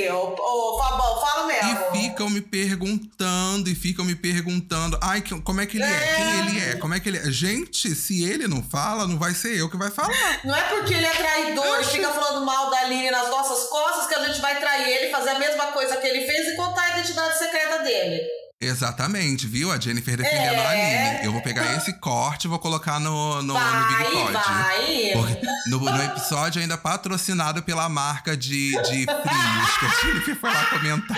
estão 0.00 0.22
cacarejando 0.22 0.88
na 0.90 0.96
nossa 0.96 1.32
DM 1.42 1.52
aí, 1.52 1.70
ô, 1.70 1.76
ô 1.78 2.02
ficam 2.22 2.30
me 2.30 2.40
perguntando 2.40 3.68
e 3.68 3.74
ficam 3.74 4.04
me 4.04 4.14
perguntando. 4.14 4.98
Ai, 5.00 5.22
como 5.44 5.60
é 5.60 5.66
que 5.66 5.76
ele 5.76 5.84
é? 5.84 6.14
Quem 6.16 6.38
ele 6.40 6.70
é? 6.70 6.76
Como 6.76 6.94
é 6.94 7.00
que 7.00 7.08
ele 7.08 7.18
é? 7.18 7.30
Gente, 7.30 7.94
se 7.94 8.24
ele 8.24 8.46
não 8.46 8.62
fala, 8.62 9.06
não 9.06 9.18
vai 9.18 9.34
ser 9.34 9.58
eu 9.58 9.68
que 9.68 9.76
vai 9.76 9.90
falar. 9.90 10.40
Não 10.44 10.54
é 10.54 10.62
porque 10.62 10.94
ele 10.94 11.06
é 11.06 11.10
traidor 11.10 11.80
e 11.80 11.84
fica 11.84 12.08
falando 12.10 12.44
mal 12.44 12.70
da 12.70 12.80
Aline 12.80 13.10
nas 13.10 13.28
nossas 13.28 13.68
costas 13.68 14.06
que 14.06 14.14
a 14.14 14.24
gente 14.26 14.40
vai 14.40 14.58
trair 14.58 14.88
ele, 14.88 15.10
fazer 15.10 15.30
a 15.30 15.38
mesma 15.38 15.66
coisa 15.72 15.96
que 15.96 16.06
ele 16.06 16.26
fez 16.26 16.48
e 16.48 16.56
contar 16.56 16.82
a 16.82 16.98
identidade 16.98 17.38
secreta 17.38 17.78
dele. 17.78 18.22
Exatamente, 18.64 19.46
viu? 19.46 19.72
A 19.72 19.78
Jennifer 19.78 20.16
defendendo 20.16 20.60
a 20.60 20.74
É. 20.74 21.08
Aline. 21.10 21.26
Eu 21.26 21.32
vou 21.32 21.42
pegar 21.42 21.76
esse 21.76 21.92
corte 21.94 22.44
e 22.44 22.48
vou 22.48 22.58
colocar 22.58 23.00
no, 23.00 23.36
no, 23.42 23.42
no 23.42 23.54
Vai, 23.54 23.88
Big 24.04 24.10
Pod. 24.12 24.32
vai. 24.32 25.40
No, 25.66 25.78
no 25.80 26.02
episódio 26.04 26.60
ainda 26.62 26.78
patrocinado 26.78 27.62
pela 27.62 27.88
marca 27.88 28.36
de, 28.36 28.70
de 28.82 29.04
frios, 29.04 29.76
que 29.78 29.86
a 29.86 30.00
Jennifer 30.02 30.36
foi 30.40 30.50
lá 30.52 30.64
comentar. 30.66 31.16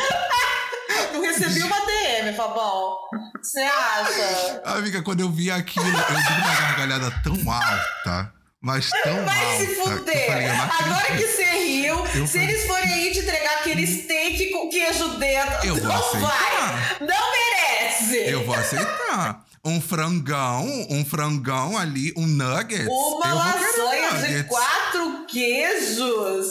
Eu 1.13 1.21
recebi 1.23 1.63
uma 1.63 1.77
DM, 1.87 2.35
Fabão. 2.37 2.97
Você 3.41 3.61
acha? 3.61 4.63
Amiga, 4.65 5.03
quando 5.03 5.21
eu 5.21 5.31
vi 5.31 5.51
aquilo, 5.51 5.87
eu 5.87 5.93
dei 5.93 6.37
uma 6.39 6.55
gargalhada 6.61 7.11
tão 7.23 7.35
alta, 7.51 8.33
mas 8.65 8.89
tão 9.05 9.23
Vai 9.25 9.45
alta. 9.45 9.59
se 9.67 9.75
fuder. 9.75 10.61
Agora 10.81 11.17
que 11.17 11.27
você 11.27 11.45
riu, 11.45 12.07
Eu 12.15 12.27
se 12.27 12.39
eles 12.39 12.67
forem 12.67 12.93
aí 12.93 13.13
te 13.13 13.19
entregar 13.21 13.59
aquele 13.61 13.87
steak 13.87 14.51
com 14.51 14.69
queijo 14.71 15.09
dentro, 15.19 15.67
Eu 15.67 15.77
não 15.77 16.13
vai. 16.21 16.97
Não 17.01 17.33
merece. 17.33 18.17
Eu 18.31 18.45
vou 18.45 18.55
aceitar. 18.55 19.45
Um 19.67 19.81
frangão, 19.81 20.67
um 20.91 21.05
frangão 21.05 21.77
ali, 21.79 22.13
um 22.17 22.27
nuggets. 22.27 22.87
Uma 22.87 23.33
lasanha 23.35 24.11
de 24.29 24.45
quatro 24.45 25.25
queijos. 25.27 26.47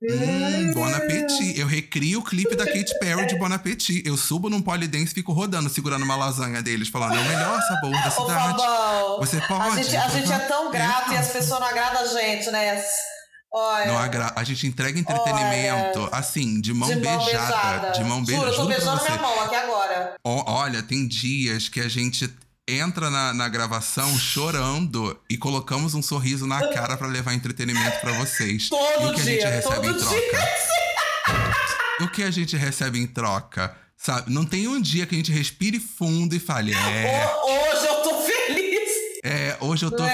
Hum, 0.00 0.72
Bon 0.74 0.94
Appetit. 0.94 1.58
Eu 1.58 1.66
recrio 1.66 2.20
o 2.20 2.22
clipe 2.22 2.54
da 2.54 2.64
Katy 2.64 2.98
Perry 3.00 3.26
de 3.26 3.36
Bon 3.36 3.52
Appetit. 3.52 4.02
Eu 4.06 4.16
subo 4.16 4.48
num 4.48 4.62
polidense 4.62 5.10
e 5.10 5.14
fico 5.14 5.32
rodando, 5.32 5.68
segurando 5.68 6.04
uma 6.04 6.14
lasanha 6.14 6.62
deles, 6.62 6.88
falando, 6.88 7.16
é 7.16 7.20
o 7.20 7.24
melhor 7.24 7.60
sabor 7.62 7.90
da 7.90 8.08
Ô, 8.08 8.10
cidade. 8.10 8.58
Fabão, 8.58 9.18
Você 9.18 9.36
a 9.38 9.40
pode, 9.48 9.82
gente, 9.82 9.96
a 9.96 10.08
gente 10.08 10.32
é 10.32 10.38
tão 10.38 10.70
grato 10.70 11.12
e 11.12 11.16
as 11.16 11.28
pessoas 11.32 11.60
não 11.60 11.66
agradam 11.66 12.02
a 12.02 12.06
gente, 12.06 12.48
né? 12.50 12.80
Olha, 13.50 13.86
Não 13.86 13.98
agra- 13.98 14.32
A 14.36 14.44
gente 14.44 14.66
entrega 14.66 14.98
entretenimento, 15.00 16.08
assim, 16.12 16.60
de 16.60 16.72
mão, 16.74 16.88
de 16.88 16.96
mão 16.96 17.16
beijada, 17.18 17.46
beijada. 17.56 17.90
De 17.92 18.04
mão 18.04 18.24
beijada. 18.24 18.46
Juro, 18.52 18.60
eu 18.60 18.62
tô 18.62 18.68
beijando 18.68 19.02
minha 19.02 19.16
mão 19.22 19.40
aqui 19.42 19.54
agora. 19.56 20.14
Ó, 20.22 20.44
Olha, 20.46 20.82
tem 20.82 21.08
dias 21.08 21.68
que 21.68 21.80
a 21.80 21.88
gente 21.88 22.28
entra 22.68 23.08
na, 23.10 23.32
na 23.32 23.48
gravação 23.48 24.16
chorando 24.18 25.18
e 25.28 25.36
colocamos 25.38 25.94
um 25.94 26.02
sorriso 26.02 26.46
na 26.46 26.68
cara 26.68 26.96
pra 26.96 27.06
levar 27.08 27.32
entretenimento 27.34 27.98
pra 28.00 28.12
vocês. 28.12 28.68
Todo 28.68 29.02
e 29.02 29.06
o 29.06 29.14
que 29.14 29.20
a 29.20 29.24
gente 29.24 29.38
dia, 29.40 29.48
recebe 29.50 29.86
em 29.88 29.94
troca? 29.94 30.14
dia. 30.14 30.48
O 32.00 32.08
que 32.08 32.22
a 32.22 32.30
gente 32.30 32.56
recebe 32.56 32.98
em 33.00 33.06
troca? 33.06 33.74
Sabe? 33.96 34.32
Não 34.32 34.44
tem 34.44 34.68
um 34.68 34.80
dia 34.80 35.06
que 35.06 35.14
a 35.14 35.18
gente 35.18 35.32
respire 35.32 35.80
fundo 35.80 36.34
e 36.34 36.38
fale, 36.38 36.72
é, 36.72 37.26
Ho- 37.26 37.46
Hoje. 37.50 37.87
É, 39.28 39.56
hoje 39.60 39.84
eu 39.84 39.90
tô 39.90 40.04
É. 40.04 40.08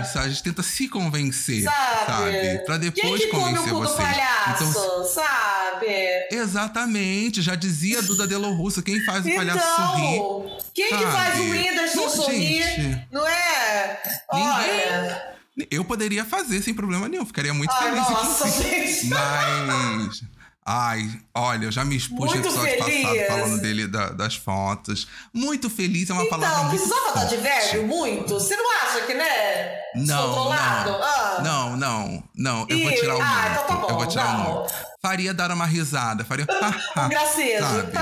feliz. 0.00 0.12
sabe? 0.12 0.26
A 0.26 0.28
gente 0.28 0.42
tenta 0.42 0.62
se 0.62 0.88
convencer, 0.88 1.62
Sabe? 1.64 2.06
sabe? 2.06 2.58
Pra 2.64 2.78
Quem 2.78 2.90
depois 2.90 3.20
que 3.24 3.28
come 3.28 3.42
o 3.42 3.46
convencer 3.62 3.72
do 3.72 3.78
vocês. 3.78 3.96
palhaço, 4.08 4.64
Então, 4.64 5.04
sabe? 5.04 6.28
exatamente, 6.30 7.40
já 7.42 7.54
dizia 7.54 8.02
Duda 8.02 8.26
Delo 8.26 8.52
Russo, 8.54 8.82
quem 8.82 9.02
faz 9.04 9.24
o 9.24 9.34
palhaço 9.34 9.76
sorrir 9.76 10.14
Então, 10.16 10.58
quem 10.74 10.88
que 10.88 10.98
sabe? 10.98 11.12
faz 11.12 11.38
o 11.40 11.42
Whindersson 11.50 12.00
Não, 12.00 12.08
sorrir? 12.10 12.62
gente. 12.62 13.08
Não 13.10 13.26
é? 13.26 14.02
Olha. 14.30 15.30
Eu 15.70 15.84
poderia 15.84 16.24
fazer 16.24 16.62
sem 16.62 16.72
problema 16.72 17.08
nenhum, 17.08 17.26
ficaria 17.26 17.52
muito 17.52 17.70
Ai, 17.72 17.90
feliz. 17.90 18.08
nossa, 18.10 18.46
aqui. 18.48 18.62
gente. 18.62 19.06
Mas. 19.08 20.22
Ai, 20.72 21.10
olha, 21.34 21.64
eu 21.64 21.72
já 21.72 21.84
me 21.84 21.96
expus 21.96 22.16
no 22.16 22.26
Muito 22.26 22.46
episódio 22.46 22.84
feliz. 22.84 23.02
passado 23.02 23.26
falando 23.40 23.60
dele 23.60 23.88
da- 23.88 24.10
das 24.10 24.36
fotos. 24.36 25.08
Muito 25.34 25.68
feliz 25.68 26.08
é 26.10 26.12
uma 26.12 26.28
palavra 26.28 26.58
Então, 26.58 26.68
muito 26.68 26.84
precisava 26.88 27.12
forte. 27.18 27.28
de 27.36 27.42
velho 27.42 27.86
muito? 27.88 28.34
Você 28.34 28.54
não 28.54 28.70
acha 28.82 29.00
que, 29.04 29.14
né? 29.14 29.24
Não, 29.96 30.44
não, 30.44 30.52
Ah. 30.52 31.40
não, 31.42 31.76
não, 31.76 32.24
não. 32.36 32.66
Eu 32.68 32.78
vou 32.82 32.90
Ih, 32.92 33.00
tirar 33.00 33.16
o 33.16 33.20
ah, 33.20 33.24
muito. 33.24 33.50
então 33.50 33.66
tá 33.66 33.74
bom, 33.74 33.88
eu 33.88 33.94
vou 33.96 34.06
tirar 34.06 34.32
não. 34.38 34.40
o 34.52 34.58
muito. 34.60 34.74
Faria 35.02 35.34
dar 35.34 35.50
uma 35.50 35.66
risada, 35.66 36.24
faria. 36.24 36.46
Um 36.96 37.08
gracejo. 37.08 37.64
Sabe? 37.64 37.92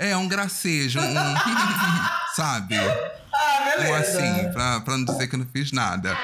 É, 0.00 0.16
um 0.16 0.26
gracejo, 0.28 0.98
um. 1.00 1.14
sabe? 2.34 2.76
Ah, 2.78 3.76
beleza. 3.76 3.88
Ou 3.90 3.94
assim, 3.94 4.52
pra, 4.52 4.80
pra 4.80 4.96
não 4.96 5.04
dizer 5.04 5.26
que 5.28 5.34
eu 5.34 5.38
não 5.40 5.46
fiz 5.52 5.70
nada. 5.70 6.16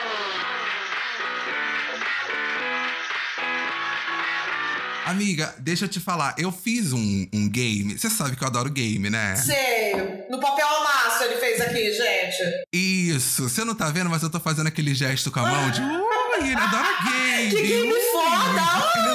Amiga, 5.04 5.54
deixa 5.58 5.84
eu 5.84 5.88
te 5.88 5.98
falar. 6.00 6.34
Eu 6.38 6.52
fiz 6.52 6.92
um, 6.92 7.26
um 7.32 7.48
game. 7.48 7.98
Você 7.98 8.08
sabe 8.08 8.36
que 8.36 8.42
eu 8.44 8.48
adoro 8.48 8.70
game, 8.70 9.10
né? 9.10 9.34
Sei. 9.36 9.92
No 10.30 10.40
papel 10.40 10.66
amasso 10.66 11.24
ele 11.24 11.36
fez 11.36 11.60
aqui, 11.60 11.92
gente. 11.92 12.64
Isso. 12.72 13.48
Você 13.48 13.64
não 13.64 13.74
tá 13.74 13.90
vendo, 13.90 14.08
mas 14.10 14.22
eu 14.22 14.30
tô 14.30 14.38
fazendo 14.40 14.66
aquele 14.68 14.94
gesto 14.94 15.30
com 15.30 15.40
a 15.40 15.42
mão 15.50 15.70
de. 15.70 15.80
Ui, 15.82 16.48
ele 16.48 16.54
adora 16.54 16.88
game. 17.04 17.50
Que 17.50 17.62
game 17.62 17.92
Ui, 17.92 18.00
foda! 18.12 18.62
ele- 18.96 19.12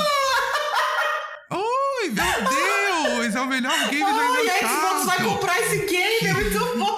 Ui, 1.62 2.10
meu 2.10 2.50
Deus! 2.50 3.36
É 3.36 3.42
o 3.42 3.48
melhor 3.48 3.90
game 3.90 4.00
já 4.00 4.22
Ai, 4.22 4.50
a 4.50 4.58
Xbox 4.60 5.06
vai 5.06 5.18
inventado. 5.18 5.24
comprar 5.30 5.60
esse 5.62 5.78
game, 5.86 6.28
é 6.28 6.34
muito 6.34 6.60
bom. 6.78 6.98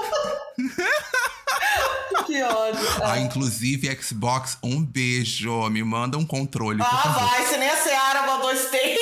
Que 2.29 2.43
ódio. 2.43 3.03
Ah, 3.03 3.19
inclusive, 3.19 3.97
Xbox, 4.01 4.57
um 4.63 4.83
beijo. 4.83 5.67
Me 5.69 5.83
manda 5.83 6.17
um 6.17 6.25
controle, 6.25 6.81
Ah, 6.81 7.07
vai, 7.09 7.45
se 7.45 7.57
nem 7.57 7.69
a 7.69 7.75
Seara 7.77 8.25
mandou 8.27 8.55
steak. 8.55 8.97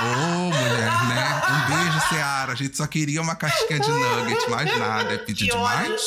Ô, 0.00 0.04
mulher, 0.50 1.04
né? 1.08 1.42
Um 1.48 1.60
beijo, 1.76 2.08
Seara. 2.08 2.52
A 2.52 2.54
gente 2.56 2.76
só 2.76 2.86
queria 2.86 3.22
uma 3.22 3.36
casquinha 3.36 3.78
de 3.78 3.88
nugget, 3.88 4.50
mais 4.50 4.78
nada. 4.78 5.14
É 5.14 5.18
pedir 5.18 5.46
Que 5.48 5.56
ódio. 5.56 5.82
demais? 5.82 6.02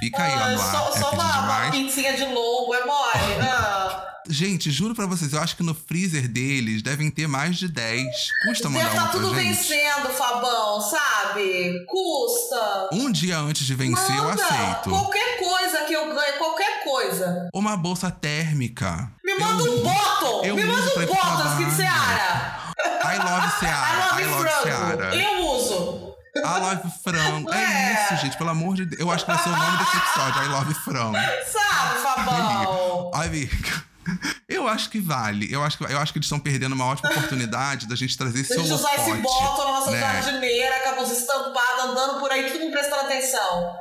Fica 0.00 0.22
aí, 0.22 0.32
ó, 0.32 0.42
Ah, 0.44 0.48
no 0.50 0.60
ar. 0.62 0.70
só 0.72 0.88
é 0.88 0.98
só 1.00 1.10
uma, 1.12 1.22
uma 1.24 1.40
demais? 1.42 1.70
pincinha 1.70 2.12
de 2.16 2.24
lobo, 2.24 2.74
é 2.74 2.84
mole. 2.84 3.40
Ah. 3.42 3.81
Gente, 4.28 4.70
juro 4.70 4.94
pra 4.94 5.04
vocês, 5.06 5.32
eu 5.32 5.40
acho 5.40 5.56
que 5.56 5.62
no 5.64 5.74
freezer 5.74 6.28
deles 6.28 6.80
devem 6.82 7.10
ter 7.10 7.26
mais 7.26 7.56
de 7.56 7.66
10. 7.68 8.06
Custa 8.46 8.68
mandar 8.70 8.84
Deve 8.84 8.96
tá 8.96 9.02
uma 9.02 9.10
pra 9.10 9.20
tudo 9.20 9.34
gente? 9.34 9.56
vencendo, 9.56 10.08
Fabão, 10.10 10.80
sabe? 10.80 11.84
Custa. 11.86 12.88
Um 12.92 13.10
dia 13.10 13.38
antes 13.38 13.66
de 13.66 13.74
vencer, 13.74 14.16
eu 14.16 14.22
Manda. 14.24 14.42
aceito. 14.44 14.90
Qualquer 14.90 15.38
coisa 15.38 15.78
que 15.86 15.92
eu 15.92 16.14
ganhe, 16.14 16.32
qualquer 16.38 16.84
coisa. 16.84 17.48
Uma 17.52 17.76
bolsa 17.76 18.10
térmica. 18.10 19.10
Me 19.24 19.32
Eu 19.32 19.40
manda 19.40 19.62
um 19.64 19.66
uso- 19.74 19.82
bottle! 19.82 20.44
eu 20.44 20.54
Me 20.56 20.64
manda 20.64 20.82
um 20.82 20.86
escrito 20.86 21.12
trabalho. 21.12 21.70
Seara! 21.76 22.62
I 23.04 23.18
love 23.18 23.52
Seara. 23.58 24.20
I 24.20 24.22
I 24.22 24.24
love 24.26 24.44
love 24.44 24.48
frango. 24.48 24.62
Seara. 24.62 25.16
Eu 25.16 25.46
uso. 25.48 26.12
I 26.36 26.60
love 26.60 26.82
frango. 27.02 27.52
É 27.52 27.58
É. 27.58 28.04
isso, 28.14 28.22
gente. 28.22 28.38
Pelo 28.38 28.50
amor 28.50 28.74
de 28.76 28.86
Deus. 28.86 29.00
Eu 29.00 29.10
acho 29.10 29.24
que 29.26 29.32
vai 29.32 29.42
ser 29.42 29.48
o 29.48 29.56
nome 29.56 29.78
desse 29.78 29.96
episódio. 29.96 30.42
I 30.42 30.48
love 30.48 30.74
frango. 30.74 31.16
Sabe, 31.52 32.00
Fabão? 32.02 33.10
Amiga, 33.14 33.84
eu 34.48 34.66
acho 34.68 34.90
que 34.90 35.00
vale. 35.00 35.52
Eu 35.52 35.62
acho 35.62 35.78
que, 35.78 35.84
eu 35.84 35.98
acho 35.98 36.12
que 36.12 36.18
eles 36.18 36.26
estão 36.26 36.38
perdendo 36.40 36.74
uma 36.74 36.86
ótima 36.86 37.10
oportunidade 37.10 37.86
da 37.86 37.94
gente 37.96 38.16
trazer 38.16 38.40
esse 38.40 38.52
A 38.54 38.56
gente 38.58 38.72
usar 38.72 38.94
esse 38.94 39.10
holofote, 39.10 39.22
bottle 39.22 39.64
na 39.64 39.72
nossa 39.72 39.90
né? 39.90 40.00
jardineira, 40.00 40.80
com 40.80 40.88
a 40.88 40.92
blusa 40.94 41.12
estampada, 41.14 41.82
andando 41.84 42.20
por 42.20 42.30
aí, 42.30 42.50
todo 42.50 42.60
mundo 42.60 42.72
prestando 42.72 43.02
atenção. 43.02 43.72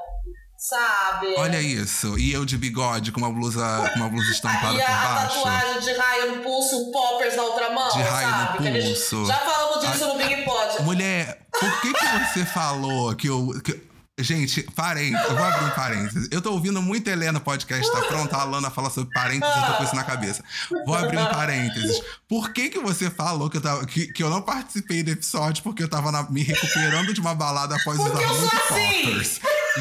Sabe? 0.57 1.33
Olha 1.37 1.59
isso. 1.59 2.19
E 2.19 2.31
eu 2.31 2.45
de 2.45 2.55
bigode 2.55 3.11
com 3.11 3.19
uma 3.19 3.31
blusa, 3.31 3.89
com 3.93 3.99
uma 3.99 4.09
blusa 4.09 4.29
estampada 4.31 4.77
e 4.77 4.81
por 4.85 4.91
a 4.91 4.95
baixo. 5.13 5.35
tatuagem 5.35 5.79
de 5.81 5.93
raio 5.93 6.35
no 6.35 6.43
pulso, 6.43 6.91
poppers 6.91 7.35
na 7.35 7.43
outra 7.43 7.71
mão, 7.71 7.89
De 7.97 8.03
raio 8.03 8.27
no 8.29 8.33
sabe? 8.45 8.67
A 8.67 8.71
gente- 8.81 8.87
pulso. 8.93 9.25
já 9.25 9.37
falamos 9.37 9.87
disso 9.87 10.07
no 10.07 10.17
Big 10.17 10.43
Pod. 10.43 10.83
Mulher, 10.83 11.39
por 11.51 11.81
que 11.81 11.91
que 11.93 12.05
você 12.05 12.45
falou 12.45 13.15
que 13.15 13.27
eu... 13.27 13.59
que- 13.63 13.89
Gente, 14.21 14.61
parênteses, 14.75 15.25
eu 15.29 15.35
vou 15.35 15.43
abrir 15.45 15.65
um 15.65 15.69
parênteses. 15.71 16.27
Eu 16.31 16.41
tô 16.41 16.51
ouvindo 16.51 16.81
muito 16.81 17.07
Helena 17.09 17.39
podcast, 17.39 17.91
tá 17.91 18.01
pronta? 18.01 18.37
A 18.37 18.43
Lana 18.43 18.69
fala 18.69 18.89
sobre 18.89 19.13
parênteses, 19.13 19.55
eu 19.55 19.63
tô 19.63 19.73
com 19.77 19.83
isso 19.83 19.95
na 19.95 20.03
cabeça. 20.03 20.43
Vou 20.85 20.95
abrir 20.95 21.17
um 21.17 21.25
parênteses. 21.25 22.01
Por 22.27 22.51
que 22.53 22.69
que 22.69 22.79
você 22.79 23.09
falou 23.09 23.49
que 23.49 23.57
eu, 23.57 23.61
tava, 23.61 23.85
que, 23.85 24.07
que 24.11 24.21
eu 24.23 24.29
não 24.29 24.41
participei 24.41 25.01
do 25.03 25.11
episódio 25.11 25.63
porque 25.63 25.81
eu 25.83 25.87
tava 25.89 26.11
na- 26.11 26.23
me 26.29 26.43
recuperando 26.43 27.13
de 27.13 27.19
uma 27.19 27.33
balada 27.35 27.75
após 27.75 27.97
Porque 27.97 28.17
usar 28.23 28.33
muito 28.33 28.55
assim. 28.55 29.01
poppers? 29.03 29.39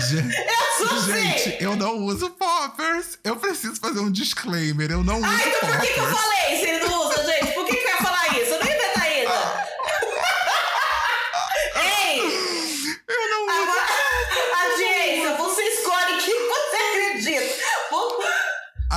Gente, 0.09 0.37
Eu 0.37 0.89
sou 0.89 1.05
gente, 1.13 1.35
assim. 1.49 1.57
eu 1.61 1.77
não 1.77 1.97
uso 1.99 2.31
poppers. 2.31 3.19
Eu 3.25 3.37
preciso 3.37 3.77
fazer 3.81 4.01
um 4.01 4.11
disclaimer, 4.11 4.91
eu 4.91 5.03
não 5.03 5.17
uso 5.19 5.27
Ah, 5.27 5.49
então 5.49 5.69
por 5.69 5.81
que, 5.81 5.87
que 5.89 5.99
eu 6.01 6.05
poppers. 6.07 6.21
falei 6.23 6.57
se 6.61 6.67
ele 6.71 6.85
não 6.87 7.00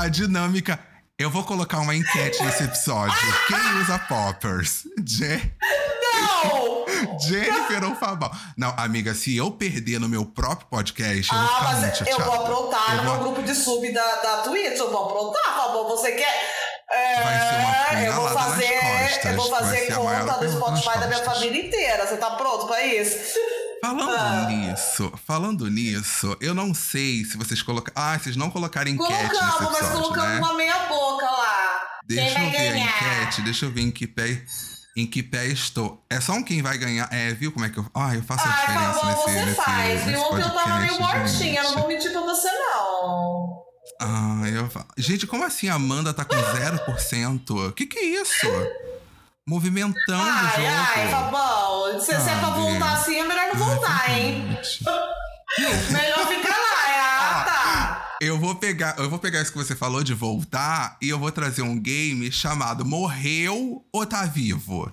a 0.03 0.09
dinâmica. 0.09 0.79
Eu 1.17 1.29
vou 1.29 1.43
colocar 1.43 1.79
uma 1.79 1.95
enquete 1.95 2.43
nesse 2.43 2.63
episódio. 2.63 3.15
Quem 3.47 3.81
usa 3.81 3.99
poppers? 3.99 4.83
Je 5.07 5.53
Não! 6.11 6.83
Jennifer 7.19 7.83
ou 7.83 7.95
Fabão? 7.95 8.31
Não, 8.57 8.73
amiga, 8.77 9.13
se 9.13 9.35
eu 9.37 9.51
perder 9.51 9.99
no 9.99 10.09
meu 10.09 10.25
próprio 10.25 10.67
podcast, 10.67 11.31
eu 11.31 11.37
vou 11.37 11.47
Ah, 11.47 11.55
ficar 11.59 11.71
muito 11.75 11.99
mas 11.99 12.07
eu 12.07 12.19
vou 12.19 12.33
aprontar 12.33 12.89
Eu 12.91 12.95
no 12.97 13.03
vou- 13.03 13.13
meu 13.13 13.23
grupo 13.23 13.43
de 13.43 13.55
sub 13.55 13.91
da, 13.93 14.15
da 14.15 14.37
Twitch. 14.43 14.77
Eu 14.79 14.91
vou 14.91 15.05
aprontar, 15.05 15.43
Fabão. 15.55 15.87
Você 15.89 16.11
quer. 16.11 16.53
É, 16.91 17.21
Vai 17.23 17.39
ser 17.39 17.55
uma 17.55 18.03
eu 18.03 18.13
vou 18.13 18.21
punhalada 18.23 18.33
nas 18.33 18.55
fazer, 18.55 18.79
costas. 18.79 19.25
eu 19.25 19.35
vou 19.37 19.49
fazer 19.49 19.93
conta 19.95 20.33
do 20.45 20.51
Spotify 20.51 20.99
da 20.99 21.07
minha 21.07 21.23
família 21.23 21.65
inteira. 21.65 22.07
Você 22.07 22.17
tá 22.17 22.31
pronto 22.31 22.67
pra 22.67 22.83
isso? 22.85 23.17
Falando 23.83 24.15
Ah. 24.15 24.45
nisso, 24.47 25.11
falando 25.27 25.69
nisso, 25.69 26.37
eu 26.39 26.53
não 26.53 26.73
sei 26.73 27.25
se 27.25 27.35
vocês 27.35 27.61
colocaram. 27.61 28.01
Ah, 28.01 28.17
vocês 28.17 28.37
não 28.37 28.49
colocaram 28.49 28.89
enquete 28.89 29.11
nesse 29.11 29.29
Colocamos, 29.29 29.61
mas 29.73 29.75
episódio, 29.81 30.01
colocamos 30.03 30.29
né? 30.33 30.39
uma 30.39 30.53
meia 30.53 30.79
boca 30.87 31.25
lá. 31.25 31.81
Deixa 32.05 32.35
Quem 32.35 32.45
eu 32.45 32.51
vai 32.51 32.61
ver 32.61 32.67
a 32.67 32.71
ganhar? 32.71 32.87
enquete, 33.19 33.41
deixa 33.41 33.65
eu 33.65 33.71
ver 33.71 33.81
em 33.81 33.91
que 33.91 34.07
pé. 34.07 34.41
Em 34.95 35.05
que 35.05 35.21
pé 35.21 35.47
estou. 35.47 36.01
É 36.09 36.21
só 36.21 36.31
um 36.33 36.43
quem 36.43 36.61
vai 36.61 36.77
ganhar. 36.77 37.09
É, 37.11 37.33
viu 37.33 37.51
como 37.51 37.65
é 37.65 37.69
que 37.69 37.77
eu. 37.77 37.85
Ah, 37.93 38.15
eu 38.15 38.23
faço 38.23 38.47
a 38.47 38.51
diferença 38.51 38.93
por 38.93 39.01
favor, 39.01 39.07
nesse, 39.09 39.23
você 39.39 39.45
nesse, 39.45 39.55
faz. 39.61 40.05
nesse? 40.05 40.19
Ontem 40.19 40.41
eu 40.43 40.49
tava 40.53 40.79
meio 40.79 40.99
mortinha, 40.99 41.63
não 41.63 41.73
vou 41.73 41.87
mentir 41.89 42.11
pra 42.11 42.21
você, 42.21 42.49
não. 42.51 43.63
Ah, 43.99 44.41
eu. 44.49 44.69
Gente, 44.97 45.27
como 45.27 45.43
assim 45.43 45.67
a 45.67 45.73
Amanda 45.75 46.13
tá 46.13 46.23
com 46.23 46.35
0%? 46.35 47.73
Que 47.73 47.85
que 47.85 47.99
é 47.99 48.21
isso? 48.21 48.47
Movimentando 49.47 50.23
o 50.23 50.29
Ai, 50.31 50.55
jogo. 50.55 50.67
ai, 50.67 51.11
Fabão. 51.11 51.99
Se, 51.99 52.05
se 52.05 52.11
é 52.13 52.15
pra 52.15 52.47
Sabe? 52.49 52.59
voltar 52.61 52.93
assim, 52.93 53.15
é 53.19 53.23
melhor 53.27 53.47
não 53.53 53.65
voltar, 53.65 54.09
hein? 54.09 54.43
Melhor 55.91 56.27
ficar 56.27 56.49
lá, 56.57 56.89
é. 56.89 56.99
Ah, 56.99 57.43
tá. 57.45 58.15
Eu 58.21 58.39
vou 58.39 58.55
pegar, 58.55 58.95
eu 58.97 59.09
vou 59.09 59.19
pegar 59.19 59.41
isso 59.41 59.51
que 59.51 59.57
você 59.57 59.75
falou 59.75 60.03
de 60.03 60.13
voltar 60.13 60.97
e 61.01 61.09
eu 61.09 61.19
vou 61.19 61.31
trazer 61.31 61.61
um 61.61 61.77
game 61.79 62.31
chamado 62.31 62.83
Morreu 62.85 63.85
ou 63.91 64.05
Tá 64.05 64.25
Vivo. 64.25 64.91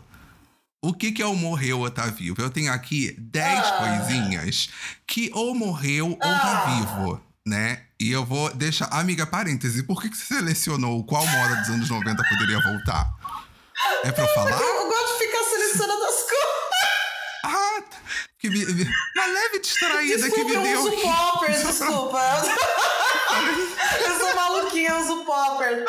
O 0.82 0.92
que, 0.92 1.12
que 1.12 1.22
é 1.22 1.26
o 1.26 1.34
morreu 1.36 1.80
ou 1.80 1.90
tá 1.90 2.06
vivo? 2.06 2.40
Eu 2.40 2.48
tenho 2.50 2.72
aqui 2.72 3.14
10 3.18 3.58
Ah. 3.66 3.72
coisinhas 3.72 4.70
que 5.06 5.30
ou 5.34 5.54
morreu 5.54 6.08
ou 6.12 6.16
tá 6.18 6.64
Ah. 6.66 6.70
vivo, 6.70 7.20
né? 7.46 7.82
E 8.00 8.10
eu 8.10 8.24
vou 8.24 8.52
deixar. 8.54 8.86
Amiga, 8.86 9.26
parêntese, 9.26 9.82
por 9.82 10.00
que, 10.00 10.08
que 10.08 10.16
você 10.16 10.34
selecionou 10.36 11.04
qual 11.04 11.26
moda 11.26 11.56
dos 11.56 11.68
anos 11.68 11.90
90 11.90 12.22
poderia 12.30 12.60
voltar? 12.62 13.12
É 14.04 14.12
pra 14.12 14.24
eu 14.24 14.34
falar? 14.34 14.60
Eu 14.60 14.88
gosto 14.88 15.18
de 15.18 15.24
ficar 15.26 15.44
selecionando 15.44 16.04
as 16.04 16.14
coisas. 16.14 16.70
Ah, 17.44 17.82
que 18.38 18.50
me, 18.50 18.64
me- 18.66 18.88
uma 19.16 19.26
leve 19.26 19.60
distraída 19.60 20.30
que 20.30 20.36
Desculpa, 20.36 20.48
me 20.50 20.54
eu 20.56 20.62
deu. 20.62 20.80
uso 20.80 20.88
aqui. 20.88 21.02
popper, 21.02 21.66
desculpa. 21.66 22.20
Eu 24.04 24.18
sou 24.18 24.34
maluquinha, 24.34 24.90
eu 24.90 25.00
uso 25.02 25.24
popper. 25.24 25.84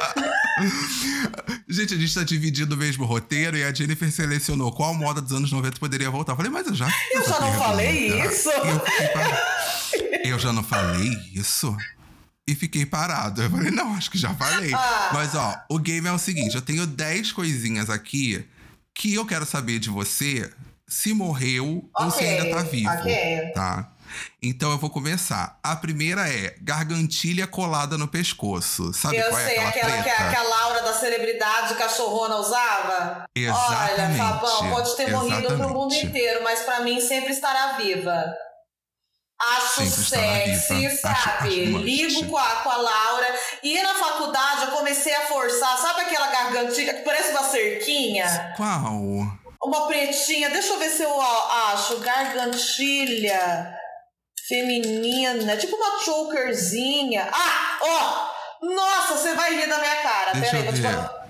Gente, 1.67 1.93
a 1.95 1.97
gente 1.97 2.13
tá 2.13 2.23
dividindo 2.23 2.75
o 2.75 2.77
mesmo 2.77 3.03
roteiro 3.05 3.57
e 3.57 3.63
a 3.63 3.73
Jennifer 3.73 4.11
selecionou 4.11 4.71
qual 4.71 4.93
moda 4.93 5.19
dos 5.21 5.31
anos 5.31 5.51
90 5.51 5.79
poderia 5.79 6.09
voltar. 6.11 6.33
Eu 6.33 6.37
falei, 6.37 6.51
mas 6.51 6.67
eu 6.67 6.75
já. 6.75 6.87
Eu 7.11 7.23
já 7.27 7.39
não 7.39 7.53
falei 7.57 8.21
isso? 8.25 8.49
Eu, 8.49 8.79
parado. 9.13 9.37
eu 10.25 10.39
já 10.39 10.53
não 10.53 10.63
falei 10.63 11.09
isso? 11.33 11.75
E 12.47 12.55
fiquei 12.55 12.85
parado. 12.85 13.41
Eu 13.41 13.49
falei, 13.49 13.71
não, 13.71 13.93
acho 13.95 14.09
que 14.11 14.17
já 14.17 14.33
falei. 14.33 14.73
Ah. 14.73 15.11
Mas 15.13 15.35
ó, 15.35 15.55
o 15.69 15.77
game 15.79 16.07
é 16.07 16.11
o 16.11 16.17
seguinte: 16.17 16.55
eu 16.55 16.61
tenho 16.61 16.85
10 16.87 17.31
coisinhas 17.31 17.89
aqui 17.89 18.45
que 18.93 19.13
eu 19.13 19.25
quero 19.25 19.45
saber 19.45 19.79
de 19.79 19.89
você 19.89 20.51
se 20.87 21.13
morreu 21.13 21.89
ou 21.97 22.11
se 22.11 22.23
ainda 22.23 22.49
tá 22.55 22.63
vivo. 22.63 22.89
ok. 22.89 23.51
Tá? 23.53 23.91
Então 24.43 24.71
eu 24.71 24.77
vou 24.77 24.89
começar. 24.89 25.57
A 25.63 25.73
primeira 25.73 26.27
é 26.27 26.55
gargantilha 26.61 27.47
colada 27.47 27.97
no 27.97 28.07
pescoço. 28.09 28.91
Sabe 28.93 29.15
Eu 29.17 29.29
qual 29.29 29.39
é 29.39 29.45
sei, 29.45 29.57
aquela 29.59 29.69
aquela 29.69 30.03
que, 30.03 30.09
a- 30.09 30.29
que 30.31 30.35
a 30.35 30.43
Laura 30.43 30.81
da 30.81 30.93
celebridade 30.93 31.75
cachorrona 31.75 32.35
usava. 32.37 33.23
Olha, 33.37 33.41
Exatamente, 33.41 34.17
Fabão, 34.17 34.69
pode 34.71 34.97
ter 34.97 35.09
morrido 35.11 35.47
pro 35.55 35.69
mundo 35.69 35.93
inteiro, 35.93 36.43
mas 36.43 36.59
pra 36.61 36.81
mim 36.81 36.99
sempre 36.99 37.31
estará 37.31 37.77
viva. 37.77 38.25
Acho 39.41 39.83
Sempre 39.85 40.01
estará 40.01 40.33
sexy. 40.33 40.85
Acho- 40.87 40.97
sabe? 40.97 41.63
acho. 41.63 41.77
Ligo 41.79 42.27
com 42.27 42.37
a, 42.37 42.45
com 42.57 42.69
a 42.69 42.77
Laura. 42.77 43.35
E 43.63 43.81
na 43.81 43.95
faculdade 43.95 44.65
eu 44.65 44.71
comecei 44.71 45.13
a 45.15 45.21
forçar, 45.21 45.77
sabe 45.77 46.01
aquela 46.01 46.27
gargantilha 46.27 46.93
que 46.93 47.01
parece 47.01 47.31
uma 47.31 47.43
cerquinha? 47.43 48.53
Qual? 48.55 49.39
Uma 49.63 49.87
pretinha, 49.87 50.49
deixa 50.49 50.73
eu 50.73 50.79
ver 50.79 50.89
se 50.89 51.03
eu 51.03 51.21
acho. 51.21 51.97
Gargantilha 51.99 53.73
feminina, 54.47 55.57
tipo 55.57 55.75
uma 55.75 55.99
chokerzinha. 56.03 57.29
Ah, 57.31 57.77
ó! 57.81 58.65
Nossa, 58.65 59.17
você 59.17 59.33
vai 59.33 59.55
rir 59.55 59.67
da 59.67 59.79
minha 59.79 59.95
cara. 59.97 60.33
Deixa 60.33 60.51
Peraí, 60.51 60.63
vou 60.65 60.73
te 60.73 60.81
mandar. 60.81 61.21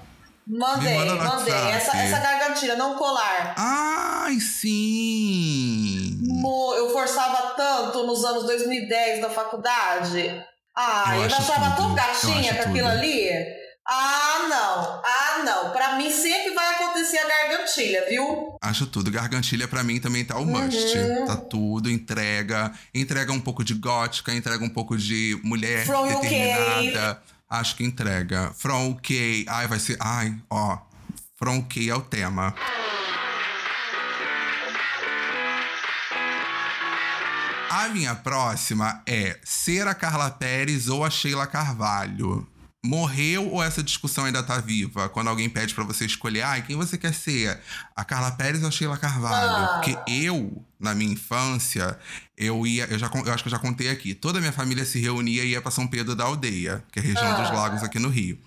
Mandei, 0.47 0.93
manda 0.95 1.15
mandei. 1.15 1.53
Essa, 1.53 1.95
essa 1.95 2.19
gargantilha, 2.19 2.75
não 2.75 2.95
colar. 2.95 3.53
Ai, 3.57 4.37
sim! 4.39 5.90
Eu 6.75 6.89
forçava 6.91 7.53
tanto 7.55 8.05
nos 8.05 8.23
anos 8.25 8.43
2010 8.45 9.21
na 9.21 9.29
faculdade. 9.29 10.43
Ah, 10.75 11.15
Eu 11.15 11.21
eu, 11.21 11.25
achava 11.25 11.75
tão 11.75 11.93
gatinha 11.93 12.55
com 12.55 12.69
aquilo 12.69 12.87
tudo. 12.89 12.97
ali. 12.99 13.29
Ah, 13.87 14.45
não. 14.47 15.01
Ah, 15.03 15.43
não. 15.43 15.71
Pra 15.71 15.95
mim 15.97 16.09
sempre 16.11 16.53
vai 16.53 16.75
acontecer 16.75 17.17
a 17.17 17.27
gargantilha, 17.27 18.05
viu? 18.07 18.55
Acho 18.61 18.85
tudo. 18.85 19.11
Gargantilha 19.11 19.67
pra 19.67 19.83
mim 19.83 19.99
também 19.99 20.23
tá 20.23 20.37
o 20.37 20.45
must. 20.45 20.97
Uhum. 20.97 21.25
Tá 21.25 21.35
tudo, 21.35 21.89
entrega. 21.89 22.71
Entrega 22.93 23.33
um 23.33 23.39
pouco 23.41 23.63
de 23.63 23.73
gótica, 23.73 24.33
entrega 24.33 24.63
um 24.63 24.69
pouco 24.69 24.97
de 24.97 25.39
mulher 25.43 25.85
From 25.85 26.07
UK. 26.07 26.21
determinada. 26.21 27.21
Acho 27.49 27.75
que 27.75 27.83
entrega. 27.83 28.53
From 28.57 28.91
UK. 28.91 29.45
Ai, 29.49 29.67
vai 29.67 29.79
ser. 29.79 29.97
Ai, 29.99 30.33
ó. 30.49 30.77
From 31.37 31.57
UK 31.57 31.89
é 31.89 31.95
o 31.95 32.01
tema. 32.01 32.55
A 37.73 37.87
minha 37.87 38.13
próxima 38.13 39.01
é 39.07 39.39
ser 39.45 39.87
a 39.87 39.95
Carla 39.95 40.29
Pérez 40.29 40.89
ou 40.89 41.05
a 41.05 41.09
Sheila 41.09 41.47
Carvalho. 41.47 42.45
Morreu 42.83 43.47
ou 43.51 43.61
essa 43.61 43.83
discussão 43.83 44.25
ainda 44.25 44.41
tá 44.41 44.57
viva? 44.57 45.07
Quando 45.07 45.27
alguém 45.27 45.47
pede 45.47 45.73
pra 45.73 45.83
você 45.83 46.03
escolher, 46.05 46.41
ai, 46.41 46.63
quem 46.63 46.75
você 46.75 46.97
quer 46.97 47.13
ser? 47.13 47.59
A 47.95 48.03
Carla 48.03 48.31
Pérez 48.31 48.61
ou 48.63 48.69
a 48.69 48.71
Sheila 48.71 48.97
Carvalho? 48.97 49.51
Ah. 49.51 49.67
Porque 49.83 49.95
eu, 50.11 50.65
na 50.79 50.95
minha 50.95 51.13
infância, 51.13 51.95
eu 52.35 52.65
ia, 52.65 52.85
eu 52.85 52.97
já 52.97 53.07
eu 53.13 53.33
acho 53.33 53.43
que 53.43 53.49
eu 53.49 53.51
já 53.51 53.59
contei 53.59 53.89
aqui, 53.89 54.15
toda 54.15 54.39
a 54.39 54.41
minha 54.41 54.51
família 54.51 54.83
se 54.83 54.99
reunia 54.99 55.43
e 55.43 55.49
ia 55.51 55.61
pra 55.61 55.69
São 55.69 55.85
Pedro 55.85 56.15
da 56.15 56.23
Aldeia, 56.23 56.83
que 56.91 56.97
é 56.99 57.03
a 57.03 57.05
região 57.05 57.31
Ah. 57.31 57.41
dos 57.41 57.51
lagos 57.51 57.83
aqui 57.83 57.99
no 57.99 58.09
Rio. 58.09 58.39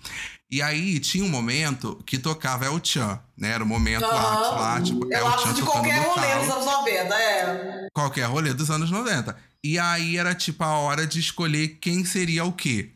E 0.51 0.61
aí 0.61 0.99
tinha 0.99 1.23
um 1.23 1.29
momento 1.29 2.01
que 2.05 2.17
tocava 2.17 2.65
El 2.65 2.79
Chan, 2.83 3.17
né? 3.37 3.51
Era 3.51 3.63
o 3.63 3.67
momento 3.67 4.03
Aham. 4.05 4.33
ápice 4.33 4.51
lá, 4.61 4.81
tipo, 4.81 5.13
É 5.13 5.17
El 5.19 5.31
Chan 5.39 5.53
de 5.53 5.61
qualquer 5.61 5.97
rolê 6.05 6.35
nos 6.35 6.49
anos 6.49 6.65
90, 6.65 7.15
é. 7.15 7.87
qualquer 7.93 8.25
rolê 8.25 8.53
dos 8.53 8.69
anos 8.69 8.91
90. 8.91 9.35
E 9.63 9.79
aí 9.79 10.17
era 10.17 10.35
tipo 10.35 10.63
a 10.63 10.77
hora 10.77 11.07
de 11.07 11.19
escolher 11.19 11.79
quem 11.81 12.05
seria 12.05 12.45
o 12.45 12.51
quê, 12.53 12.91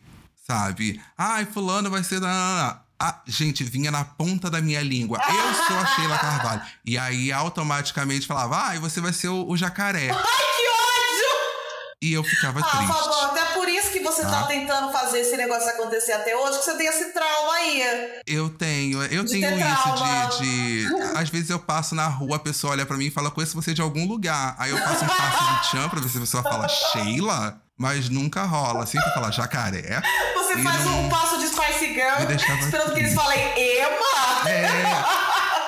sabe? 0.60 1.00
Ai, 1.16 1.46
fulano 1.46 1.92
vai 1.92 2.04
ser. 2.04 2.20
Ah, 2.26 2.82
gente, 3.28 3.64
vinha 3.64 3.92
na 3.92 4.04
ponta 4.04 4.50
da 4.50 4.60
minha 4.60 4.82
língua. 4.82 5.20
Eu 5.30 5.66
sou 5.68 5.78
a 5.78 5.86
Sheila 5.86 6.18
Carvalho. 6.18 6.62
E 6.84 6.98
aí 6.98 7.32
automaticamente 7.32 8.26
falava, 8.26 8.58
ai, 8.58 8.80
você 8.80 9.00
vai 9.00 9.14
ser 9.14 9.28
o, 9.30 9.48
o 9.48 9.56
jacaré. 9.56 10.10
Ai, 10.10 10.18
que 10.18 10.70
ódio! 10.70 11.98
E 12.02 12.14
eu 12.14 12.24
ficava 12.24 12.60
Ah, 12.60 12.64
triste. 12.64 12.88
Fabão, 12.88 13.26
até 13.26 13.46
por 13.54 13.70
isso 13.70 13.92
que 13.92 14.00
você 14.00 14.24
tá 14.24 14.30
Tá. 14.42 14.44
tentando 14.48 14.92
fazer 14.92 15.20
esse 15.20 15.38
negócio 15.38 15.70
acontecer 15.70 16.14
até 16.14 16.36
hoje, 16.36 16.58
que 16.58 16.66
você 16.66 16.78
tem 16.78 16.88
esse 16.88 17.14
trauma 17.14 17.54
aí. 17.54 17.84
Eu 18.26 18.50
tenho, 18.50 19.04
eu 19.04 19.24
De 19.24 19.32
tenho 19.40 19.50
isso 19.60 20.40
de, 20.42 20.88
de. 20.88 20.88
Às 21.16 21.30
vezes 21.30 21.50
eu 21.52 21.60
passo 21.60 21.94
na 21.94 22.08
rua, 22.08 22.38
a 22.38 22.40
pessoa 22.40 22.74
olha 22.74 22.86
pra 22.88 22.98
mim 22.98 23.06
e 23.06 23.12
fala, 23.12 23.30
conheço 23.30 23.56
você 23.56 23.74
de 23.74 23.82
algum 23.82 24.06
lugar. 24.08 24.56
Aí 24.58 24.72
eu 24.72 24.78
faço 24.78 25.06
um 25.06 25.08
passo 25.08 25.44
de 25.54 25.70
tchan 25.70 25.88
pra 25.90 26.00
ver 26.02 26.10
se 26.10 26.18
a 26.18 26.22
pessoa 26.22 26.44
fala 26.44 26.68
Sheila, 26.68 27.62
mas 27.78 28.10
nunca 28.10 28.44
rola. 28.44 28.86
Sempre 28.86 29.10
fala 29.14 29.32
jacaré. 29.32 30.02
Você 30.54 30.60
E 30.60 30.64
faz 30.64 30.84
não- 30.86 31.06
um 31.06 31.10
passo 31.10 31.38
de 31.38 31.48
Spice 31.48 31.94
Girl 31.94 32.32
esperando 32.60 32.94
que 32.94 33.00
eles 33.00 33.14
falem 33.14 33.40
Emma. 33.58 34.50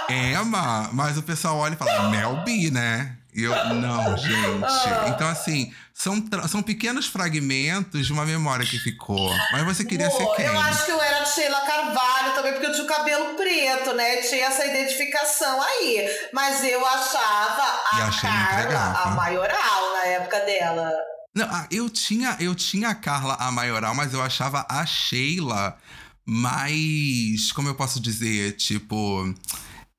É, 0.10 0.34
Emma, 0.34 0.90
mas 0.92 1.18
o 1.18 1.24
pessoal 1.24 1.58
olha 1.58 1.74
e 1.74 1.78
fala, 1.78 2.10
Mel 2.10 2.38
B, 2.44 2.70
né? 2.72 3.16
E 3.34 3.44
eu, 3.44 3.56
não, 3.76 4.18
gente. 4.18 4.64
Ah. 4.66 5.06
Então, 5.08 5.28
assim, 5.30 5.74
são, 5.94 6.22
são 6.50 6.62
pequenos 6.62 7.06
fragmentos 7.08 8.06
de 8.06 8.12
uma 8.12 8.26
memória 8.26 8.66
que 8.66 8.78
ficou. 8.78 9.34
Mas 9.54 9.64
você 9.64 9.86
queria 9.86 10.10
ser 10.12 10.24
Pô, 10.26 10.34
quem? 10.36 10.46
Eu 10.48 10.60
acho 10.60 10.84
que 10.86 10.92
eu 10.92 11.02
era 11.02 11.26
Sheila 11.26 11.62
Carvalho 11.62 12.34
também, 12.36 12.52
porque 12.52 12.68
eu 12.68 12.72
tinha 12.74 12.84
o 12.84 12.88
cabelo 12.88 13.36
preto, 13.36 13.94
né? 13.94 14.18
Tinha 14.18 14.48
essa 14.48 14.66
identificação 14.66 15.62
aí. 15.62 16.10
Mas 16.34 16.62
eu 16.66 16.86
achava 16.86 17.80
E 17.98 18.02
a 18.02 18.06
a 18.08 18.12
Sheila 18.12 18.34
Carla 18.36 18.60
entregava. 18.64 19.00
a 19.04 19.12
maioral 19.12 19.94
na 19.94 20.06
época 20.08 20.40
dela. 20.42 20.92
Não, 21.34 21.46
ah, 21.50 21.66
eu 21.72 21.90
tinha, 21.90 22.36
eu 22.40 22.54
tinha 22.54 22.90
a 22.90 22.96
Carla 22.96 23.36
a 23.40 23.50
maioral, 23.52 23.96
mas 23.96 24.14
eu 24.14 24.22
achava 24.22 24.66
a 24.70 24.86
Sheila 24.86 25.78
mais. 26.26 27.52
Como 27.54 27.70
eu 27.70 27.76
posso 27.76 28.02
dizer? 28.02 28.54
Tipo. 28.58 29.34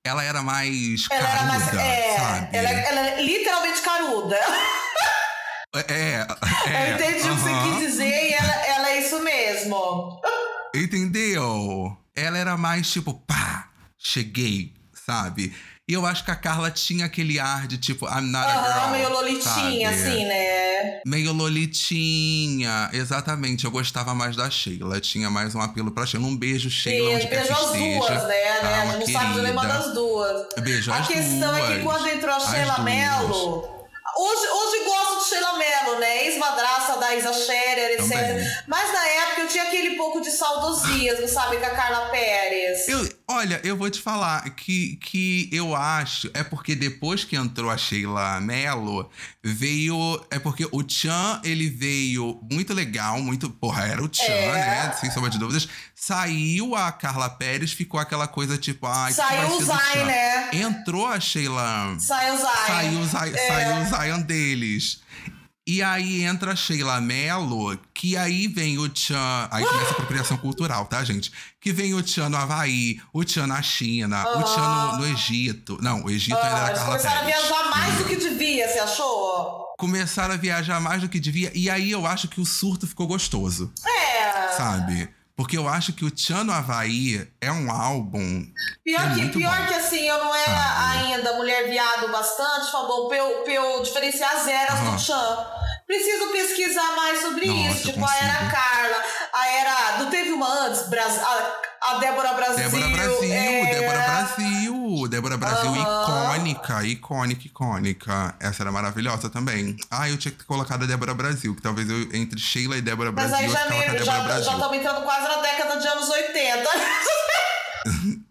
Ela 0.04 0.24
era 0.24 0.42
mais 0.42 1.06
Ela 1.10 1.22
caruda, 1.22 1.38
era 1.38 1.46
mais. 1.46 1.74
É, 1.74 2.16
sabe? 2.16 2.56
ela, 2.56 2.70
ela 2.70 3.00
é 3.00 3.22
literalmente 3.22 3.80
caruda. 3.82 4.36
É, 5.74 5.92
é. 5.94 6.26
eu 6.90 6.94
entendi 6.94 7.30
o 7.30 7.34
que 7.34 7.40
você 7.40 7.50
quis 7.62 7.78
dizer 7.78 8.30
e 8.30 8.32
ela, 8.34 8.66
ela 8.66 8.90
é 8.90 9.00
isso 9.00 9.20
mesmo. 9.20 10.20
Entendeu? 10.74 11.96
Ela 12.14 12.36
era 12.36 12.56
mais 12.56 12.90
tipo, 12.90 13.14
pá, 13.14 13.70
cheguei, 13.96 14.74
sabe? 14.92 15.54
E 15.90 15.94
eu 15.94 16.06
acho 16.06 16.24
que 16.24 16.30
a 16.30 16.36
Carla 16.36 16.70
tinha 16.70 17.04
aquele 17.06 17.40
ar 17.40 17.66
de 17.66 17.76
tipo, 17.76 18.06
I'm 18.06 18.30
not 18.30 18.46
a 18.48 18.80
girl. 18.80 18.90
Meio 18.92 19.08
lolitinha, 19.10 19.42
sabe? 19.44 19.84
assim, 20.10 20.24
né? 20.26 21.00
Meio 21.04 21.32
Lolitinha. 21.32 22.88
Exatamente, 22.92 23.64
eu 23.64 23.70
gostava 23.70 24.14
mais 24.14 24.36
da 24.36 24.48
Sheila. 24.48 25.00
Tinha 25.00 25.28
mais 25.28 25.56
um 25.56 25.60
apelo 25.60 25.90
pra 25.90 26.06
Sheila. 26.06 26.24
Um 26.26 26.36
beijo, 26.36 26.70
Sheila, 26.70 27.10
E 27.10 27.14
onde 27.16 27.26
quer 27.26 27.42
que 27.42 27.48
beijou 27.48 27.56
as 27.56 27.74
esteja. 27.74 27.98
duas, 27.98 28.28
né? 28.28 28.58
Tá, 28.60 28.62
né? 28.62 28.80
A 28.82 28.86
gente 29.00 29.12
não 29.12 29.20
sabe 29.20 29.52
das 29.68 29.94
duas. 29.94 30.46
Beijo 30.60 30.92
A 30.92 30.96
as 30.98 31.08
questão 31.08 31.56
é 31.56 31.60
que 31.66 31.78
duas. 31.80 31.82
quando 31.82 32.08
entrou 32.08 32.34
a 32.34 32.40
Sheila 32.40 32.74
duas. 32.74 32.84
Mello. 32.84 33.82
Hoje, 34.14 34.46
hoje 34.46 34.84
gosto 34.84 35.11
Sheila 35.22 35.56
Mello, 35.58 35.98
né? 36.00 36.26
Ex-madraça 36.26 36.96
da 36.98 37.14
Isa 37.14 37.32
Scherer, 37.32 37.92
etc. 38.00 38.08
Também. 38.10 38.46
Mas 38.66 38.92
na 38.92 39.06
época 39.06 39.40
eu 39.42 39.48
tinha 39.48 39.64
aquele 39.64 39.96
pouco 39.96 40.20
de 40.20 40.30
saudosismo, 40.30 41.28
sabe? 41.28 41.56
Com 41.58 41.66
a 41.66 41.70
Carla 41.70 42.08
Pérez. 42.10 42.88
Eu, 42.88 43.08
olha, 43.28 43.60
eu 43.64 43.76
vou 43.76 43.88
te 43.90 44.00
falar 44.00 44.48
que, 44.50 44.96
que 44.96 45.48
eu 45.52 45.74
acho. 45.74 46.30
É 46.34 46.42
porque 46.42 46.74
depois 46.74 47.24
que 47.24 47.36
entrou 47.36 47.70
a 47.70 47.76
Sheila 47.78 48.40
Mello, 48.40 49.08
veio. 49.42 50.24
É 50.30 50.38
porque 50.38 50.66
o 50.70 50.82
Chan, 50.88 51.40
ele 51.44 51.68
veio 51.68 52.40
muito 52.50 52.72
legal, 52.74 53.18
muito. 53.20 53.48
Porra, 53.50 53.86
era 53.86 54.02
o 54.02 54.08
Chan, 54.12 54.24
É. 54.24 54.52
né? 54.88 54.96
Sem 55.00 55.10
sombra 55.10 55.30
de 55.30 55.38
dúvidas. 55.38 55.68
Saiu 55.94 56.74
a 56.74 56.90
Carla 56.90 57.30
Pérez, 57.30 57.72
ficou 57.72 57.98
aquela 58.00 58.26
coisa 58.26 58.58
tipo. 58.58 58.86
Ai, 58.86 59.12
vai 59.12 59.28
Saiu 59.28 59.56
o 59.56 59.64
Chan? 59.66 60.04
né? 60.04 60.50
Entrou 60.52 61.06
a 61.06 61.20
Sheila. 61.20 61.96
Saiu 61.98 62.34
o 62.34 62.38
Zayn. 62.38 62.66
Saiu 62.66 62.98
o 63.00 63.04
Zion, 63.06 63.34
É. 63.36 63.48
saiu 63.48 63.76
o 63.76 63.84
Zion 63.86 64.22
deles. 64.22 65.00
E 65.64 65.80
aí 65.80 66.24
entra 66.24 66.52
a 66.52 66.56
Sheila 66.56 67.00
Mello, 67.00 67.78
que 67.94 68.16
aí 68.16 68.48
vem 68.48 68.78
o 68.78 68.90
Chan. 68.92 69.48
Aí 69.48 69.64
começa 69.64 69.88
a 69.88 69.92
apropriação 69.92 70.36
cultural, 70.36 70.86
tá, 70.86 71.04
gente? 71.04 71.30
Que 71.60 71.72
vem 71.72 71.94
o 71.94 72.04
Chan 72.04 72.28
no 72.28 72.36
Havaí, 72.36 73.00
o 73.12 73.24
Chan 73.24 73.46
na 73.46 73.62
China, 73.62 74.24
o 74.38 74.44
Chan 74.44 74.60
no, 74.60 74.98
no 74.98 75.06
Egito. 75.06 75.78
Não, 75.80 76.02
o 76.02 76.10
Egito 76.10 76.36
ainda 76.36 76.48
Ah, 76.48 76.58
era 76.58 76.66
eles 76.70 76.78
Carla 76.80 76.98
começaram 76.98 77.16
a 77.16 77.24
Pérez. 77.24 77.40
viajar 77.48 77.70
mais 77.70 77.94
do 77.98 78.04
que 78.06 78.16
devia, 78.16 78.68
você 78.68 78.78
achou? 78.80 79.66
Começaram 79.78 80.34
a 80.34 80.36
viajar 80.36 80.80
mais 80.80 81.00
do 81.00 81.08
que 81.08 81.20
devia. 81.20 81.52
E 81.54 81.70
aí 81.70 81.92
eu 81.92 82.06
acho 82.06 82.26
que 82.26 82.40
o 82.40 82.44
surto 82.46 82.86
ficou 82.88 83.06
gostoso, 83.06 83.72
É. 83.86 84.48
sabe? 84.56 85.08
Porque 85.34 85.56
eu 85.56 85.66
acho 85.68 85.92
que 85.94 86.04
o 86.04 86.12
Chan 86.14 86.44
no 86.44 86.52
Havaí 86.52 87.26
é 87.40 87.50
um 87.50 87.70
álbum. 87.70 88.44
Pior, 88.84 89.00
É 89.00 89.14
que, 89.14 89.20
muito 89.20 89.38
pior 89.38 89.56
bom. 89.56 89.66
que 89.66 89.74
assim, 89.74 90.06
eu 90.06 90.18
não 90.22 90.34
era 90.34 90.52
Ah, 90.54 90.90
ainda 90.90 91.32
mulher 91.36 91.68
viado 91.70 92.10
bastante, 92.12 92.70
Fabão, 92.70 93.08
pra 93.08 93.16
eu, 93.16 93.42
pra 93.42 93.52
eu 93.52 93.82
diferenciar 93.82 94.30
as 94.36 94.46
eras 94.46 94.78
do 94.80 94.98
Chan. 94.98 95.46
Preciso 95.86 96.28
pesquisar 96.32 96.96
mais 96.96 97.20
sobre 97.20 97.46
Nossa, 97.46 97.70
isso. 97.78 97.92
Tipo, 97.92 98.06
a 98.06 98.16
era 98.16 98.32
consigo. 98.34 98.50
Carla, 98.52 99.02
a 99.34 99.48
era. 99.48 99.98
Não 99.98 100.10
teve 100.10 100.30
uma 100.32 100.48
antes? 100.66 100.82
Bras- 100.88 101.18
a, 101.18 101.60
a 101.82 101.94
Débora 101.98 102.32
Brasil. 102.34 102.56
Débora 102.70 102.88
Brasil, 102.88 103.32
é, 103.32 103.74
Débora 103.74 103.98
Brasil. 103.98 105.08
Débora 105.08 105.36
Brasil, 105.36 105.70
Aham. 105.74 106.36
icônica, 106.36 106.84
icônica, 106.84 107.46
icônica. 107.46 108.34
Essa 108.40 108.62
era 108.62 108.72
maravilhosa 108.72 109.28
também. 109.28 109.76
Ah, 109.90 110.08
eu 110.08 110.16
tinha 110.16 110.32
que 110.32 110.38
ter 110.38 110.44
colocado 110.44 110.84
a 110.84 110.86
Débora 110.86 111.12
Brasil, 111.14 111.54
que 111.54 111.60
talvez 111.62 111.88
eu, 111.90 112.02
entre 112.14 112.38
Sheila 112.40 112.76
e 112.76 112.80
Débora 112.80 113.12
Mas 113.12 113.28
Brasil, 113.30 113.36
aí 113.38 113.44
eu 113.46 113.52
já 113.52 113.64
Débora 113.68 114.04
já 114.04 114.20
Brasil. 114.22 114.52
estamos 114.52 114.76
entrando 114.76 115.02
quase 115.02 115.28
na 115.28 115.36
década 115.42 115.76
de 115.80 115.86
anos 115.88 116.08
80. 116.08 116.70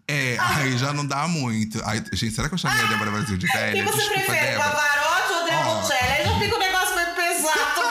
É, 0.08 0.36
aí 0.38 0.76
já 0.78 0.92
não 0.94 1.06
dá 1.06 1.26
muito. 1.28 1.80
Aí, 1.86 2.02
gente, 2.14 2.34
será 2.34 2.48
que 2.48 2.54
eu 2.54 2.58
chamei 2.58 2.82
a 2.84 2.86
Débora 2.88 3.10
Brasil 3.10 3.36
de 3.36 3.46
velha? 3.52 3.72
Quem 3.72 3.84
você 3.84 3.98
Desculpa, 3.98 4.24
prefere, 4.24 4.46
Débora. 4.52 4.70
Pavarotti 4.70 5.32
ou 5.32 5.40
André. 5.42 5.56
Bocelli? 5.62 6.00
Aí 6.12 6.24
já 6.24 6.58
negócio 6.58 6.94
meio 6.96 7.14
pesado. 7.14 7.82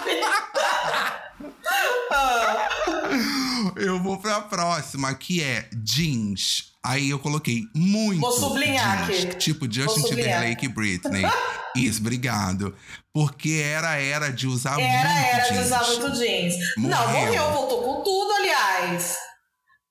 Ah. 1.67 2.00
Eu 3.75 4.01
vou 4.01 4.17
pra 4.17 4.41
próxima, 4.41 5.13
que 5.13 5.43
é 5.43 5.69
jeans. 5.83 6.71
Aí 6.83 7.11
eu 7.11 7.19
coloquei 7.19 7.61
muito 7.75 8.21
Vou 8.21 8.31
sublinhar 8.31 9.05
jeans, 9.05 9.25
aqui. 9.25 9.35
Tipo 9.35 9.71
Justin. 9.71 10.01
Timberlake 10.03 10.65
e 10.65 10.69
Britney. 10.69 11.23
Isso, 11.75 11.99
obrigado. 11.99 12.75
Porque 13.13 13.61
era 13.63 13.95
era 13.97 14.31
de 14.31 14.47
usar 14.47 14.79
Era, 14.79 15.09
muito 15.09 15.27
era 15.27 15.43
de 15.43 15.49
jeans. 15.53 15.65
usar 15.67 15.83
muito 15.87 16.11
jeans. 16.17 16.55
Não, 16.77 16.89
Morreu. 17.07 17.25
morreu, 17.25 17.51
voltou 17.53 17.81
com 17.83 18.03
tudo, 18.03 18.31
aliás. 18.33 19.15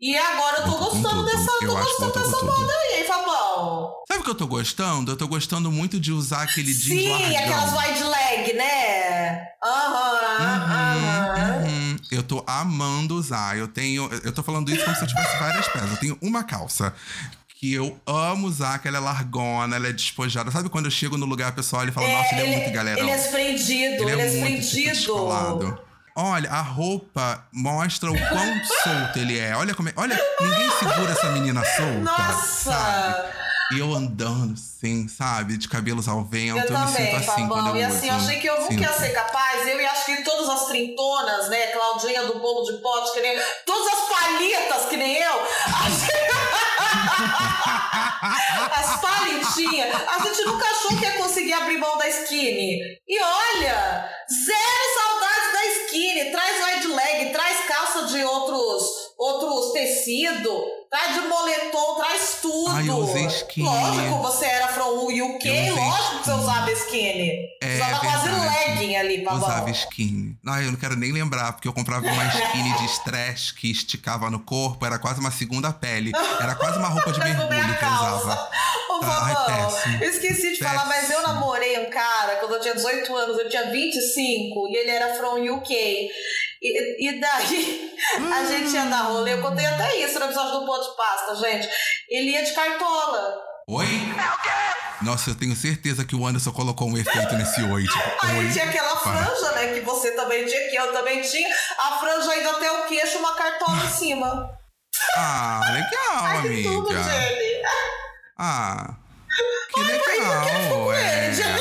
E 0.01 0.17
agora 0.17 0.59
eu 0.59 0.65
tô 0.65 0.71
Voltou 0.71 1.01
gostando 1.03 1.25
dessa, 1.27 1.51
Eu 1.63 1.69
tô 1.69 1.77
gostando 1.77 2.13
dessa 2.13 2.45
moda 2.45 2.73
aí, 2.73 3.01
hein, 3.01 3.07
Fabão? 3.07 3.93
Sabe 4.09 4.21
o 4.21 4.25
que 4.25 4.31
eu 4.31 4.35
tô 4.35 4.47
gostando? 4.47 5.13
Eu 5.13 5.17
tô 5.17 5.29
gostando 5.29 5.71
muito 5.71 6.01
de 6.01 6.11
usar 6.11 6.43
aquele 6.43 6.73
jeans 6.75 7.03
Sim, 7.03 7.09
largão. 7.11 7.39
aquelas 7.39 7.73
wide 7.79 8.03
leg, 8.05 8.53
né? 8.55 9.45
Aham, 9.63 9.80
tô 12.31 12.45
amando 12.47 13.17
usar. 13.17 13.59
Eu 13.59 13.67
tenho. 13.67 14.09
Eu 14.23 14.33
tô 14.33 14.41
falando 14.41 14.71
isso 14.71 14.85
como 14.85 14.97
se 14.97 15.03
eu 15.03 15.09
tivesse 15.09 15.37
várias 15.39 15.67
peças. 15.67 15.91
Eu 15.91 15.97
tenho 15.97 16.19
uma 16.23 16.45
calça. 16.45 16.95
Que 17.59 17.75
eu 17.75 18.01
amo 18.07 18.47
usar, 18.47 18.79
que 18.79 18.89
ela 18.89 18.97
é 18.97 19.01
largona, 19.01 19.77
ela 19.77 19.89
é 19.89 19.93
despojada. 19.93 20.51
Sabe 20.51 20.71
quando 20.71 20.87
eu 20.87 20.91
chego 20.91 21.19
no 21.19 21.27
lugar, 21.27 21.49
a 21.49 21.53
pessoa 21.53 21.83
olha 21.83 21.91
e 21.91 21.93
fala, 21.93 22.09
nossa, 22.09 22.35
ele 22.35 22.43
é 22.43 22.57
muito 22.57 22.73
galerão. 22.73 23.03
Ele 23.03 23.11
é 23.11 23.17
esprendido, 23.17 24.09
ele, 24.09 24.11
é 24.13 24.17
muito 24.17 24.31
tipo, 24.31 24.61
esprendido. 24.61 24.95
descolado. 24.95 25.79
Olha, 26.17 26.51
a 26.51 26.63
roupa 26.63 27.45
mostra 27.53 28.11
o 28.11 28.15
quão 28.15 28.65
solto 28.83 29.19
ele 29.19 29.39
é. 29.39 29.55
Olha 29.55 29.75
como 29.75 29.91
é. 29.91 29.93
Olha, 29.97 30.19
ninguém 30.41 30.71
segura 30.79 31.13
essa 31.13 31.31
menina 31.33 31.63
solta. 31.77 32.01
Nossa! 32.01 32.73
Sabe? 32.73 33.40
E 33.73 33.79
eu 33.79 33.95
andando 33.95 34.55
assim, 34.55 35.07
sabe? 35.07 35.57
De 35.57 35.69
cabelos 35.69 36.09
ao 36.09 36.25
vento. 36.25 36.59
Eu 36.59 36.65
Eu, 36.65 36.71
me 36.71 36.77
também, 36.87 37.05
sinto 37.07 37.17
assim 37.17 37.27
Fabão. 37.27 37.49
quando 37.49 37.69
eu 37.69 37.77
e 37.77 37.85
assim, 37.85 38.09
eu 38.09 38.15
achei 38.15 38.41
que 38.41 38.47
eu 38.49 38.61
nunca 38.61 38.75
ia 38.75 38.93
ser 38.93 39.11
capaz. 39.11 39.67
Eu 39.69 39.81
e 39.81 39.87
acho 39.87 40.07
que 40.07 40.25
todas 40.25 40.49
as 40.49 40.67
trintonas, 40.67 41.49
né? 41.49 41.69
Claudinha 41.69 42.25
do 42.25 42.39
bolo 42.41 42.65
de 42.65 42.79
pote, 42.83 43.13
que 43.13 43.21
nem 43.21 43.39
Todas 43.65 43.87
as 43.95 44.09
palhetas, 44.09 44.87
que 44.89 44.97
nem 44.97 45.17
eu. 45.17 45.41
As 48.73 49.01
palitinhas. 49.01 49.95
A 50.09 50.19
gente 50.23 50.45
nunca 50.45 50.67
achou 50.67 50.97
que 50.97 51.05
ia 51.05 51.13
conseguir 51.13 51.53
abrir 51.53 51.79
mão 51.79 51.97
da 51.99 52.09
skinny. 52.09 52.81
E 53.07 53.21
olha, 53.23 54.09
zero 54.29 54.95
saudades 54.95 55.53
da 55.53 55.67
skinny. 55.85 56.31
Traz 56.31 56.65
wide 56.65 56.87
leg, 56.89 57.33
traz 57.33 57.67
calça 57.67 58.07
de 58.07 58.25
outros, 58.25 58.83
outros 59.21 59.73
tecidos, 59.73 60.61
traz 60.91 61.15
de 61.15 61.29
moletom, 61.29 61.95
traz 61.97 62.39
tudo. 62.41 62.71
Ai, 62.71 62.89
eu 62.89 62.97
usei 62.97 63.27
skinny. 63.27 63.67
Lógico, 63.69 64.19
você 64.23 64.47
era 64.47 64.69
from 64.69 65.07
UK, 65.09 65.47
Eu 65.69 65.77
lógico 65.77 66.19
que 66.21 66.25
você 66.25 66.33
usava 66.33 66.73
skinny. 66.73 67.33
É 67.63 67.75
usava 67.77 68.01
quase 68.01 68.29
verdade. 68.31 68.49
legging 68.71 68.97
ali, 68.97 69.23
pra 69.23 69.35
Usava 69.35 69.71
skinny. 69.71 70.37
Ai, 70.47 70.67
eu 70.67 70.71
não 70.73 70.79
quero 70.79 70.97
nem 70.97 71.13
lembrar, 71.13 71.53
porque 71.53 71.69
eu 71.69 71.73
comprava 71.73 72.07
uma 72.07 72.25
skinny 72.29 72.73
de 72.79 72.85
stress 72.87 73.53
que 73.55 73.71
esticava 73.71 74.31
no 74.31 74.41
corpo, 74.41 74.85
era 74.87 74.99
quase 74.99 75.21
uma 75.21 75.31
segunda 75.31 75.71
pele. 75.73 76.13
Era 76.41 76.55
quase 76.55 76.79
uma 76.79 76.89
roupa 76.89 77.13
de 77.13 77.19
não 77.21 77.27
mergulho 77.27 77.75
é 77.75 77.77
que 77.77 77.85
eu 77.85 77.89
usava. 77.91 78.51
Ô, 78.89 79.01
Tá, 79.01 79.19
ai, 79.23 79.47
péssimo. 79.47 80.05
esqueci 80.05 80.53
de 80.53 80.59
falar, 80.59 80.85
mas 80.87 81.09
eu 81.11 81.17
Péssimo. 81.21 81.27
namorei 81.35 81.87
um 81.87 81.91
cara 81.91 82.37
quando 82.37 82.53
eu 82.55 82.61
tinha 82.61 82.75
18 82.75 83.17
anos, 83.17 83.39
eu 83.39 83.49
tinha 83.49 83.71
25 83.71 84.69
e 84.69 84.77
ele 84.77 84.91
era 84.91 85.15
from 85.15 85.43
UK. 85.57 86.09
E, 86.63 87.09
e 87.09 87.21
daí 87.21 87.93
a 88.33 88.45
gente 88.45 88.75
ia 88.75 88.85
dar 88.85 89.03
rolê, 89.05 89.33
eu 89.35 89.41
contei 89.43 89.65
até 89.65 89.97
isso 89.97 90.19
no 90.19 90.27
episódio 90.27 90.61
do 90.61 90.67
Pão 90.67 90.81
de 90.81 90.97
Pasta, 90.97 91.35
gente. 91.37 91.69
Ele 92.09 92.31
ia 92.33 92.43
de 92.45 92.53
cartola. 92.53 93.39
Oi? 93.69 93.87
Nossa, 95.03 95.31
eu 95.31 95.35
tenho 95.35 95.55
certeza 95.57 96.05
que 96.05 96.15
o 96.15 96.27
Anderson 96.27 96.53
colocou 96.53 96.89
um 96.89 96.99
efeito 96.99 97.35
nesse 97.37 97.63
oi. 97.63 97.85
Tipo, 97.85 97.99
Aí 98.27 98.39
oi. 98.47 98.53
tinha 98.53 98.65
aquela 98.67 98.97
Para. 98.97 99.25
franja, 99.27 99.53
né? 99.53 99.75
Que 99.75 99.81
você 99.81 100.11
também 100.13 100.45
tinha, 100.45 100.69
que 100.71 100.77
eu 100.77 100.93
também 100.93 101.23
tinha. 101.23 101.49
A 101.79 101.99
franja 101.99 102.31
ainda 102.33 102.51
até 102.51 102.71
o 102.71 102.87
queixo, 102.87 103.19
uma 103.19 103.35
cartola 103.35 103.77
em 103.85 103.89
cima. 103.91 104.51
Ah, 105.17 105.61
legal, 105.73 106.25
Ai, 106.25 106.41
que 106.43 106.47
amiga. 106.49 106.69
tudo, 106.69 106.89
Jenny. 106.93 107.63
Ah, 108.39 108.97
que 109.73 109.85
ficou 109.85 110.13
legal. 110.15 110.45
com 110.69 110.93
É, 110.93 111.25
ele, 111.27 111.35
Jenny? 111.35 111.61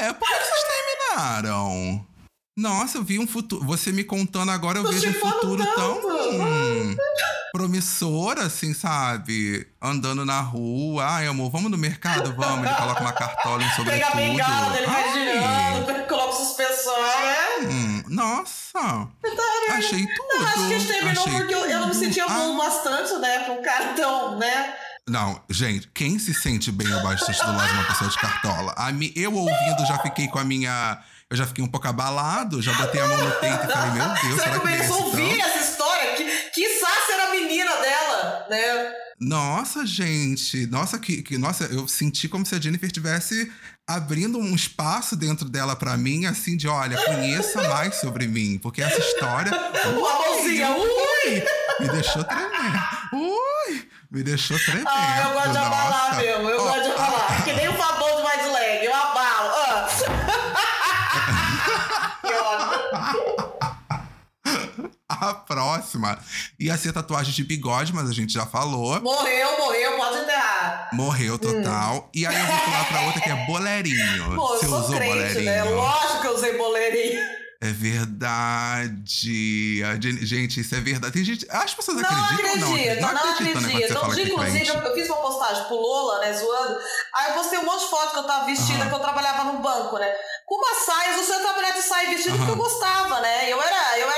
é, 0.00 0.12
por 0.14 0.28
que 0.28 0.34
vocês 0.34 0.64
terminaram? 0.64 1.89
Nossa, 2.60 2.98
eu 2.98 3.02
vi 3.02 3.18
um 3.18 3.26
futuro. 3.26 3.64
Você 3.64 3.90
me 3.90 4.04
contando 4.04 4.50
agora, 4.50 4.78
eu 4.78 4.84
Tô 4.84 4.92
vejo 4.92 5.08
um 5.08 5.14
futuro 5.14 5.64
tão 5.74 5.94
tanto. 5.94 6.08
hum, 6.08 6.96
promissor, 7.52 8.38
assim, 8.38 8.74
sabe? 8.74 9.66
Andando 9.80 10.26
na 10.26 10.40
rua. 10.40 11.06
Ai, 11.06 11.26
amor, 11.26 11.50
vamos 11.50 11.70
no 11.70 11.78
mercado? 11.78 12.34
Vamos. 12.36 12.66
Ele 12.66 12.74
coloca 12.74 13.00
uma 13.00 13.12
cartola 13.12 13.62
em 13.62 13.70
sobretudo. 13.70 13.92
Pega 13.92 14.08
a 14.08 14.14
bengala 14.14 14.70
dele, 14.72 14.86
vai 14.86 15.02
Ai, 15.02 15.12
girando, 15.14 16.06
coloca 16.06 16.34
o 16.34 16.36
suspensor, 16.36 16.98
né? 16.98 17.68
hum, 17.70 18.02
nossa. 18.08 19.08
Achei 19.70 20.06
tudo. 20.06 20.28
Não, 20.34 20.46
acho 20.46 20.54
que 20.68 20.74
a 20.74 20.78
gente 20.78 20.86
terminou 20.86 21.24
Achei 21.26 21.32
porque 21.32 21.54
eu, 21.54 21.64
eu 21.66 21.80
não 21.80 21.88
me 21.88 21.94
sentia 21.94 22.26
tudo. 22.26 22.34
bom 22.34 22.60
Ah, 22.60 22.68
bastante, 22.68 23.14
né? 23.20 23.38
Pra 23.40 23.54
um 23.54 23.62
cara 23.62 23.94
tão, 23.94 24.38
né? 24.38 24.74
Não, 25.08 25.42
gente, 25.48 25.88
quem 25.94 26.18
se 26.18 26.34
sente 26.34 26.70
bem 26.70 26.88
bastante 27.02 27.40
do 27.44 27.52
lado 27.56 27.68
de 27.68 27.74
uma 27.74 27.84
pessoa 27.84 28.10
de 28.10 28.18
cartola? 28.18 28.74
A 28.76 28.90
eu 29.16 29.34
ouvindo 29.34 29.86
já 29.86 29.98
fiquei 29.98 30.28
com 30.28 30.38
a 30.38 30.44
minha. 30.44 31.02
Eu 31.30 31.36
já 31.36 31.46
fiquei 31.46 31.62
um 31.62 31.68
pouco 31.68 31.86
abalado, 31.86 32.60
já 32.60 32.72
botei 32.72 33.00
a 33.00 33.06
mão 33.06 33.16
no 33.16 33.30
peito 33.36 33.64
e 33.64 33.72
falei, 33.72 33.90
meu 33.92 34.08
Deus, 34.08 34.34
Você 34.34 34.42
será 34.42 34.50
que 34.54 34.58
começou 34.60 34.96
a 34.96 35.04
ouvir 35.06 35.38
tanto? 35.38 35.46
essa 35.46 35.70
história, 35.70 36.14
que, 36.16 36.24
que 36.24 36.68
ser 36.68 37.20
a 37.20 37.30
menina 37.30 37.70
dela, 37.76 38.46
né? 38.50 38.92
Nossa, 39.20 39.86
gente, 39.86 40.66
nossa, 40.66 40.98
que, 40.98 41.22
que- 41.22 41.38
nossa, 41.38 41.64
eu 41.66 41.86
senti 41.86 42.28
como 42.28 42.44
se 42.44 42.56
a 42.56 42.60
Jennifer 42.60 42.90
tivesse 42.90 43.48
abrindo 43.86 44.38
um 44.38 44.56
espaço 44.56 45.14
dentro 45.14 45.48
dela 45.48 45.76
pra 45.76 45.96
mim, 45.96 46.26
assim, 46.26 46.56
de 46.56 46.66
olha, 46.66 46.96
conheça 47.04 47.62
mais 47.68 47.94
sobre 48.00 48.26
mim, 48.26 48.58
porque 48.60 48.82
essa 48.82 48.98
história. 48.98 49.52
Uma 49.96 50.12
mãozinha, 50.18 50.70
ui! 50.70 51.44
Me 51.78 51.88
deixou 51.90 52.24
tremer. 52.24 52.82
Ui! 53.12 53.88
Me 54.10 54.22
deixou 54.24 54.58
tremer. 54.58 54.82
Ah, 54.84 55.22
eu 55.28 55.30
gosto 55.34 55.50
de 55.52 55.58
abalar 55.58 56.16
mesmo, 56.16 56.48
eu 56.48 56.58
gosto 56.60 56.82
de 56.82 56.90
abalar. 56.90 57.44
Que 57.44 57.52
nem 57.52 57.68
o 57.68 57.74
Fabão 57.74 58.19
próxima 65.46 66.18
ia 66.58 66.76
ser 66.76 66.92
tatuagem 66.92 67.32
de 67.32 67.44
bigode, 67.44 67.92
mas 67.92 68.08
a 68.08 68.12
gente 68.12 68.32
já 68.32 68.46
falou. 68.46 69.00
Morreu, 69.00 69.58
morreu, 69.58 69.96
pode 69.96 70.18
enterrar. 70.18 70.88
Morreu 70.92 71.38
total. 71.38 72.10
E 72.14 72.26
aí 72.26 72.34
eu 72.34 72.46
vou 72.46 72.58
pular 72.58 72.88
pra 72.88 73.00
outra 73.02 73.20
que 73.20 73.30
é 73.30 73.46
boleirinho. 73.46 74.34
Pô, 74.36 74.48
Você 74.48 74.66
eu 74.66 74.70
sou 74.70 74.78
usou 74.80 74.96
crente, 74.96 75.12
boleirinho? 75.14 75.44
né? 75.44 75.64
Lógico 75.64 76.20
que 76.20 76.26
eu 76.26 76.34
usei 76.34 76.58
boleirinho. 76.58 77.20
É 77.62 77.72
verdade. 77.72 79.82
A 79.84 80.00
gen- 80.00 80.24
Gente, 80.24 80.60
isso 80.60 80.74
é 80.74 80.80
verdade. 80.80 81.12
Tem 81.12 81.24
gente. 81.24 81.46
As 81.50 81.74
pessoas 81.74 81.98
Não 82.00 82.08
acreditam 82.08 82.50
ou 82.52 82.58
não? 82.58 82.72
acredito, 82.74 83.00
Não 83.00 83.12
não 83.12 83.30
acreditam, 83.32 83.60
né? 83.60 83.68
Você 83.68 83.76
acredito. 83.96 84.32
Inclusive, 84.32 84.66
eu, 84.68 84.74
eu 84.76 84.94
fiz 84.94 85.06
uma 85.08 85.16
postagem 85.16 85.64
pro 85.64 85.76
Lola, 85.76 86.20
né, 86.20 86.32
zoando. 86.32 86.78
Aí 87.14 87.30
eu 87.30 87.34
postei 87.34 87.58
um 87.58 87.64
monte 87.64 87.80
de 87.84 87.90
foto 87.90 88.12
que 88.12 88.18
eu 88.18 88.22
tava 88.24 88.46
vestida, 88.46 88.78
Aham. 88.80 88.88
que 88.88 88.94
eu 88.94 88.98
trabalhava 89.00 89.44
num 89.44 89.60
banco, 89.60 89.98
né? 89.98 90.10
Com 90.46 90.54
uma 90.56 90.74
saia, 90.84 91.16
eu 91.16 91.24
só 91.24 91.38
trabalhar 91.40 91.70
de 91.72 91.82
saia 91.82 92.08
vestida 92.08 92.36
porque 92.36 92.50
eu 92.50 92.56
gostava, 92.56 93.20
né? 93.20 93.50
Eu 93.52 93.62
era, 93.62 93.98
eu 93.98 94.09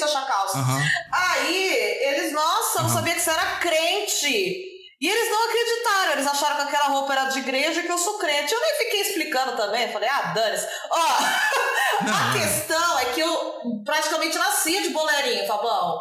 difícil 0.00 0.06
achar 0.06 0.26
calça. 0.26 0.58
Aham. 0.58 0.82
Aí, 1.12 1.98
eles, 2.02 2.32
nossa, 2.32 2.78
eu 2.78 2.82
não 2.84 2.90
sabia 2.90 3.14
que 3.14 3.20
você 3.20 3.30
era 3.30 3.56
crente. 3.56 4.66
E 5.00 5.08
eles 5.08 5.30
não 5.30 5.44
acreditaram, 5.44 6.12
eles 6.12 6.26
acharam 6.26 6.56
que 6.56 6.62
aquela 6.62 6.88
roupa 6.88 7.12
era 7.12 7.24
de 7.24 7.38
igreja 7.38 7.80
e 7.80 7.82
que 7.84 7.92
eu 7.92 7.98
sou 7.98 8.18
crente. 8.18 8.52
Eu 8.52 8.60
nem 8.60 8.74
fiquei 8.76 9.00
explicando 9.00 9.56
também, 9.56 9.90
falei, 9.92 10.08
ah, 10.08 10.32
dane-se. 10.34 10.66
Ó, 10.90 10.98
a 12.04 12.38
questão 12.38 12.98
é 12.98 13.04
que 13.06 13.20
eu 13.20 13.82
praticamente 13.84 14.36
nasci 14.36 14.82
de 14.82 14.90
boleirinho, 14.90 15.46
Fabão. 15.46 15.98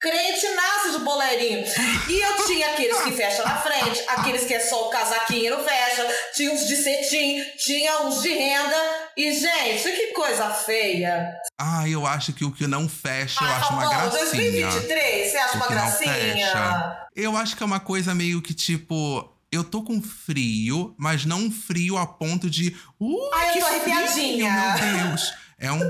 Crente 0.00 0.48
nasce 0.50 0.92
de 0.92 0.98
boleirinho. 1.00 1.66
E 2.08 2.20
eu 2.20 2.46
tinha 2.46 2.68
aqueles 2.68 2.98
que 3.02 3.12
fecham 3.12 3.44
na 3.44 3.60
frente, 3.60 4.02
aqueles 4.06 4.44
que 4.44 4.54
é 4.54 4.60
só 4.60 4.86
o 4.86 4.90
casaquinho 4.90 5.46
e 5.46 5.50
não 5.50 5.64
fecha, 5.64 6.08
tinha 6.34 6.52
uns 6.52 6.66
de 6.66 6.76
cetim, 6.76 7.44
tinha 7.58 8.02
uns 8.02 8.22
de 8.22 8.32
renda. 8.32 8.97
E, 9.18 9.32
gente, 9.32 9.82
que 9.82 10.12
coisa 10.12 10.48
feia. 10.50 11.34
Ah, 11.60 11.88
eu 11.88 12.06
acho 12.06 12.32
que 12.32 12.44
o 12.44 12.52
que 12.52 12.68
não 12.68 12.88
fecha, 12.88 13.42
eu 13.42 13.48
ah, 13.48 13.56
acho 13.56 13.72
uma 13.72 13.88
gracinha. 13.88 14.10
2023, 14.22 15.30
você 15.32 15.36
acha 15.36 15.56
uma 15.56 15.66
que 15.66 15.74
não 15.74 15.80
gracinha? 15.82 16.14
fecha. 16.14 17.08
Eu 17.16 17.36
acho 17.36 17.56
que 17.56 17.62
é 17.64 17.66
uma 17.66 17.80
coisa 17.80 18.14
meio 18.14 18.40
que 18.40 18.54
tipo. 18.54 19.28
Eu 19.50 19.64
tô 19.64 19.82
com 19.82 20.00
frio, 20.00 20.94
mas 20.96 21.24
não 21.24 21.46
um 21.46 21.50
frio 21.50 21.98
a 21.98 22.06
ponto 22.06 22.48
de. 22.48 22.76
Uh, 23.00 23.16
Ai, 23.34 23.48
eu 23.48 23.52
que 23.54 23.58
tô 23.60 23.66
frio, 23.66 23.92
arrepiadinha. 23.92 24.52
Meu 24.52 25.08
Deus. 25.08 25.34
É 25.58 25.72
um. 25.72 25.80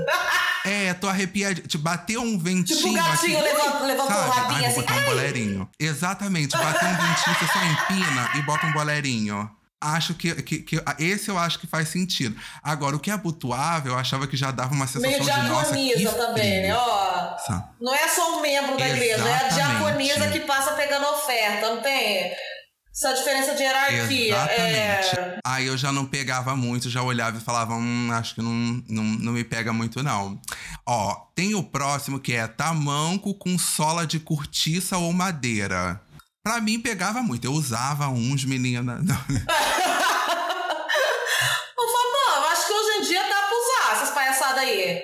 É, 0.65 0.93
tô 0.95 1.07
arrepiadinha. 1.07 1.67
Te 1.67 1.77
bateu 1.77 2.23
um 2.23 2.35
ventinho. 2.39 2.77
Tipo 2.79 2.89
o 2.89 2.93
gatinho 2.93 3.37
aqui, 3.37 3.47
levanta- 3.47 3.85
levantou 3.85 4.15
sabe? 4.15 4.27
o 4.27 4.31
rabinho 4.31 4.55
Ai, 4.55 4.59
vou 4.61 4.69
assim, 4.69 4.81
botar 4.81 4.93
um 4.93 4.97
ai. 4.97 5.05
boleirinho. 5.05 5.69
Exatamente. 5.79 6.57
Bateu 6.57 6.87
um 6.87 6.95
ventinho, 6.95 7.35
você 7.35 7.47
só 7.47 7.63
empina 7.63 8.31
e 8.35 8.41
bota 8.41 8.65
um 8.65 8.73
boleirinho. 8.73 9.51
Acho 9.81 10.13
que, 10.13 10.35
que, 10.41 10.59
que- 10.59 10.83
Esse 10.99 11.29
eu 11.29 11.37
acho 11.37 11.57
que 11.57 11.65
faz 11.65 11.87
sentido. 11.87 12.35
Agora, 12.61 12.95
o 12.95 12.99
que 12.99 13.09
é 13.09 13.13
abotoável, 13.13 13.93
eu 13.93 13.97
achava 13.97 14.27
que 14.27 14.35
já 14.35 14.51
dava 14.51 14.73
uma 14.73 14.85
sensação 14.85 15.09
Meio 15.09 15.23
de 15.23 15.47
nossa. 15.49 15.71
diaconisa 15.73 16.11
também, 16.17 16.63
né? 16.63 16.75
Ó, 16.75 17.37
Sa- 17.37 17.69
não 17.79 17.95
é 17.95 18.07
só 18.09 18.37
um 18.37 18.41
membro 18.41 18.77
da 18.77 18.89
igreja, 18.89 19.13
é 19.25 19.33
a 19.33 19.47
Exatamente. 19.47 19.55
diaconisa 19.55 20.29
que 20.31 20.39
passa 20.41 20.73
pegando 20.73 21.05
oferta, 21.07 21.73
não 21.73 21.81
tem 21.81 22.29
essa 22.93 23.13
diferença 23.13 23.55
de 23.55 23.63
hierarquia. 23.63 24.35
Exatamente. 24.35 25.17
É... 25.19 25.37
Aí 25.45 25.65
eu 25.67 25.77
já 25.77 25.93
não 25.93 26.05
pegava 26.05 26.53
muito, 26.57 26.89
já 26.89 27.01
olhava 27.01 27.37
e 27.37 27.41
falava, 27.41 27.73
hum, 27.73 28.09
acho 28.11 28.35
que 28.35 28.41
não, 28.41 28.51
não, 28.89 29.03
não 29.03 29.31
me 29.31 29.45
pega 29.45 29.71
muito, 29.71 30.03
não. 30.03 30.41
Ó, 30.85 31.15
tem 31.33 31.55
o 31.55 31.63
próximo 31.63 32.19
que 32.19 32.33
é 32.33 32.45
tamanco 32.47 33.33
com 33.33 33.57
sola 33.57 34.05
de 34.05 34.19
cortiça 34.19 34.97
ou 34.97 35.13
madeira. 35.13 36.01
Pra 36.49 36.59
mim 36.59 36.79
pegava 36.79 37.21
muito. 37.21 37.45
Eu 37.45 37.53
usava 37.53 38.07
uns, 38.07 38.43
menina. 38.43 38.95
Não. 39.03 39.15
Ô, 39.15 39.19
Fabão, 41.91 42.37
eu 42.37 42.47
acho 42.51 42.65
que 42.65 42.73
hoje 42.73 42.97
em 42.97 43.01
dia 43.03 43.21
dá 43.21 43.35
pra 43.35 43.55
usar 43.55 43.91
essas 43.93 44.09
palhaçadas 44.15 44.57
aí. 44.63 44.99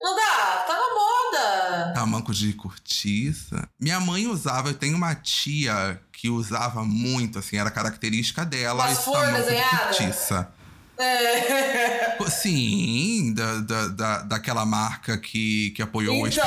Não 0.00 0.14
dá? 0.14 0.64
Tá 0.64 0.74
na 0.74 0.94
moda. 0.94 1.92
Tamanco 1.92 2.32
de 2.32 2.52
cortiça. 2.52 3.68
Minha 3.80 3.98
mãe 3.98 4.28
usava, 4.28 4.68
eu 4.68 4.74
tenho 4.74 4.96
uma 4.96 5.12
tia 5.16 6.00
que 6.12 6.30
usava 6.30 6.84
muito, 6.84 7.40
assim, 7.40 7.56
era 7.56 7.68
característica 7.72 8.44
dela. 8.44 8.84
Umas 8.84 8.92
esse 8.92 9.02
flor 9.02 9.16
tamanco 9.24 9.38
de 9.38 9.42
desenhada? 9.42 9.76
cortiça. 9.86 10.52
É. 10.98 12.16
Sim, 12.30 13.34
da, 13.34 13.56
da, 13.60 13.88
da, 13.88 14.18
daquela 14.22 14.64
marca 14.64 15.18
que, 15.18 15.70
que 15.70 15.82
apoiou 15.82 16.22
o 16.22 16.26
Então. 16.28 16.44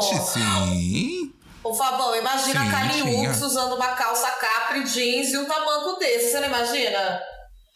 ex-presidente, 0.00 0.32
sim. 0.32 1.17
Ô, 1.68 1.74
Fabão, 1.74 2.16
imagina 2.16 2.60
Sim, 2.62 2.68
a 2.68 2.70
Kali 2.70 3.28
usando 3.28 3.74
uma 3.74 3.88
calça 3.88 4.30
capri, 4.32 4.84
jeans 4.84 5.28
e 5.32 5.38
um 5.38 5.44
tamanco 5.46 5.98
desse. 5.98 6.30
Você 6.32 6.40
não 6.40 6.48
imagina? 6.48 7.20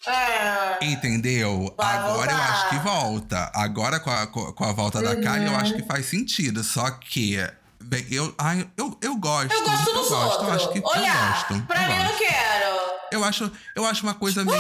É. 0.06 0.84
Entendeu? 0.84 1.72
Vai 1.76 1.96
Agora 1.96 2.32
eu 2.32 2.36
voltar. 2.36 2.52
acho 2.52 2.68
que 2.70 2.78
volta. 2.78 3.50
Agora 3.54 4.00
com 4.00 4.10
a, 4.10 4.26
com 4.26 4.64
a 4.64 4.72
volta 4.72 5.00
da 5.00 5.14
Kylie, 5.14 5.46
eu 5.46 5.52
Uhum. 5.52 5.58
acho 5.58 5.74
que 5.74 5.82
faz 5.82 6.06
sentido. 6.06 6.64
Só 6.64 6.90
que. 6.90 7.36
Bem, 7.80 8.06
eu, 8.10 8.34
ai, 8.38 8.66
eu, 8.76 8.96
eu 9.02 9.16
gosto. 9.16 9.52
Eu 9.52 9.62
gosto 9.64 9.84
dos 9.84 9.94
eu 9.94 10.08
gosto, 10.08 10.14
outros. 10.14 10.48
Eu 10.48 10.54
acho 10.54 10.68
que 10.72 10.82
Olha, 10.84 11.06
eu 11.08 11.28
gosto. 11.28 11.66
pra 11.66 11.82
eu 11.82 11.88
mim 11.88 11.92
eu 11.94 11.98
não 11.98 12.06
gosto. 12.06 12.18
quero. 12.18 12.92
Eu 13.12 13.22
acho, 13.24 13.52
eu 13.76 13.84
acho 13.84 14.02
uma 14.04 14.14
coisa 14.14 14.42
meio 14.42 14.56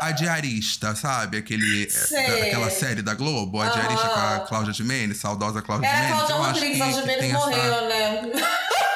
adiarista, 0.00 0.96
sabe? 0.96 1.36
Aquele, 1.38 1.88
Sei. 1.88 2.26
da- 2.26 2.46
aquela 2.48 2.68
série 2.70 3.02
da 3.02 3.14
Globo, 3.14 3.60
a 3.60 3.68
Diarista 3.68 4.08
com 4.08 4.18
a 4.20 4.40
Cláudia 4.40 4.72
de 4.72 4.82
Mendes, 4.82 5.18
saudosa 5.18 5.62
Cláudia 5.62 5.86
Era 5.88 5.98
de 5.98 6.06
a 6.06 6.08
Mendes. 6.16 6.26
Cláudia 6.26 6.34
eu 6.34 6.52
Rodrigues, 6.52 6.80
a 6.80 6.84
que 6.86 6.92
Jimenez 6.92 7.20
tem 7.20 7.30
essa- 7.30 7.38
morreu, 7.46 7.88
né? 7.88 8.32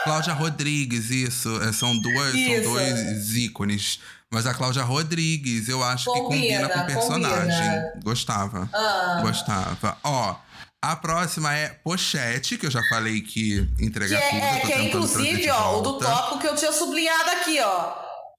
Cláudia 0.09 0.33
Rodrigues, 0.35 1.11
isso. 1.11 1.63
É, 1.63 1.73
São 1.73 1.99
duas, 2.01 2.31
são 2.31 2.39
Isso. 2.41 2.71
dois 2.71 3.35
ícones. 3.37 4.01
Mas 4.31 4.47
a 4.47 4.53
Cláudia 4.53 4.83
Rodrigues, 4.83 5.69
eu 5.69 5.83
acho 5.83 6.13
que 6.13 6.21
combina 6.21 6.69
Combina, 6.69 6.69
com 6.69 6.81
o 6.81 6.87
personagem. 6.87 7.67
combina. 7.67 7.93
Gostava. 8.05 8.69
Ah. 8.75 9.19
Gostava. 9.23 9.97
Ó, 10.05 10.35
a 10.83 10.97
próxima 10.97 11.55
é 11.55 11.69
Pochete, 11.83 12.59
que 12.59 12.67
eu 12.67 12.71
já 12.71 12.83
falei 12.91 13.21
que 13.23 13.67
Que 13.79 13.85
entrega 13.87 14.15
é, 14.17 14.29
tudo. 14.29 14.37
é, 14.39 14.61
que 14.61 14.67
é 14.67 14.75
trazer 14.75 14.83
inclusive, 14.89 15.51
ó, 15.51 15.79
o 15.79 15.81
do 15.83 15.99
tópico 15.99 16.39
que 16.41 16.47
eu 16.47 16.55
tinha 16.55 16.73
sublinhado 16.73 17.31
aqui, 17.31 17.59
ó. 17.61 17.95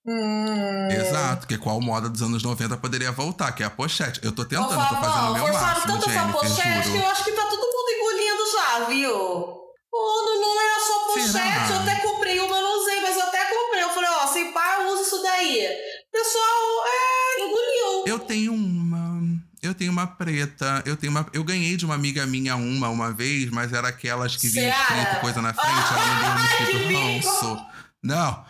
Hum. 0.08 0.88
Exato, 0.92 1.46
que 1.48 1.58
qual 1.58 1.80
moda 1.82 2.08
dos 2.10 2.22
anos 2.22 2.42
90 2.44 2.78
poderia 2.78 3.12
voltar, 3.12 3.52
que 3.52 3.62
é 3.64 3.66
a 3.66 3.70
pochete. 3.70 4.20
Eu 4.24 4.32
tô 4.32 4.46
tentando, 4.46 4.70
tô 4.70 4.76
fazendo 4.76 4.98
o 5.00 5.02
Fabão, 5.02 5.34
meu 5.34 5.54
máximo, 5.54 5.94
tanto 5.94 6.10
essa 6.10 6.20
Jennifer, 6.20 6.40
pochete 6.42 6.78
que 6.82 6.84
juro. 6.90 6.98
eu 7.04 7.08
acho 7.10 7.24
que 7.26 7.32
tá 7.32 7.42
todo 7.46 7.60
mundo 7.60 7.90
engolindo 7.98 8.52
já, 8.54 8.86
viu? 8.86 9.59
Pô, 9.92 10.38
não, 10.40 10.62
era 10.62 10.80
só 10.80 11.00
pochete, 11.08 11.72
eu 11.72 11.80
até 11.80 11.96
comprei 11.96 12.40
uma, 12.40 12.56
eu 12.56 12.64
não 12.64 12.82
usei, 12.82 13.02
mas 13.02 13.16
eu 13.16 13.24
até 13.24 13.46
comprei. 13.46 13.84
Eu 13.84 13.90
falei, 13.90 14.10
ó, 14.10 14.28
sem 14.28 14.52
par, 14.52 14.86
usa 14.86 15.02
isso 15.02 15.22
daí. 15.22 15.68
O 16.08 16.12
pessoal, 16.12 16.86
é, 16.86 17.42
engoliu. 17.42 18.08
Eu 18.08 18.20
tenho 18.20 18.54
uma. 18.54 19.40
Eu 19.62 19.74
tenho 19.74 19.92
uma 19.92 20.08
preta. 20.08 20.82
Eu 20.86 20.96
tenho 20.96 21.12
uma. 21.12 21.26
Eu 21.34 21.44
ganhei 21.44 21.76
de 21.76 21.86
uma 21.86 21.96
amiga 21.96 22.26
minha 22.26 22.56
uma 22.56 22.90
uma 22.90 23.12
vez, 23.12 23.50
mas 23.50 23.74
era 23.74 23.88
aquelas 23.88 24.36
que 24.36 24.48
vinha 24.48 24.74
Seara? 24.74 25.02
escrito 25.02 25.22
coisa 25.22 25.42
na 25.42 25.54
frente, 25.54 25.94
ela 25.94 26.06
me 26.06 26.22
deu 26.22 26.32
um 26.32 26.46
escrito 26.46 27.28
ranço. 27.28 27.66
Não, 28.02 28.46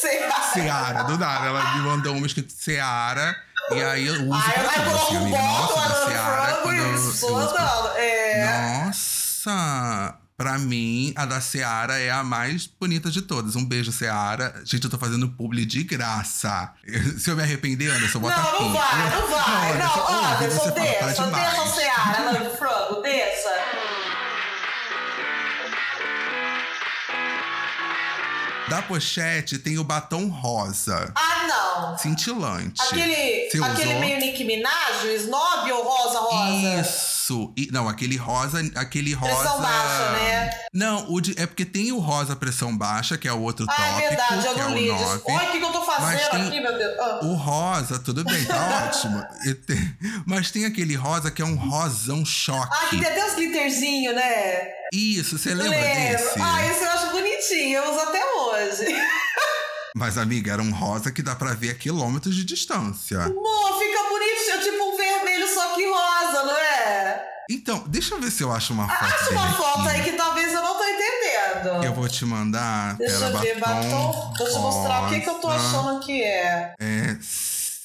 Será? 0.00 0.42
Seara, 0.52 1.02
do 1.04 1.16
nada. 1.16 1.46
Ela 1.46 1.74
me 1.76 1.82
mandou 1.82 2.16
uma 2.16 2.26
escrito 2.26 2.52
Seara. 2.52 3.34
E 3.70 3.82
aí 3.82 4.06
eu 4.06 4.14
uso 4.14 4.32
Ai, 4.32 4.52
pra 4.52 4.68
tudo, 4.72 4.96
assim, 4.96 5.16
um 5.16 5.22
amiga. 5.22 5.38
Nossa, 5.38 5.88
da 5.88 6.06
Seara. 6.06 6.54
Quando 6.62 6.76
eu, 6.76 6.86
eu 6.86 6.96
uso 6.96 7.54
pra. 7.54 7.94
É. 7.96 8.84
Nossa! 8.84 10.19
Pra 10.40 10.56
mim, 10.58 11.12
a 11.16 11.26
da 11.26 11.38
Seara 11.38 11.98
é 11.98 12.10
a 12.10 12.24
mais 12.24 12.66
bonita 12.66 13.10
de 13.10 13.20
todas. 13.20 13.56
Um 13.56 13.64
beijo, 13.66 13.92
Seara. 13.92 14.54
Gente, 14.64 14.84
eu 14.84 14.90
tô 14.90 14.96
fazendo 14.96 15.28
publi 15.28 15.66
de 15.66 15.84
graça. 15.84 16.72
Se 17.20 17.28
eu 17.30 17.36
me 17.36 17.42
arrepender, 17.42 17.90
Anderson, 17.90 18.20
bota 18.20 18.36
Não, 18.40 18.48
aqui. 18.48 18.62
não 18.62 18.72
vai, 18.72 19.10
não 19.10 19.28
vai. 19.28 19.78
Não, 19.78 19.84
Anderson, 19.84 20.00
ouve, 20.00 20.44
Anderson, 20.44 20.58
você 20.60 20.72
fala, 20.72 20.74
tá 20.74 20.80
deixa, 20.80 21.04
deixa 21.04 21.24
demais. 21.24 21.58
a 21.58 21.66
Seara, 21.66 22.32
não, 22.32 22.50
de 22.50 22.56
frango, 22.56 23.02
deixa. 23.02 23.50
Da 28.68 28.80
pochete 28.82 29.58
tem 29.58 29.78
o 29.78 29.84
batom 29.84 30.28
rosa. 30.28 31.12
Ah, 31.16 31.46
não. 31.48 31.98
Cintilante. 31.98 32.80
Aquele, 32.80 33.50
Você 33.50 33.62
aquele 33.62 33.88
usou? 33.88 34.00
meio 34.00 34.20
Nick 34.20 34.44
Minaj, 34.44 35.04
o 35.04 35.10
snob 35.16 35.72
ou 35.72 35.82
rosa 35.82 36.18
rosa? 36.20 36.80
Isso. 36.80 37.09
E- 37.56 37.68
não, 37.72 37.88
aquele 37.88 38.16
rosa. 38.16 38.60
Aquele 38.74 39.12
rosa. 39.14 39.34
Pressão 39.34 39.60
baixa, 39.62 40.10
né? 40.12 40.50
Não, 40.72 41.12
o 41.12 41.20
de- 41.20 41.34
é 41.40 41.46
porque 41.46 41.64
tem 41.64 41.92
o 41.92 41.98
rosa 41.98 42.34
pressão 42.36 42.76
baixa, 42.76 43.16
que 43.18 43.26
é 43.28 43.32
o 43.32 43.40
outro 43.40 43.66
Ah, 43.68 43.74
tópico, 43.74 43.98
é 43.98 44.08
verdade, 44.08 44.46
eu 44.46 44.52
é 44.52 44.56
não 44.58 44.70
o 44.72 44.74
li. 44.78 44.88
9. 44.88 45.22
Olha 45.28 45.48
o 45.48 45.52
que, 45.52 45.58
que 45.58 45.64
eu 45.64 45.72
tô 45.72 45.82
fazendo 45.84 46.30
tem- 46.30 46.48
aqui, 46.48 46.60
meu 46.60 46.78
Deus. 46.78 46.98
Ah. 46.98 47.20
O 47.22 47.34
rosa, 47.34 47.98
tudo 47.98 48.24
bem, 48.24 48.44
tá 48.44 48.56
ótimo. 48.86 49.22
Tem- 49.66 49.96
Mas 50.26 50.50
tem 50.50 50.64
aquele 50.64 50.94
rosa 50.96 51.30
que 51.30 51.42
é 51.42 51.44
um 51.44 51.56
rosão 51.56 52.24
choque. 52.24 52.68
Ah, 52.72 52.86
que 52.88 52.98
tem 52.98 53.06
até 53.08 53.24
uns 53.26 53.34
glitterzinhos, 53.34 54.14
né? 54.14 54.68
Isso, 54.92 55.38
você 55.38 55.54
lembra 55.54 55.78
Lembro. 55.78 56.18
desse? 56.18 56.40
Ah, 56.40 56.66
esse 56.66 56.82
eu 56.84 56.90
acho 56.90 57.10
bonitinho, 57.10 57.78
eu 57.78 57.90
uso 57.90 58.00
até 58.00 58.24
hoje. 58.34 58.86
Mas, 59.94 60.16
amiga, 60.16 60.52
era 60.52 60.62
um 60.62 60.70
rosa 60.72 61.10
que 61.10 61.20
dá 61.22 61.34
pra 61.34 61.52
ver 61.52 61.70
a 61.70 61.74
quilômetros 61.74 62.34
de 62.36 62.44
distância. 62.44 63.22
Amor, 63.22 63.78
fica 63.80 64.02
bonitinho, 64.08 64.60
tipo 64.62 64.84
um 64.84 64.96
vermelho 64.96 65.52
só 65.52 65.74
que 65.74 65.84
rosa, 65.84 65.98
é? 66.19 66.19
Então, 67.50 67.82
deixa 67.88 68.14
eu 68.14 68.20
ver 68.20 68.30
se 68.30 68.42
eu 68.44 68.52
acho 68.52 68.72
uma 68.72 68.88
foto 68.88 69.04
Acha 69.04 69.30
uma 69.32 69.52
foto 69.54 69.80
aqui. 69.80 69.88
aí 69.88 70.02
que 70.04 70.12
talvez 70.12 70.52
eu 70.52 70.62
não 70.62 70.76
tô 70.78 70.84
entendendo. 70.84 71.84
Eu 71.84 71.92
vou 71.94 72.08
te 72.08 72.24
mandar. 72.24 72.96
Deixa 72.96 73.18
Pera, 73.18 73.30
eu 73.32 73.38
ver, 73.40 73.58
batom. 73.58 74.32
Deixa 74.38 74.42
eu 74.52 74.54
te 74.56 74.58
mostrar 74.60 75.02
o 75.04 75.08
que, 75.08 75.20
que 75.20 75.28
eu 75.28 75.34
tô 75.34 75.48
achando 75.48 76.00
que 76.00 76.22
é. 76.22 76.74
É 76.78 77.16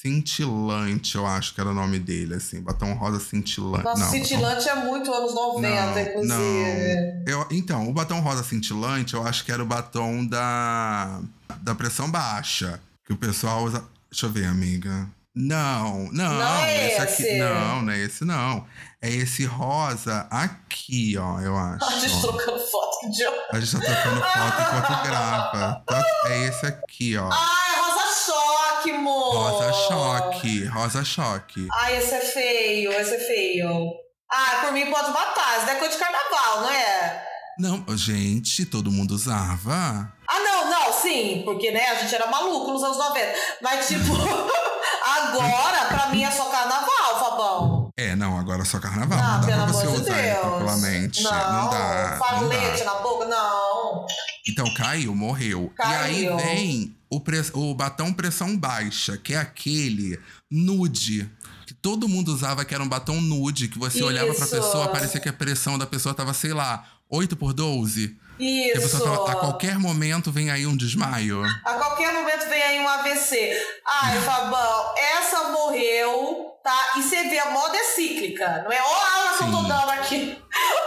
Cintilante, 0.05 1.15
eu 1.15 1.25
acho 1.25 1.55
que 1.55 1.59
era 1.59 1.71
o 1.71 1.73
nome 1.73 1.97
dele, 1.97 2.36
assim. 2.36 2.61
Batom 2.61 2.93
rosa 2.93 3.19
cintilante. 3.19 3.83
Nossa, 3.83 4.03
não, 4.03 4.11
cintilante 4.11 4.69
é 4.69 4.75
muito 4.75 5.11
anos 5.11 5.33
90, 5.33 5.67
não, 5.71 5.99
inclusive. 5.99 6.27
não. 6.27 7.23
Eu, 7.25 7.47
então, 7.49 7.89
o 7.89 7.91
batom 7.91 8.19
rosa 8.19 8.43
cintilante, 8.43 9.15
eu 9.15 9.25
acho 9.25 9.43
que 9.43 9.51
era 9.51 9.63
o 9.63 9.65
batom 9.65 10.23
da, 10.23 11.21
da 11.61 11.73
pressão 11.73 12.11
baixa. 12.11 12.79
Que 13.03 13.13
o 13.13 13.17
pessoal 13.17 13.63
usa. 13.63 13.83
Deixa 14.11 14.27
eu 14.27 14.31
ver, 14.31 14.45
amiga. 14.45 15.07
Não, 15.33 16.07
não, 16.13 16.33
Não 16.33 16.55
é 16.63 16.88
esse 16.88 17.01
esse. 17.01 17.23
aqui. 17.23 17.38
Não, 17.39 17.81
não 17.81 17.91
é 17.91 17.99
esse, 17.99 18.23
não. 18.23 18.63
É 19.06 19.10
esse 19.12 19.45
rosa 19.45 20.28
aqui, 20.32 21.16
ó, 21.16 21.39
eu 21.39 21.56
acho. 21.56 21.86
A 21.86 21.99
gente 21.99 22.16
ó. 22.16 22.22
trocando 22.22 22.60
foto, 22.60 22.99
que 23.01 23.06
idiota. 23.06 23.45
A 23.51 23.60
gente 23.60 23.72
tá 23.72 23.86
trocando 23.86 24.20
foto 24.20 24.62
enquanto 24.62 25.03
grava. 25.03 25.84
Tá? 25.86 26.03
É 26.26 26.47
esse 26.47 26.66
aqui, 26.66 27.16
ó. 27.16 27.30
Ai, 27.32 27.80
rosa 27.82 28.26
choque, 28.26 28.91
amor. 28.93 29.36
Rosa 29.36 29.74
choque, 29.74 30.66
rosa 30.66 31.06
choque. 31.06 31.68
Ai, 31.72 31.97
esse 31.97 32.16
é 32.16 32.20
feio, 32.20 32.91
esse 32.93 33.14
é 33.14 33.20
feio. 33.20 33.91
Ah, 34.32 34.62
por 34.64 34.74
mim 34.74 34.89
pode 34.89 35.12
matar, 35.12 35.58
isso 35.58 35.68
daí 35.68 35.76
é 35.76 35.80
coisa 35.80 35.93
de 35.93 35.99
carnaval, 35.99 36.62
não 36.62 36.72
é? 36.72 37.28
Não, 37.60 37.86
gente, 37.95 38.66
todo 38.66 38.91
mundo 38.91 39.12
usava. 39.12 40.12
Ah, 40.28 40.39
não, 40.39 40.72
não, 40.72 40.93
sim, 40.93 41.43
porque, 41.45 41.70
né, 41.70 41.89
a 41.89 41.95
gente 41.95 42.16
era 42.16 42.26
maluco 42.26 42.72
nos 42.72 42.84
anos 42.84 42.97
90. 42.97 43.36
Mas, 43.62 43.88
tipo, 43.88 44.14
agora, 45.06 45.86
pra 45.89 46.08
mim, 46.08 46.24
é 46.24 46.32
só 46.32 46.45
carnaval, 46.45 47.20
Fabão. 47.20 47.74
É, 47.98 48.14
não, 48.16 48.38
agora 48.38 48.62
é 48.62 48.66
só 48.66 48.78
carnaval. 48.80 49.18
Ah, 49.18 49.38
não 49.39 49.48
dá 49.48 49.48
pelo 49.48 49.64
pra 49.64 49.68
você 49.74 49.86
amor 49.88 49.96
de 49.96 50.02
usar 50.02 50.22
Deus. 50.22 50.39
tranquilamente. 50.41 51.24
Não, 51.24 51.32
Não, 51.32 51.70
dá. 51.70 52.10
Não 52.12 52.18
farolete 52.18 52.80
dá. 52.80 52.86
na 52.86 53.00
boca, 53.00 53.26
não. 53.26 54.06
Então 54.48 54.74
caiu, 54.74 55.16
morreu. 55.16 55.72
E 55.80 55.82
aí 55.82 56.26
Caiu. 56.26 56.38
vem 56.38 56.96
o, 57.10 57.20
pre- 57.22 57.50
o 57.54 57.74
batom 57.74 58.12
pressão 58.12 58.58
baixa, 58.58 59.18
que 59.18 59.34
é 59.34 59.38
aquele 59.38 60.20
nude. 60.52 61.30
Que 61.66 61.74
todo 61.74 62.08
mundo 62.10 62.34
usava, 62.34 62.66
que 62.66 62.74
era 62.76 62.84
um 62.84 62.88
batom 62.89 63.20
nude, 63.22 63.70
que 63.70 63.80
você 63.80 64.04
olhava 64.04 64.34
pra 64.34 64.46
Isso. 64.46 64.56
pessoa, 64.56 64.89
parecia 64.89 65.20
que 65.22 65.30
a 65.30 65.34
pressão 65.34 65.78
da 65.78 65.86
pessoa 65.88 66.14
tava, 66.14 66.34
sei 66.34 66.54
lá, 66.54 66.86
8 67.10 67.36
por 67.38 67.54
12. 67.54 68.18
Isso. 68.39 68.97
a 69.27 69.36
qualquer 69.36 69.77
momento 69.79 70.31
vem 70.31 70.49
aí 70.51 70.65
um 70.67 70.75
desmaio. 70.75 71.43
A 71.65 71.73
qualquer 71.73 72.13
momento 72.13 72.47
vem 72.49 72.61
aí 72.61 72.79
um 72.79 72.88
AVC. 72.88 73.57
Ai, 74.01 74.19
Fabão, 74.21 74.93
essa 74.97 75.43
morreu, 75.49 76.51
tá? 76.63 76.93
E 76.97 77.03
você 77.03 77.23
vê, 77.29 77.39
a 77.39 77.49
moda 77.51 77.77
é 77.77 77.83
cíclica, 77.83 78.61
não 78.63 78.71
é? 78.71 78.81
Olha 78.81 79.07
a 79.07 79.15
aula 79.15 79.38
que 79.38 79.43
eu 79.43 79.51
tô 79.51 79.61
dando 79.63 79.89
aqui. 79.91 80.38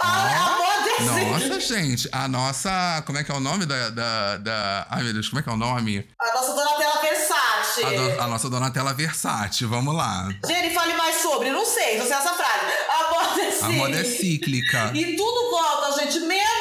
A, 0.02 0.08
a 0.08 0.58
moda 0.58 0.90
é 0.90 0.96
cíclica. 1.02 1.48
Nossa, 1.48 1.60
gente, 1.60 2.08
a 2.12 2.28
nossa. 2.28 3.02
Como 3.06 3.18
é 3.18 3.24
que 3.24 3.30
é 3.30 3.34
o 3.34 3.40
nome 3.40 3.66
da, 3.66 3.90
da, 3.90 4.36
da- 4.38 4.86
Ai, 4.90 5.02
meu 5.04 5.12
Deus, 5.12 5.28
como 5.28 5.40
é 5.40 5.42
que 5.42 5.48
é 5.48 5.52
o 5.52 5.56
nome? 5.56 6.08
A 6.20 6.34
nossa 6.34 6.52
Donatella 6.54 7.00
Versace. 7.02 7.84
A, 7.84 7.90
do- 7.90 8.20
a 8.22 8.26
nossa 8.26 8.50
Donatella 8.50 8.94
Versace, 8.94 9.64
vamos 9.64 9.94
lá. 9.94 10.28
Jenny, 10.46 10.74
fale 10.74 10.94
mais 10.94 11.16
sobre. 11.22 11.50
Não 11.50 11.64
sei, 11.64 11.98
não 11.98 12.06
sei 12.06 12.14
essa 12.16 12.32
frase. 12.34 12.48
A 12.88 13.10
moda 13.10 13.40
é 13.42 13.50
cíclica. 13.50 13.66
A 13.66 13.70
moda 13.70 13.96
é 14.00 14.04
cíclica. 14.04 14.90
E 14.94 15.16
tudo 15.16 15.50
volta, 15.50 16.00
gente, 16.00 16.20
menos 16.20 16.57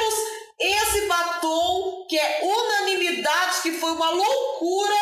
esse 0.60 1.08
batom 1.08 2.06
que 2.10 2.18
é 2.18 2.42
unanimidade, 2.44 3.62
que 3.62 3.72
foi 3.74 3.92
uma 3.92 4.10
loucura 4.10 4.96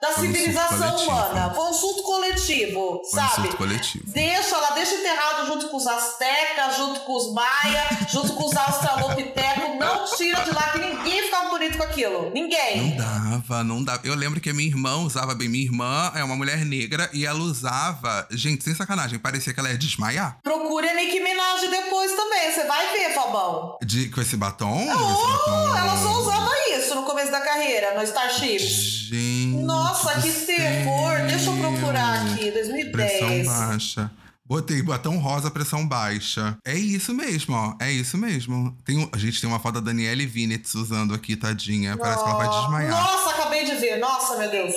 da 0.00 0.08
Foi 0.12 0.28
um 0.28 0.32
civilização 0.32 0.78
coletivo. 0.92 1.10
humana. 1.10 1.54
Foi 1.54 1.64
um 1.66 1.74
surto 1.74 2.02
coletivo, 2.02 2.80
Foi 2.90 3.00
um 3.00 3.04
sabe? 3.04 3.34
surto 3.42 3.56
coletivo. 3.58 4.04
Deixa 4.06 4.56
lá, 4.56 4.70
deixa 4.70 4.94
enterrado 4.94 5.46
junto 5.46 5.68
com 5.68 5.76
os 5.76 5.86
astecas, 5.86 6.76
junto 6.76 7.00
com 7.00 7.16
os 7.16 7.32
maia, 7.32 7.88
junto 8.08 8.32
com 8.34 8.46
os 8.46 8.56
australopitecos. 8.56 9.59
Não 10.00 10.16
tira 10.16 10.40
de 10.42 10.50
lá 10.52 10.62
que 10.70 10.78
ninguém 10.78 11.22
ficava 11.24 11.48
bonito 11.50 11.76
com 11.76 11.84
aquilo. 11.84 12.22
Não 12.24 12.30
Ninguém. 12.30 12.96
dava, 12.96 13.62
não 13.64 13.82
dava. 13.84 14.00
Eu 14.04 14.14
lembro 14.14 14.40
que 14.40 14.50
a 14.50 14.54
minha 14.54 14.68
irmã 14.68 14.96
usava 14.96 15.34
bem. 15.34 15.48
Minha 15.48 15.64
irmã 15.64 16.12
é 16.14 16.24
uma 16.24 16.36
mulher 16.36 16.64
negra 16.64 17.08
e 17.12 17.24
ela 17.26 17.38
usava. 17.40 18.26
Gente, 18.30 18.64
sem 18.64 18.74
sacanagem, 18.74 19.18
parecia 19.18 19.52
que 19.52 19.60
ela 19.60 19.70
ia 19.70 19.78
desmaiar. 19.78 20.38
Procure 20.42 20.88
a 20.88 20.94
Nicki 20.94 21.20
Minaj 21.20 21.60
depois 21.70 22.12
também. 22.12 22.52
Você 22.52 22.64
vai 22.66 22.92
ver, 22.96 23.14
Fabão. 23.14 23.78
De, 23.82 24.08
com 24.08 24.20
esse 24.20 24.36
batom? 24.36 24.80
esse 24.82 24.90
Oh, 24.92 25.26
batom. 25.28 25.76
ela 25.76 25.96
só 26.02 26.18
usava 26.20 26.50
isso 26.76 26.94
no 26.94 27.02
começo 27.04 27.30
da 27.30 27.40
carreira, 27.40 27.94
no 27.94 28.02
Starships. 28.02 29.08
Gente. 29.10 29.56
Nossa, 29.64 30.20
que 30.20 30.30
terror. 30.30 31.26
Deixa 31.28 31.50
eu 31.50 31.56
procurar 31.56 32.22
aqui, 32.26 32.50
2010. 32.50 32.90
Pressão 32.92 33.44
baixa. 33.44 34.10
Botei 34.50 34.82
batom 34.82 35.16
rosa, 35.18 35.48
pressão 35.48 35.86
baixa. 35.86 36.58
É 36.66 36.74
isso 36.74 37.14
mesmo, 37.14 37.54
ó. 37.54 37.76
É 37.80 37.88
isso 37.88 38.18
mesmo. 38.18 38.76
Tem, 38.84 39.08
a 39.12 39.16
gente 39.16 39.40
tem 39.40 39.48
uma 39.48 39.60
foto 39.60 39.74
da 39.74 39.80
Daniele 39.80 40.26
Vinitz 40.26 40.74
usando 40.74 41.14
aqui, 41.14 41.36
tadinha. 41.36 41.96
Parece 41.96 42.24
que 42.24 42.28
ela 42.28 42.36
vai 42.36 42.48
desmaiar. 42.48 42.90
Nossa, 42.90 43.30
acabei 43.30 43.64
de 43.64 43.76
ver. 43.76 43.98
Nossa, 43.98 44.36
meu 44.38 44.50
Deus. 44.50 44.74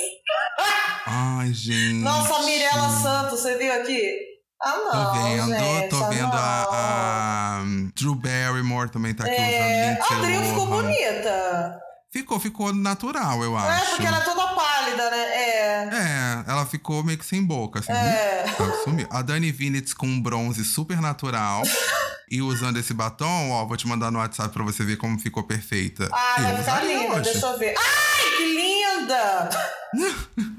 Ai, 1.04 1.52
gente. 1.52 2.04
Nossa, 2.04 2.36
a 2.36 2.42
Mirella 2.44 2.88
Santos, 2.88 3.40
você 3.40 3.58
viu 3.58 3.72
aqui? 3.72 4.16
Ah, 4.62 4.76
não. 4.76 4.92
Tô 4.92 5.12
vendo, 5.12 5.58
gente, 5.58 5.88
tô 5.88 6.04
ah, 6.04 6.08
vendo 6.08 6.32
a, 6.34 6.68
a 6.70 7.64
Drew 7.96 8.14
Barrymore 8.14 8.90
também 8.90 9.12
tá 9.12 9.24
aqui 9.24 9.34
É, 9.34 9.98
usando 10.00 10.24
a 10.24 10.24
Drew 10.24 10.42
ficou 10.44 10.66
bonita. 10.68 11.80
Ficou, 12.14 12.38
ficou 12.38 12.72
natural, 12.72 13.42
eu 13.42 13.58
É, 13.58 13.62
acho. 13.72 13.90
porque 13.90 14.06
ela 14.06 14.18
é 14.18 14.20
toda 14.20 14.46
pálida, 14.54 15.10
né? 15.10 15.18
É. 15.18 15.88
É, 15.92 16.44
ela 16.48 16.64
ficou 16.64 17.02
meio 17.02 17.18
que 17.18 17.26
sem 17.26 17.42
boca, 17.42 17.80
assim. 17.80 17.90
É. 17.90 18.44
Ela 18.56 18.84
sumiu. 18.84 19.08
A 19.10 19.20
Dani 19.20 19.50
Vinitz 19.50 19.92
com 19.92 20.06
um 20.06 20.22
bronze 20.22 20.64
super 20.64 21.00
natural. 21.00 21.64
e 22.30 22.40
usando 22.40 22.78
esse 22.78 22.94
batom, 22.94 23.50
ó, 23.50 23.64
vou 23.66 23.76
te 23.76 23.88
mandar 23.88 24.12
no 24.12 24.20
WhatsApp 24.20 24.50
pra 24.54 24.62
você 24.62 24.84
ver 24.84 24.96
como 24.96 25.18
ficou 25.18 25.42
perfeita. 25.42 26.08
Vai 26.08 26.36
ficar 26.36 26.60
usaria 26.60 26.98
linda, 27.02 27.20
deixa 27.20 27.46
eu 27.46 27.58
ver. 27.58 27.74
Ai, 27.76 28.30
que 28.36 28.44
linda! 28.54 29.50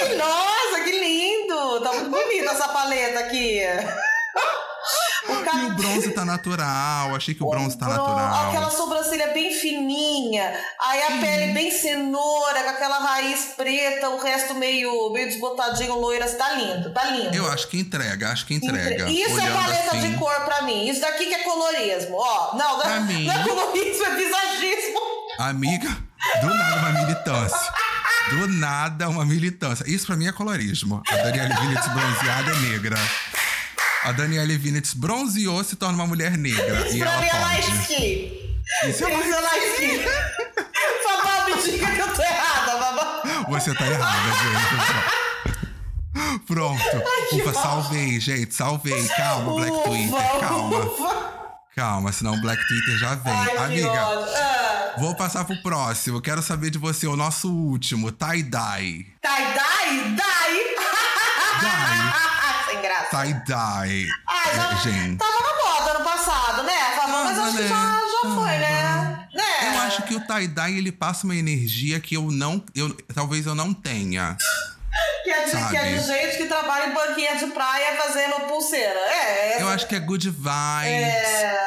Ai, 0.00 0.14
nossa, 0.16 0.84
que 0.84 1.00
lindo! 1.00 1.80
Tá 1.82 1.92
muito 1.92 2.10
bonita 2.10 2.50
essa 2.52 2.68
paleta 2.68 3.20
aqui. 3.20 3.60
O 5.28 5.32
E 5.40 5.44
cabelo. 5.44 5.68
o 5.68 5.74
bronze 5.74 6.10
tá 6.12 6.24
natural, 6.24 7.14
achei 7.14 7.34
que 7.34 7.42
o 7.42 7.48
bronze 7.50 7.76
tá 7.78 7.86
Bron- 7.86 7.96
natural. 7.98 8.48
Aquela 8.48 8.70
sobrancelha 8.70 9.28
bem 9.34 9.52
fininha, 9.52 10.58
aí 10.80 11.02
a 11.02 11.20
pele 11.20 11.52
bem 11.52 11.70
cenoura, 11.70 12.62
com 12.64 12.70
aquela 12.70 12.98
raiz 12.98 13.52
preta, 13.56 14.08
o 14.08 14.18
resto 14.22 14.54
meio, 14.54 15.10
meio 15.12 15.28
desbotadinho, 15.28 15.94
loiras. 15.98 16.34
Tá 16.34 16.52
lindo, 16.54 16.90
tá 16.92 17.04
lindo. 17.04 17.34
Eu 17.36 17.50
acho 17.50 17.68
que 17.68 17.78
entrega, 17.78 18.30
acho 18.30 18.46
que 18.46 18.54
entrega. 18.54 19.08
Isso 19.10 19.38
é 19.38 19.50
paleta 19.50 19.96
assim, 19.96 20.12
de 20.12 20.18
cor 20.18 20.34
pra 20.44 20.62
mim. 20.62 20.88
Isso 20.88 21.00
daqui 21.00 21.26
que 21.26 21.34
é 21.34 21.42
colorismo. 21.44 22.16
Ó, 22.16 22.56
não, 22.56 22.78
não, 22.78 22.90
é- 22.90 23.00
mim. 23.00 23.24
não 23.26 23.34
é 23.34 23.42
colorismo, 23.44 24.04
é 24.04 24.10
visagismo. 24.16 24.98
Amiga, 25.38 25.88
do 26.40 26.46
nada 26.54 26.76
uma 26.76 26.92
militância. 27.04 27.58
Do 28.30 28.46
nada 28.48 29.08
uma 29.08 29.24
militância. 29.24 29.84
Isso 29.88 30.06
pra 30.06 30.16
mim 30.16 30.26
é 30.26 30.32
colorismo. 30.32 31.02
A 31.10 31.16
Daniela 31.16 31.54
Vinitz 31.60 31.86
bronzeada 31.88 32.50
é 32.52 32.56
negra. 32.70 32.96
A 34.04 34.12
Daniela 34.12 34.56
Vinitz 34.56 34.94
bronzeou 34.94 35.62
se 35.64 35.76
torna 35.76 35.94
uma 35.96 36.06
mulher 36.06 36.36
negra. 36.38 36.88
E 36.90 37.00
ela 37.02 37.24
é 37.24 37.28
pode. 37.30 37.70
skin. 37.82 38.58
Isso 38.88 39.04
é 39.04 39.12
é 39.12 39.18
skin. 39.74 39.98
Babá, 41.04 41.44
me 41.46 41.62
diga 41.62 41.90
que 41.90 42.00
eu 42.00 42.14
tô 42.14 42.22
errada, 42.22 42.76
babá. 42.78 43.22
Você 43.48 43.74
tá 43.74 43.86
errada, 43.86 44.30
gente. 44.38 45.18
Pronto. 46.46 46.82
que 47.30 47.36
Ufa, 47.42 47.52
bom. 47.52 47.62
salvei, 47.62 48.20
gente. 48.20 48.54
Salvei. 48.54 49.08
Calma, 49.08 49.54
Black 49.54 49.72
Ufa, 49.72 49.82
Twitter. 49.88 50.40
Calma. 50.40 50.78
ufa. 50.78 51.28
Calma, 51.76 52.12
senão 52.12 52.34
o 52.34 52.40
Black 52.40 52.66
Twitter 52.66 52.98
já 52.98 53.14
vem. 53.16 53.32
Ai, 53.32 53.56
Amiga. 53.56 53.90
Ah. 54.00 54.94
vou 54.98 55.14
passar 55.14 55.44
pro 55.44 55.60
próximo. 55.62 56.20
Quero 56.20 56.42
saber 56.42 56.70
de 56.70 56.78
você, 56.78 57.06
o 57.06 57.16
nosso 57.16 57.48
último, 57.52 58.10
tie-dye. 58.10 59.06
Tie 59.22 59.46
dye? 59.54 60.16
Dye? 60.16 60.68
Sem 62.68 62.82
graça. 62.82 63.08
Tie-dye. 63.10 64.06
Ai, 64.26 64.54
já, 64.56 64.72
É, 64.72 64.76
gente. 64.82 65.16
tava 65.18 65.32
na 65.32 65.64
moda 65.64 65.90
ano 65.96 66.04
passado, 66.04 66.62
né, 66.62 66.96
Fabão? 66.96 67.24
Mas 67.24 67.36
Tava, 67.36 67.48
acho 67.48 67.56
que 67.56 67.62
né? 67.62 67.68
já, 67.68 68.00
já 68.22 68.34
foi, 68.34 68.58
né? 68.58 69.28
Né? 69.34 69.74
Eu 69.74 69.80
acho 69.82 70.02
que 70.02 70.14
o 70.14 70.20
tie-dye, 70.20 70.78
ele 70.78 70.92
passa 70.92 71.24
uma 71.24 71.34
energia 71.36 72.00
que 72.00 72.14
eu 72.16 72.30
não... 72.30 72.62
Eu, 72.74 72.94
talvez 73.14 73.46
eu 73.46 73.54
não 73.54 73.72
tenha. 73.72 74.36
Que 75.24 75.30
é, 75.30 75.44
de, 75.44 75.50
que 75.68 75.76
é 75.76 75.92
de 75.92 76.00
gente 76.06 76.36
que 76.38 76.46
trabalha 76.46 76.90
em 76.90 76.94
banquinha 76.94 77.36
de 77.36 77.46
praia 77.48 77.96
fazendo 78.02 78.46
pulseira. 78.48 78.98
É, 78.98 79.62
Eu 79.62 79.68
acho 79.68 79.86
que 79.86 79.94
é 79.94 80.00
good 80.00 80.28
vibes. 80.30 80.44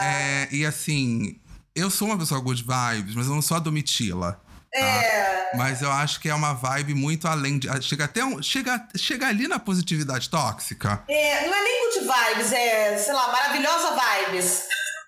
É, 0.02 0.48
e 0.52 0.66
assim, 0.66 1.40
eu 1.76 1.90
sou 1.90 2.08
uma 2.08 2.18
pessoa 2.18 2.42
good 2.42 2.64
vibes, 2.64 3.16
mas 3.16 3.28
eu 3.28 3.34
não 3.36 3.42
sou 3.42 3.56
a 3.58 3.60
Domitila. 3.60 4.42
Tá? 4.74 4.80
É. 4.80 5.52
Mas 5.56 5.82
eu 5.82 5.92
acho 5.92 6.20
que 6.20 6.30
é 6.30 6.34
uma 6.34 6.54
vibe 6.54 6.94
muito 6.94 7.28
além 7.28 7.60
de. 7.60 7.68
Chega 7.82 8.06
até 8.06 8.24
um. 8.24 8.42
Chega, 8.42 8.88
chega 8.96 9.28
ali 9.28 9.48
na 9.48 9.60
positividade 9.60 10.30
tóxica. 10.30 11.04
É, 11.10 11.48
não 11.48 11.54
é 11.54 11.64
nem 11.64 11.92
good 11.92 12.08
vibes, 12.08 12.52
é, 12.54 12.98
sei 12.98 13.14
lá, 13.14 13.32
maravilhosa 13.32 13.98
vibes. 14.28 14.64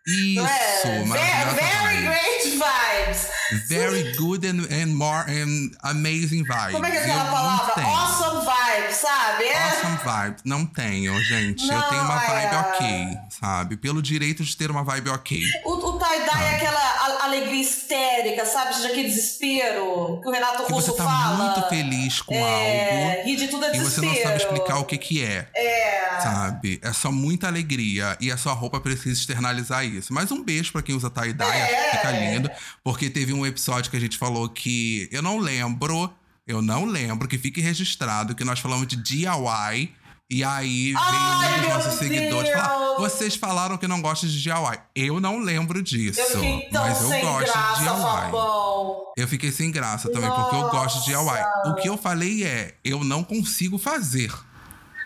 Isso, 0.05 0.41
Não 0.41 0.45
é? 0.47 1.05
maravilhosa 1.05 1.53
Ve- 1.53 1.61
Very 1.61 1.95
vibe. 1.95 2.05
great 2.05 2.57
vibes. 2.57 3.33
Very 3.69 4.15
good 4.17 4.47
and, 4.47 4.65
and 4.71 4.87
more 4.95 5.23
and 5.29 5.71
amazing 5.83 6.43
vibes. 6.43 6.71
Como 6.71 6.85
é 6.85 6.91
que 6.91 6.97
é 6.97 6.99
Eu 7.01 7.03
aquela 7.03 7.23
não 7.25 7.31
palavra? 7.31 7.83
Awesome 7.83 8.41
vibes, 8.45 8.95
sabe? 8.97 9.43
É. 9.45 9.63
Awesome 9.69 9.97
vibe. 10.03 10.35
Não 10.43 10.65
tenho, 10.65 11.21
gente. 11.23 11.67
eu 11.67 11.73
Não, 11.77 11.89
tenho 11.89 12.01
uma 12.03 12.17
vibe 12.17 12.53
é. 12.55 12.57
ok, 12.59 13.17
sabe? 13.29 13.77
Pelo 13.77 14.01
direito 14.01 14.43
de 14.43 14.57
ter 14.57 14.71
uma 14.71 14.83
vibe 14.83 15.09
ok. 15.09 15.41
O, 15.65 15.71
o 15.73 15.99
tie-dye 15.99 16.43
é 16.43 16.55
aquela 16.55 17.23
alegria 17.25 17.61
histérica, 17.61 18.45
sabe? 18.45 18.75
De 18.79 18.87
aquele 18.87 19.03
desespero 19.09 20.19
que 20.21 20.27
o 20.27 20.31
Renato 20.31 20.65
Que 20.65 20.71
Russo 20.73 20.91
você 20.91 20.97
tá 20.97 21.03
fala. 21.05 21.35
muito 21.53 21.69
feliz 21.69 22.21
com 22.21 22.33
é, 22.35 23.11
algo 23.17 23.27
rir 23.29 23.35
de 23.35 23.47
tudo 23.49 23.65
é 23.65 23.69
e 23.75 23.79
você 23.79 24.01
desespero. 24.01 24.07
não 24.07 24.23
sabe 24.23 24.37
explicar 24.37 24.77
o 24.79 24.85
que 24.85 24.97
que 24.97 25.23
é. 25.23 25.47
É. 25.55 26.19
Sabe? 26.21 26.79
É 26.81 26.91
só 26.93 27.11
muita 27.11 27.47
alegria 27.47 28.17
e 28.19 28.31
a 28.31 28.37
sua 28.37 28.53
roupa 28.53 28.79
precisa 28.79 29.19
externalizar 29.19 29.85
isso. 29.85 29.92
Mas 30.11 30.31
um 30.31 30.43
beijo 30.43 30.71
pra 30.71 30.81
quem 30.81 30.95
usa 30.95 31.09
tie-dye, 31.09 31.57
É. 31.61 31.91
fica 31.91 32.11
lindo. 32.11 32.49
Porque 32.83 33.09
teve 33.09 33.33
um 33.33 33.45
episódio 33.45 33.91
que 33.91 33.97
a 33.97 33.99
gente 33.99 34.17
falou 34.17 34.47
que 34.49 35.07
eu 35.11 35.21
não 35.21 35.37
lembro, 35.39 36.11
eu 36.47 36.61
não 36.61 36.85
lembro, 36.85 37.27
que 37.27 37.37
fique 37.37 37.61
registrado 37.61 38.33
que 38.35 38.43
nós 38.43 38.59
falamos 38.59 38.87
de 38.87 38.95
DIY. 38.95 39.93
E 40.29 40.43
aí 40.43 40.93
veio 40.93 40.97
Ai, 40.97 41.59
um 41.59 41.61
dos 41.61 41.69
nossos 41.73 41.93
seguidores 41.99 42.49
Deus. 42.49 42.59
falar: 42.61 42.95
vocês 42.97 43.35
falaram 43.35 43.77
que 43.77 43.87
não 43.87 44.01
gostam 44.01 44.27
de 44.27 44.41
DIY. 44.41 44.79
Eu 44.95 45.19
não 45.19 45.37
lembro 45.39 45.81
disso. 45.83 46.19
Eu 46.19 46.25
fiquei 46.27 46.69
tão 46.71 46.81
mas 46.83 47.01
eu 47.01 47.09
sem 47.09 47.21
gosto 47.21 47.45
graça, 47.53 47.73
de 47.75 47.79
DIY. 47.83 48.01
Fabão. 48.01 49.03
Eu 49.15 49.27
fiquei 49.27 49.51
sem 49.51 49.69
graça 49.69 50.11
também, 50.11 50.31
porque 50.31 50.55
eu 50.55 50.69
gosto 50.69 50.99
de 51.01 51.05
DIY. 51.07 51.15
Nossa. 51.23 51.69
O 51.69 51.75
que 51.75 51.87
eu 51.87 51.97
falei 51.97 52.43
é, 52.45 52.73
eu 52.83 53.03
não 53.03 53.23
consigo 53.23 53.77
fazer. 53.77 54.31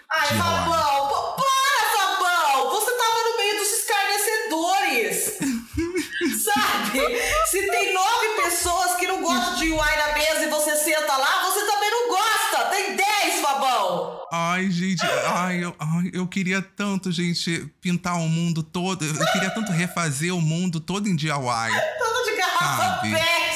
Ai, 0.09 0.27
DIY. 0.29 0.37
Fabão, 0.39 1.09
pa- 1.09 1.35
para, 1.35 1.89
Fabão! 1.97 2.69
Você 2.69 2.91
tava 2.91 3.19
no 3.29 3.37
meio 3.37 3.55
dos 3.57 3.69
escarnecedores! 3.79 5.37
Sabe? 6.87 7.17
Se 7.49 7.67
tem 7.67 7.93
nove 7.93 8.27
pessoas 8.43 8.95
que 8.95 9.07
não 9.07 9.21
gostam 9.21 9.55
de 9.55 9.69
UI 9.69 9.97
na 9.97 10.13
mesa 10.13 10.43
e 10.45 10.49
você 10.49 10.75
senta 10.75 11.17
lá, 11.17 11.43
você 11.43 11.65
também 11.65 11.91
não 11.91 12.07
gosta! 12.09 12.65
Tem 12.69 12.95
dez, 12.95 13.41
Fabão! 13.41 14.21
Ai, 14.31 14.69
gente, 14.69 15.05
ai 15.25 15.63
eu, 15.63 15.75
ai, 15.79 16.09
eu 16.13 16.27
queria 16.27 16.61
tanto, 16.61 17.11
gente, 17.11 17.71
pintar 17.81 18.15
o 18.15 18.27
mundo 18.27 18.61
todo. 18.63 19.05
Eu 19.05 19.31
queria 19.31 19.49
tanto 19.49 19.71
refazer 19.71 20.33
o 20.35 20.41
mundo 20.41 20.79
todo 20.79 21.07
em 21.07 21.15
DIY. 21.15 21.31
Tudo 21.31 22.23
de 22.25 22.37
garrafa 22.37 22.83
Sabe? 22.83 23.11
pet! 23.11 23.47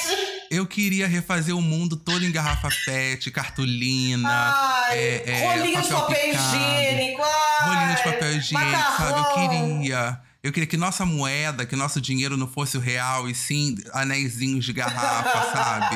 Eu 0.52 0.68
queria 0.68 1.08
refazer 1.08 1.56
o 1.56 1.62
mundo 1.62 1.96
todo 1.96 2.26
em 2.26 2.32
garrafa 2.32 2.68
pet, 2.86 3.32
cartolina, 3.32 4.30
Ai, 4.30 4.98
é, 4.98 5.24
é, 5.26 5.58
rolinho 5.58 5.82
de 5.82 5.88
papel 5.88 6.00
papel 6.02 6.32
picado, 6.32 6.56
higiênico, 6.56 7.22
ai, 7.24 7.68
rolinho 7.68 7.96
de 7.96 8.04
papel 8.04 8.32
higiênico, 8.34 8.98
sabe? 8.98 9.20
Eu 9.20 9.80
queria. 9.80 10.22
Eu 10.44 10.52
queria 10.52 10.66
que 10.66 10.76
nossa 10.76 11.06
moeda, 11.06 11.68
que 11.68 11.76
nosso 11.76 12.02
dinheiro 12.02 12.36
não 12.36 12.48
fosse 12.48 12.76
o 12.76 12.80
real, 12.80 13.30
e 13.30 13.36
sim 13.36 13.76
anéisinhos 13.94 14.66
de 14.66 14.74
garrafa, 14.74 15.52
sabe? 15.54 15.96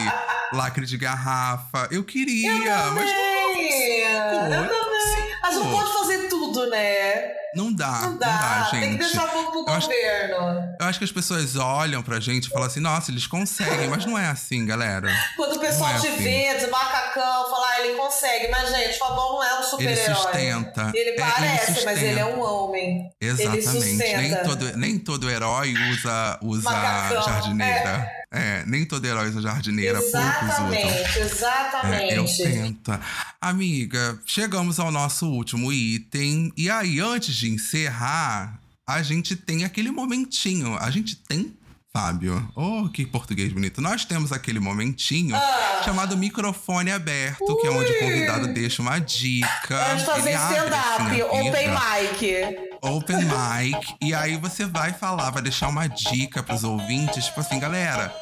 Lacre 0.54 0.86
de 0.86 0.98
garrafa. 0.98 1.88
Eu 1.89 2.04
queria, 2.04 2.52
Eu 2.52 2.93
mas 2.93 3.10
também! 3.10 4.04
não 4.04 4.64
Eu 4.64 4.70
também! 4.70 5.36
A 5.43 5.52
gente 5.52 5.64
não 5.64 5.72
pode 5.72 5.93
fazer 5.93 6.30
tudo, 6.30 6.70
né? 6.70 7.14
Não 7.56 7.72
dá. 7.74 8.01
Não 8.01 8.18
dá, 8.18 8.68
gente. 8.72 8.80
tem 8.82 8.91
que 8.93 8.97
deixar 8.99 9.26
um 9.26 9.30
pouco 9.30 9.64
pro 9.66 9.74
Eu 9.74 9.78
acho- 9.78 9.88
governo. 9.88 10.76
Eu 10.80 10.86
acho 10.88 10.99
que 10.99 11.06
as 11.06 11.12
pessoas 11.12 11.56
olham 11.56 12.03
pra 12.03 12.20
gente 12.20 12.45
e 12.45 12.49
falam 12.49 12.68
assim, 12.68 12.80
nossa, 12.80 13.12
eles 13.12 13.26
conseguem, 13.28 13.88
mas 13.88 14.06
não 14.06 14.18
é 14.18 14.28
assim, 14.28 14.66
galera. 14.66 15.10
Quando 15.36 15.56
o 15.56 15.60
pessoal 15.60 15.89
Não 15.91 15.97
é 15.97 16.01
te 16.01 16.08
assim. 16.08 16.18
vê 16.24 16.58
de 16.60 16.68
macacão, 16.68 17.49
fala, 17.49 17.68
ah, 17.70 17.82
ele 17.82 17.95
consegue. 17.97 18.47
Mas, 18.49 18.70
gente, 18.70 18.95
o 18.95 18.99
Fabão 18.99 19.34
não 19.34 19.43
é 19.43 19.53
um 19.53 19.58
Ele 19.60 19.68
super-herói. 19.68 20.16
sustenta. 20.16 20.91
Ele 20.93 20.97
É, 20.99 21.08
ele 21.10 21.18
parece, 21.20 21.66
mas 21.68 21.76
sustenta. 21.76 22.01
ele 22.06 22.20
é 22.20 22.26
um 22.26 22.39
homem. 22.41 23.10
Ele 23.22 23.32
Exatamente. 23.32 23.66
sustenta. 23.68 24.18
Nem 24.18 24.36
todo, 24.43 24.78
nem 24.78 24.99
todo 24.99 25.30
herói 25.30 25.74
usa, 25.91 26.39
usa 26.41 26.70
Macacão, 26.70 27.24
jardineira. 27.24 28.12
É. 28.32 28.64
nem 28.66 28.84
todo 28.86 29.06
herói 29.06 29.30
usa 29.30 29.41
jardineira, 29.41 29.97
poucos 30.01 30.20
usam. 30.20 30.74
Exatamente, 30.74 31.20
exatamente. 31.20 32.14
É, 32.14 32.18
eu 32.18 32.26
tento. 32.26 32.99
Amiga, 33.39 34.20
chegamos 34.26 34.80
ao 34.80 34.91
nosso 34.91 35.28
último 35.30 35.72
item. 35.72 36.51
E 36.58 36.70
aí, 36.70 36.99
antes 36.99 37.34
de 37.36 37.45
encerrar, 37.50 38.60
a 38.88 39.02
gente 39.02 39.36
tem 39.36 39.64
aquele 39.66 39.91
momentinho. 39.91 40.78
A 40.80 40.89
gente 40.91 41.16
tem, 41.16 41.54
Fábio. 41.93 42.52
Oh, 42.56 42.89
que 42.89 43.06
português 43.06 43.52
bonito. 43.54 43.82
Nós 43.82 44.04
temos 44.06 44.32
aquele 44.32 44.60
momentinho 44.60 45.36
Ah. 45.36 45.82
chamado 45.86 46.18
microfone 46.18 46.91
aberto, 46.91 47.58
que 47.62 47.68
é 47.68 47.70
onde 47.72 47.91
o 47.91 48.00
convidado 48.00 48.48
deixa 48.54 48.82
uma 48.82 49.00
dica. 49.00 49.76
É 49.76 49.96
de 49.96 50.06
fazer 50.06 50.32
stand-up, 50.32 51.24
open 51.24 51.70
mic. 51.70 52.76
Open 52.82 53.18
mic. 53.18 53.96
E 54.02 54.14
aí 54.14 54.38
você 54.38 54.66
vai 54.66 54.93
falar, 54.93 55.32
vai 55.32 55.41
deixar 55.41 55.70
uma 55.70 55.88
dica 55.88 56.43
pros 56.43 56.64
ouvintes, 56.64 57.26
tipo 57.26 57.39
assim, 57.39 57.60
galera, 57.60 58.14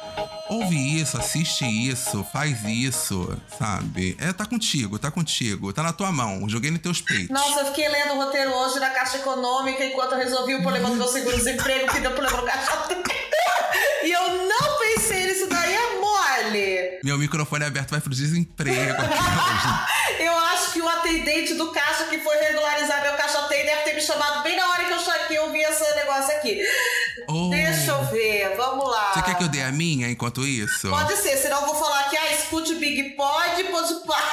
ouve 0.48 1.00
isso, 1.00 1.16
assiste 1.16 1.64
isso, 1.64 2.24
faz 2.32 2.64
isso, 2.64 3.36
sabe? 3.58 4.16
É, 4.20 4.32
tá 4.32 4.44
contigo, 4.44 4.98
tá 4.98 5.10
contigo, 5.10 5.72
tá 5.72 5.82
na 5.82 5.92
tua 5.92 6.12
mão, 6.12 6.48
joguei 6.48 6.70
nos 6.70 6.80
teus 6.80 7.00
peitos. 7.00 7.30
Nossa, 7.30 7.60
eu 7.60 7.66
fiquei 7.66 7.88
lendo 7.88 8.14
o 8.14 8.16
roteiro 8.16 8.50
hoje 8.52 8.78
na 8.78 8.90
Caixa 8.90 9.18
Econômica 9.18 9.84
enquanto 9.84 10.12
eu 10.12 10.18
resolvi 10.18 10.54
o 10.54 10.62
problema 10.62 10.88
do 10.88 10.96
meu 10.96 11.08
seguro-desemprego, 11.08 11.92
que 11.92 12.00
deu 12.00 12.10
problema 12.12 12.36
no 12.38 12.46
caixa. 12.46 12.72
Meu 17.04 17.18
microfone 17.18 17.64
aberto 17.66 17.90
vai 17.90 18.00
pro 18.00 18.10
desemprego 18.10 18.94
aqui. 19.00 20.22
Eu 20.24 20.36
acho 20.38 20.72
que 20.72 20.80
o 20.80 20.88
atendente 20.88 21.54
do 21.54 21.70
caixa 21.70 22.04
que 22.06 22.18
foi 22.18 22.36
regularizar 22.38 23.02
meu 23.02 23.12
caixa 23.14 23.42
tem 23.42 23.64
deve 23.66 23.82
ter 23.82 23.94
me 23.94 24.00
chamado 24.00 24.42
bem 24.42 24.56
na 24.56 24.66
hora 24.70 24.84
que 24.84 24.92
eu, 24.92 24.98
que 25.28 25.34
eu 25.34 25.52
vi 25.52 25.60
esse 25.60 25.94
negócio 25.96 26.34
aqui. 26.36 26.62
Oh. 27.28 27.50
Deixa 27.50 27.90
eu 27.90 28.04
ver, 28.06 28.54
vamos 28.56 28.90
lá. 28.90 29.12
Você 29.12 29.22
quer 29.22 29.36
que 29.36 29.44
eu 29.44 29.48
dê 29.48 29.62
a 29.62 29.70
minha 29.72 30.08
enquanto 30.08 30.46
isso? 30.46 30.88
Pode 30.88 31.16
ser, 31.16 31.36
senão 31.36 31.60
eu 31.60 31.66
vou 31.66 31.74
falar 31.74 32.08
que, 32.08 32.16
ah, 32.16 32.32
escute 32.32 32.72
o 32.72 32.78
Big 32.78 33.10
Pod, 33.16 33.64
Pod 33.64 33.94
Paz. 34.06 34.24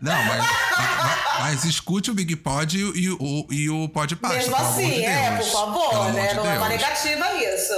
Não, 0.00 0.24
mas, 0.24 0.38
mas, 0.76 1.18
mas 1.40 1.64
escute 1.64 2.10
o 2.10 2.14
Big 2.14 2.34
Pod 2.36 2.76
e, 2.78 2.84
o- 2.84 2.96
e 2.96 3.10
o, 3.10 3.46
e 3.50 3.70
o 3.70 3.88
Pod 3.90 4.16
Pasta, 4.16 4.36
Mesmo 4.38 4.56
assim, 4.56 4.90
de 4.90 5.04
é, 5.04 5.36
por 5.36 5.46
favor, 5.46 5.90
Pelo 5.90 6.04
né? 6.14 6.28
de 6.28 6.34
Não 6.36 6.46
é 6.46 6.58
uma 6.58 6.68
Deus. 6.68 6.80
negativa 6.80 7.26
isso. 7.34 7.74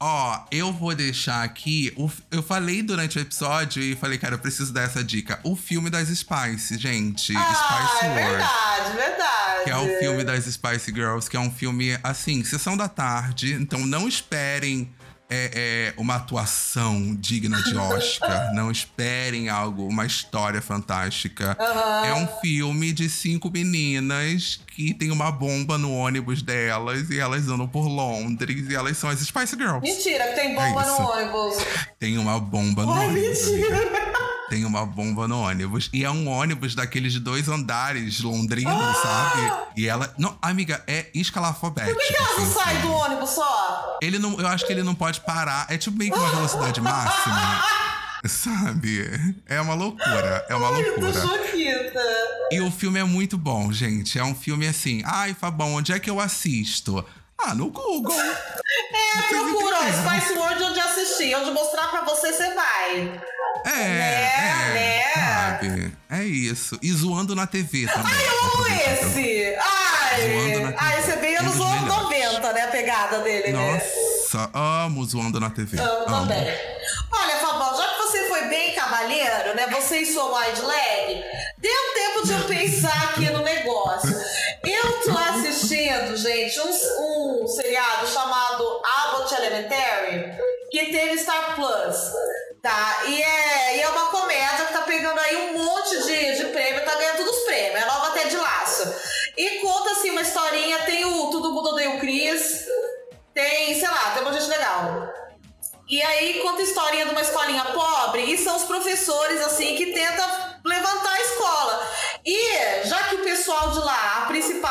Ó, 0.00 0.44
eu 0.52 0.72
vou 0.72 0.94
deixar 0.94 1.42
aqui. 1.42 1.92
o- 1.96 2.10
eu 2.30 2.42
falei 2.42 2.82
durante 2.82 3.18
o 3.18 3.20
episódio 3.20 3.82
e 3.82 3.96
falei, 3.96 4.16
cara, 4.18 4.34
eu 4.36 4.38
preciso 4.38 4.72
dar 4.72 4.82
essa 4.82 5.02
dica. 5.02 5.40
O 5.42 5.56
filme 5.56 5.90
das 5.90 6.08
Spice, 6.08 6.78
gente. 6.78 7.34
Ah, 7.36 7.44
Spice 7.54 8.04
é 8.04 8.08
World. 8.08 8.30
verdade, 8.30 8.96
verdade. 8.96 9.64
Que 9.64 9.70
é 9.70 9.76
o 9.76 9.98
filme 9.98 10.22
das 10.24 10.44
Spice 10.44 10.92
Girls, 10.94 11.28
que 11.28 11.36
é 11.36 11.40
um 11.40 11.50
filme, 11.50 11.98
assim, 12.02 12.44
sessão 12.44 12.76
da 12.76 12.88
tarde. 12.88 13.54
Então 13.54 13.84
não 13.84 14.06
esperem 14.06 14.88
é, 15.30 15.92
é, 15.94 16.00
uma 16.00 16.16
atuação 16.16 17.14
digna 17.14 17.62
de 17.62 17.76
Oscar. 17.76 18.52
não 18.54 18.70
esperem 18.70 19.48
algo, 19.48 19.86
uma 19.86 20.06
história 20.06 20.62
fantástica. 20.62 21.56
Aham. 21.60 22.06
É 22.06 22.14
um 22.14 22.26
filme 22.40 22.92
de 22.92 23.08
cinco 23.08 23.50
meninas 23.50 24.60
que 24.74 24.94
tem 24.94 25.10
uma 25.10 25.30
bomba 25.30 25.76
no 25.76 25.92
ônibus 25.92 26.42
delas 26.42 27.10
e 27.10 27.18
elas 27.18 27.48
andam 27.48 27.68
por 27.68 27.86
Londres 27.86 28.68
e 28.68 28.74
elas 28.74 28.96
são 28.96 29.10
as 29.10 29.20
Spice 29.20 29.56
Girls. 29.56 29.80
Mentira, 29.80 30.28
que 30.28 30.34
tem 30.34 30.54
bomba 30.54 30.82
É 30.82 30.86
no 30.86 31.10
ônibus. 31.10 31.56
Tem 31.98 32.18
uma 32.18 32.40
bomba 32.40 32.84
no 32.84 32.92
Ai, 32.92 33.08
ônibus. 33.08 33.48
amiga. 33.48 34.37
Tem 34.48 34.64
uma 34.64 34.86
bomba 34.86 35.28
no 35.28 35.42
ônibus. 35.42 35.90
E 35.92 36.04
é 36.04 36.10
um 36.10 36.28
ônibus 36.28 36.74
daqueles 36.74 37.12
de 37.12 37.20
dois 37.20 37.48
andares 37.48 38.20
londrinos, 38.20 38.72
Ah! 38.74 38.94
sabe? 39.34 39.52
E 39.76 39.86
ela. 39.86 40.12
Não, 40.18 40.38
amiga, 40.40 40.82
é 40.86 41.06
escalafobético. 41.14 41.94
Por 41.98 42.06
que, 42.06 42.14
ela 42.16 42.28
não 42.28 42.42
assim, 42.44 42.52
sai 42.54 42.74
sabe? 42.76 42.86
do 42.86 42.92
ônibus 42.92 43.30
só? 43.30 43.98
Ele 44.02 44.18
não. 44.18 44.40
Eu 44.40 44.46
acho 44.48 44.66
que 44.66 44.72
ele 44.72 44.82
não 44.82 44.94
pode 44.94 45.20
parar. 45.20 45.66
É 45.68 45.76
tipo 45.76 45.96
meio 45.98 46.12
que 46.12 46.18
uma 46.18 46.30
velocidade 46.30 46.80
máxima. 46.80 47.64
Sabe? 48.26 49.08
É 49.46 49.60
uma 49.60 49.74
loucura. 49.74 50.44
É 50.48 50.54
uma 50.56 50.70
Ai, 50.74 50.80
eu 50.88 50.94
tô 50.96 51.00
loucura. 51.02 51.20
choquita. 51.38 52.00
E 52.50 52.60
o 52.60 52.68
filme 52.70 52.98
é 52.98 53.04
muito 53.04 53.38
bom, 53.38 53.72
gente. 53.72 54.18
É 54.18 54.24
um 54.24 54.34
filme 54.34 54.66
assim. 54.66 55.02
Ai, 55.04 55.34
Fabão, 55.34 55.74
onde 55.74 55.92
é 55.92 56.00
que 56.00 56.10
eu 56.10 56.18
assisto? 56.18 57.04
Ah, 57.38 57.54
no 57.54 57.70
Google. 57.70 58.12
É, 58.90 59.22
procura. 59.28 59.76
Spice 59.92 60.32
World 60.38 60.62
onde 60.64 60.80
assistir. 60.80 61.34
Onde 61.36 61.50
mostrar 61.50 61.88
pra 61.88 62.02
você, 62.02 62.32
você 62.32 62.54
vai. 62.54 63.20
É, 63.68 63.88
Né, 63.88 64.22
é, 64.24 64.74
né? 64.74 65.04
sabe? 65.14 65.92
É 66.10 66.24
isso. 66.24 66.78
E 66.82 66.92
zoando 66.92 67.34
na 67.34 67.46
TV 67.46 67.86
também. 67.86 68.12
Eu 68.12 68.44
amo 68.44 68.66
esse! 68.68 69.54
Ai! 69.60 70.20
Zoando 70.52 70.70
na 70.70 70.74
Ai, 70.82 70.98
esse 71.00 71.10
é 71.10 71.16
bem 71.16 71.36
anos 71.36 71.54
dos 71.56 71.66
melhores. 71.66 72.02
90, 72.02 72.52
né? 72.52 72.62
A 72.62 72.68
pegada 72.68 73.18
dele, 73.20 73.52
né? 73.52 73.72
Nossa, 73.74 74.50
amo 74.54 75.04
zoando 75.04 75.38
na 75.40 75.50
TV. 75.50 75.78
Amo 75.78 75.90
Amo. 75.90 76.04
também. 76.06 76.46
Olha, 77.12 77.36
Fabão, 77.38 77.76
já 77.76 77.86
que 77.88 77.96
você 78.02 78.28
foi 78.28 78.42
bem 78.48 78.74
cavalheiro, 78.74 79.54
né? 79.54 79.66
Você 79.72 79.98
e 80.00 80.06
sua 80.12 80.24
wide 80.40 80.60
leg, 80.62 81.24
deu 81.58 81.94
tempo 81.94 82.26
de 82.26 82.32
eu 82.32 82.44
pensar 82.44 83.10
aqui 83.10 83.30
no 83.30 83.42
negócio. 83.42 84.14
Assistindo, 85.98 86.16
gente, 86.16 86.60
um, 86.60 87.42
um 87.42 87.48
seriado 87.48 88.06
chamado 88.06 88.80
Abbott 88.98 89.34
Elementary, 89.34 90.32
que 90.70 90.92
teve 90.92 91.18
Star 91.18 91.56
Plus. 91.56 92.12
Tá? 92.62 93.02
E 93.06 93.22
é, 93.22 93.76
e 93.76 93.82
é 93.82 93.88
uma 93.88 94.06
comédia 94.06 94.66
que 94.66 94.72
tá 94.72 94.82
pegando 94.82 95.18
aí 95.18 95.50
um 95.50 95.64
monte 95.64 96.02
de, 96.04 96.36
de 96.36 96.44
prêmio, 96.46 96.84
tá 96.84 96.94
ganhando 96.94 97.18
todos 97.18 97.36
os 97.36 97.44
prêmios, 97.44 97.82
é 97.82 97.86
nova 97.86 98.08
até 98.08 98.28
de 98.28 98.36
laço. 98.36 98.94
E 99.36 99.60
conta 99.60 99.92
assim 99.92 100.10
uma 100.10 100.22
historinha, 100.22 100.78
tem 100.84 101.04
o 101.04 101.30
Todo 101.30 101.52
Mundo 101.52 101.70
Odeia 101.70 101.90
o 101.90 102.00
Chris, 102.00 102.64
tem, 103.34 103.74
sei 103.74 103.88
lá, 103.88 104.12
tem 104.12 104.22
uma 104.22 104.32
gente 104.32 104.48
legal. 104.48 105.08
E 105.88 106.02
aí 106.02 106.40
conta 106.40 106.60
a 106.60 106.64
historinha 106.64 107.06
de 107.06 107.12
uma 107.12 107.22
escolinha 107.22 107.64
pobre 107.64 108.22
e 108.32 108.36
são 108.38 108.56
os 108.56 108.64
professores 108.64 109.40
assim 109.40 109.74
que 109.74 109.86
tentam 109.86 110.26
levantar 110.64 111.12
a 111.12 111.20
escola. 111.20 111.88
E 112.26 112.86
já 112.86 113.04
que 113.04 113.14
o 113.14 113.24
pessoal 113.24 113.72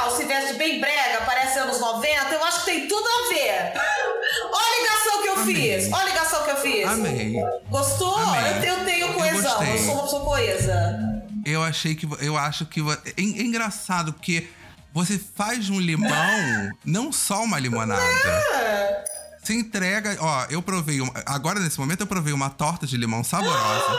tal, 0.08 0.16
se 0.16 0.24
veste 0.26 0.54
bem 0.54 0.80
brega, 0.80 1.22
parece 1.26 1.60
anos 1.60 1.80
90, 1.80 2.34
eu 2.34 2.44
acho 2.44 2.60
que 2.60 2.66
tem 2.66 2.88
tudo 2.88 3.06
a 3.08 3.30
ver. 3.30 3.74
Olha 4.52 4.66
a 4.66 4.82
ligação 4.82 5.22
que 5.22 5.28
eu 5.28 5.34
Amei. 5.34 5.56
fiz. 5.56 5.92
Olha 5.94 6.02
a 6.02 6.06
ligação 6.06 6.44
que 6.44 6.52
eu 6.52 6.58
fiz. 6.58 6.88
Amei. 6.88 7.34
Gostou? 7.70 8.16
Amei. 8.16 8.70
Eu, 8.70 8.74
eu 8.76 8.86
tenho 8.86 9.08
Eu 9.08 9.14
coesão, 9.14 9.52
eu, 9.52 9.58
gostei. 9.72 9.86
sou 9.86 9.94
uma 9.94 10.04
pessoa 10.04 10.26
coesa. 10.26 11.00
Eu 11.46 11.64
achei 11.64 11.96
que. 11.96 12.08
Eu 12.22 12.38
acho 12.38 12.66
que. 12.66 12.80
É, 12.82 13.20
é 13.20 13.22
engraçado 13.22 14.14
porque 14.14 14.48
você 14.94 15.20
faz 15.36 15.70
um 15.70 15.80
limão, 15.80 16.70
não 16.86 17.12
só 17.12 17.44
uma 17.44 17.60
limonada. 17.60 18.02
Você 19.48 19.54
entrega. 19.54 20.18
Ó, 20.20 20.46
eu 20.50 20.62
provei. 20.62 21.00
Uma, 21.00 21.14
agora, 21.26 21.58
nesse 21.62 21.80
momento, 21.80 22.02
eu 22.02 22.08
provei 22.08 22.34
uma 22.34 22.50
torta 22.50 22.86
de 22.86 22.98
limão 22.98 23.24
saborosa. 23.24 23.98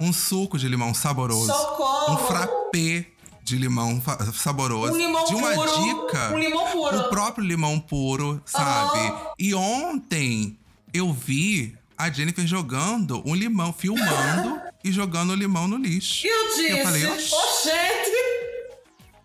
um 0.00 0.10
suco 0.10 0.56
de 0.56 0.66
limão 0.66 0.94
saboroso. 0.94 1.52
Socorro! 1.52 2.14
Um 2.14 2.26
frappé 2.26 3.04
de 3.42 3.58
limão 3.58 4.02
saboroso. 4.32 4.94
Um 4.94 4.96
limão 4.96 5.24
de 5.26 5.34
uma 5.34 5.52
puro. 5.52 5.82
dica. 5.84 6.30
Um 6.32 6.38
limão 6.38 6.66
puro. 6.70 6.98
O 6.98 7.08
próprio 7.10 7.44
limão 7.44 7.78
puro, 7.78 8.40
sabe? 8.46 9.00
Aham. 9.00 9.32
E 9.38 9.54
ontem 9.54 10.58
eu 10.94 11.12
vi 11.12 11.76
a 11.98 12.10
Jennifer 12.10 12.46
jogando 12.46 13.22
um 13.28 13.34
limão, 13.34 13.70
filmando 13.70 14.62
e 14.82 14.90
jogando 14.90 15.32
o 15.32 15.34
limão 15.34 15.68
no 15.68 15.76
lixo. 15.76 16.26
E 16.26 16.30
eu 16.30 16.48
disse, 16.56 16.70
Eu 16.70 16.84
falei, 16.84 17.06
oxi. 17.06 17.30
gente, 17.64 18.14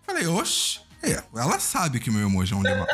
Falei, 0.05 0.27
oxe. 0.27 0.81
É, 1.01 1.23
ela 1.33 1.59
sabe 1.61 2.01
que 2.01 2.11
meu 2.11 2.27
emoji 2.27 2.53
é 2.53 2.57
um 2.57 2.61
limão. 2.61 2.85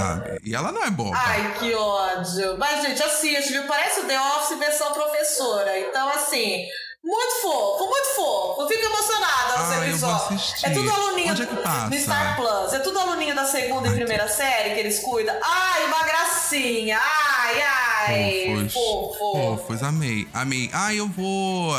Sabe? 0.00 0.40
E 0.44 0.54
ela 0.54 0.72
não 0.72 0.82
é 0.84 0.90
boba. 0.90 1.16
Ai, 1.16 1.54
que 1.58 1.74
ódio. 1.74 2.56
Mas, 2.58 2.82
gente, 2.82 3.02
assiste, 3.02 3.52
viu? 3.52 3.66
Parece 3.66 4.00
o 4.00 4.04
The 4.04 4.20
Office 4.20 4.58
versão 4.58 4.92
professora. 4.92 5.78
Então, 5.80 6.08
assim, 6.10 6.64
muito 7.04 7.34
fofo, 7.42 7.84
muito 7.86 8.08
fofo. 8.16 8.62
Eu 8.62 8.68
fico 8.68 8.84
emocionada 8.84 9.58
nos 9.58 9.70
Ah, 9.72 9.86
episódios. 9.88 10.64
É 10.64 10.70
tudo 10.70 10.90
aluninho 10.90 11.30
Onde 11.32 11.42
é 11.42 11.46
que 11.46 11.56
passa? 11.56 11.86
no 11.90 11.96
Star 11.98 12.36
Plus. 12.36 12.72
É 12.72 12.78
tudo 12.80 12.98
aluninho 12.98 13.34
da 13.34 13.44
segunda 13.44 13.88
e 13.88 13.92
primeira 13.92 14.28
série 14.28 14.74
que 14.74 14.80
eles 14.80 14.98
cuidam. 15.00 15.34
Ai, 15.42 15.84
uma 15.86 16.02
gracinha. 16.04 16.98
Ai, 17.00 17.62
ai. 17.62 18.68
Fofos. 18.72 18.72
Fofo. 18.72 19.56
Fofos, 19.58 19.82
amei, 19.82 20.26
amei. 20.34 20.70
Ah, 20.72 20.92
eu 20.94 21.06
vou. 21.08 21.72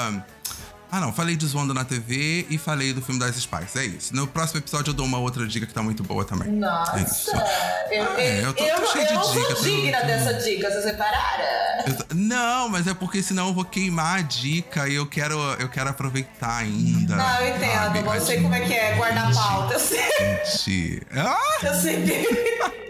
Ah, 0.89 1.01
não, 1.01 1.11
falei 1.11 1.35
de 1.35 1.45
Zoando 1.45 1.73
na 1.73 1.83
TV 1.83 2.45
e 2.49 2.57
falei 2.57 2.93
do 2.93 3.01
filme 3.01 3.19
das 3.19 3.35
Spies. 3.35 3.75
É 3.75 3.85
isso. 3.85 4.15
No 4.15 4.25
próximo 4.25 4.59
episódio 4.61 4.91
eu 4.91 4.93
dou 4.93 5.05
uma 5.05 5.17
outra 5.19 5.45
dica 5.45 5.65
que 5.65 5.73
tá 5.73 5.83
muito 5.83 6.01
boa 6.01 6.23
também. 6.23 6.47
É 6.47 7.01
isso. 7.01 7.29
Nossa, 7.33 7.45
eu, 7.91 8.03
Ah, 8.09 8.21
é, 8.21 8.41
eu 8.45 8.53
tô- 8.53 8.63
tô 8.65 8.81
não- 8.81 8.87
cheio 8.91 9.05
de 9.07 9.13
eu 9.13 9.19
não 9.19 9.33
dica, 9.33 9.45
sou 9.47 9.55
tô- 9.55 9.61
digna 9.63 9.99
tô- 9.99 10.07
dessa 10.07 10.33
dica, 10.35 10.71
vocês 10.71 10.85
repararam? 10.85 11.43
Eu 11.87 11.97
tô- 11.97 12.05
Não, 12.15 12.69
mas 12.69 12.87
é 12.87 12.93
porque 12.93 13.21
senão 13.21 13.47
eu 13.49 13.53
vou 13.53 13.65
queimar 13.65 14.19
a 14.19 14.21
dica 14.21 14.87
e 14.87 14.95
eu 14.95 15.05
quero, 15.05 15.37
eu 15.59 15.67
quero 15.67 15.89
aproveitar 15.89 16.57
ainda. 16.59 17.15
Não, 17.17 17.41
eu 17.41 17.55
entendo, 17.55 17.73
sabe? 17.73 17.99
eu 17.99 18.21
sei 18.25 18.41
como 18.41 18.55
é 18.55 18.59
que 18.61 18.73
é 18.73 18.93
guardar 18.95 19.33
pauta, 19.33 19.73
eu 19.73 19.79
sei. 19.79 19.99
Gente. 20.45 21.01
Ah! 21.13 21.37
Eu 21.63 21.73
sei. 21.75 21.97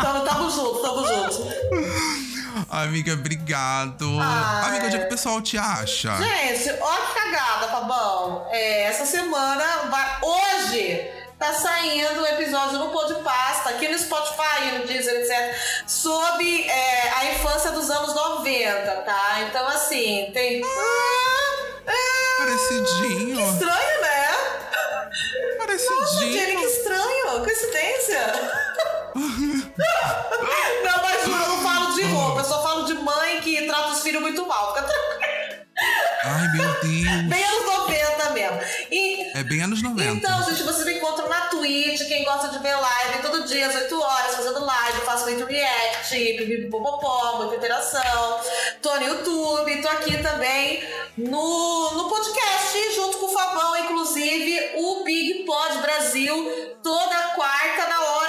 Tamo, 0.00 0.24
tamo 0.24 0.50
junto, 0.50 0.82
tamo 0.82 1.06
junto. 1.06 2.31
Amiga, 2.70 3.12
obrigado. 3.14 4.08
Ai. 4.20 4.68
Amiga, 4.68 4.86
onde 4.86 4.96
é 4.96 4.98
que 5.00 5.06
o 5.06 5.08
pessoal 5.08 5.40
te 5.40 5.56
acha? 5.58 6.16
Gente, 6.16 6.70
olha 6.80 7.06
que 7.06 7.14
cagada, 7.14 7.68
Fabão. 7.68 8.46
É, 8.50 8.84
essa 8.84 9.04
semana, 9.06 9.64
vai- 9.90 10.18
hoje, 10.22 11.10
tá 11.38 11.52
saindo 11.54 12.20
um 12.20 12.26
episódio 12.26 12.78
no 12.78 12.90
Podpasta, 12.90 13.70
aqui 13.70 13.88
no 13.88 13.98
Spotify, 13.98 14.78
no 14.78 14.86
Deezer, 14.86 15.14
etc., 15.20 15.56
sobre 15.86 16.66
é, 16.68 17.10
a 17.18 17.24
infância 17.32 17.70
dos 17.72 17.90
anos 17.90 18.14
90, 18.14 18.90
tá? 19.02 19.40
Então, 19.48 19.66
assim, 19.68 20.30
tem. 20.32 20.62
Ah, 20.64 21.88
ah, 21.88 22.36
Parecidinho. 22.38 23.40
estranho, 23.52 24.00
né? 24.02 24.32
Nossa, 24.32 25.58
Parecidinho. 25.58 26.32
Jenny, 26.32 26.56
que 26.56 26.64
estranho. 26.66 27.40
Coincidência. 27.44 28.32
não, 30.84 31.02
mas 31.02 31.24
juro, 31.24 31.42
eu 31.42 31.48
não 31.48 31.62
falo 31.62 31.94
de 31.94 32.02
roupa. 32.04 32.40
Eu 32.40 32.44
só 32.44 32.62
falo 32.62 32.84
de 32.84 32.94
mãe 32.94 33.40
que 33.40 33.62
trata 33.66 33.88
os 33.88 34.02
filhos 34.02 34.20
muito 34.22 34.46
mal. 34.46 34.74
Fica 34.74 34.86
tranquilo. 34.86 35.22
Ai, 36.24 36.48
meu 36.52 36.72
Deus. 36.80 37.22
Bem 37.28 37.44
anos 37.44 37.64
90 37.66 38.30
mesmo. 38.30 38.60
E, 38.90 39.38
É 39.38 39.42
bem 39.42 39.62
anos 39.62 39.82
90. 39.82 40.10
então, 40.12 40.42
gente, 40.44 40.62
vocês 40.62 40.84
me 40.86 40.94
encontram 40.94 41.28
na 41.28 41.40
Twitch. 41.48 42.06
Quem 42.06 42.24
gosta 42.24 42.48
de 42.48 42.58
ver 42.60 42.74
live, 42.76 43.22
todo 43.22 43.44
dia 43.44 43.66
às 43.66 43.74
8 43.74 44.00
horas, 44.00 44.36
fazendo 44.36 44.64
live. 44.64 44.98
Eu 44.98 45.04
faço 45.04 45.24
muito 45.24 45.44
react, 45.44 46.14
pipipipopopó, 46.14 47.38
muita 47.38 47.56
interação. 47.56 48.40
Tô 48.80 48.94
no 48.96 49.02
YouTube, 49.06 49.82
tô 49.82 49.88
aqui 49.88 50.16
também 50.22 50.82
no, 51.16 51.90
no 51.94 52.08
podcast, 52.08 52.94
junto 52.94 53.18
com 53.18 53.26
o 53.26 53.28
Fabão, 53.30 53.76
inclusive, 53.78 54.72
o 54.76 55.04
Big 55.04 55.44
Pod 55.44 55.78
Brasil, 55.78 56.76
toda 56.82 57.16
quarta, 57.34 57.86
na 57.88 58.00
hora 58.00 58.21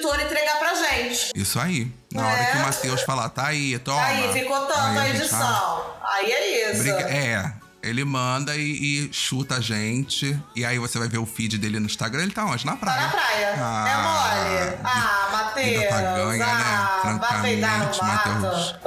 que 0.00 0.06
o 0.06 0.14
editor 0.14 0.20
entregar 0.20 0.58
pra 0.58 0.74
gente. 0.74 1.32
Isso 1.34 1.58
aí. 1.58 1.90
Na 2.12 2.26
hora 2.26 2.40
É. 2.42 2.44
que 2.52 2.56
o 2.58 2.60
Matheus 2.62 3.02
falar, 3.02 3.28
tá 3.30 3.46
aí, 3.46 3.78
toma. 3.78 4.02
Aí, 4.04 4.32
ficou 4.32 4.60
tanto 4.66 4.78
Aí 4.80 4.98
a 4.98 5.04
gente 5.14 5.28
tá- 5.28 5.36
edição. 5.36 5.86
Aí 6.04 6.30
é 6.32 6.70
isso. 6.72 6.82
Briga- 6.82 7.00
É, 7.10 7.52
ele 7.82 8.04
manda 8.04 8.54
e, 8.56 8.60
e 9.08 9.12
chuta 9.12 9.56
a 9.56 9.60
gente. 9.60 10.38
E 10.54 10.64
aí 10.64 10.78
você 10.78 10.98
vai 10.98 11.08
ver 11.08 11.18
o 11.18 11.26
feed 11.26 11.58
dele 11.58 11.80
no 11.80 11.86
Instagram. 11.86 12.22
Ele 12.22 12.32
tá 12.32 12.44
onde? 12.44 12.64
Na 12.66 12.72
Tá 12.72 12.78
praia. 12.78 13.00
na 13.02 13.08
praia. 13.08 13.54
Ah, 13.58 13.88
é 13.88 13.96
mole. 13.96 14.78
Ah, 14.84 15.28
Matheus. 15.32 15.88
tá 15.88 16.00
ganha, 16.00 16.36
né? 16.38 16.44
ah, 16.46 17.00
no 17.04 17.18
Francamente, 17.18 18.02
mato. 18.02 18.80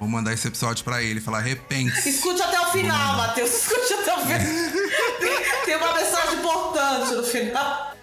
Vou 0.00 0.08
mandar 0.08 0.32
esse 0.32 0.46
episódio 0.48 0.84
pra 0.84 1.02
ele, 1.02 1.20
falar 1.20 1.40
repense. 1.40 2.08
Escute 2.08 2.42
até 2.42 2.60
o 2.60 2.66
final, 2.66 3.16
Matheus. 3.16 3.50
Escute 3.50 3.94
até 3.94 4.14
o 4.14 4.20
final. 4.20 4.40
tem 5.64 5.76
uma 5.76 5.92
mensagem 5.94 6.34
importante 6.38 7.14
no 7.14 7.22
final. 7.22 7.94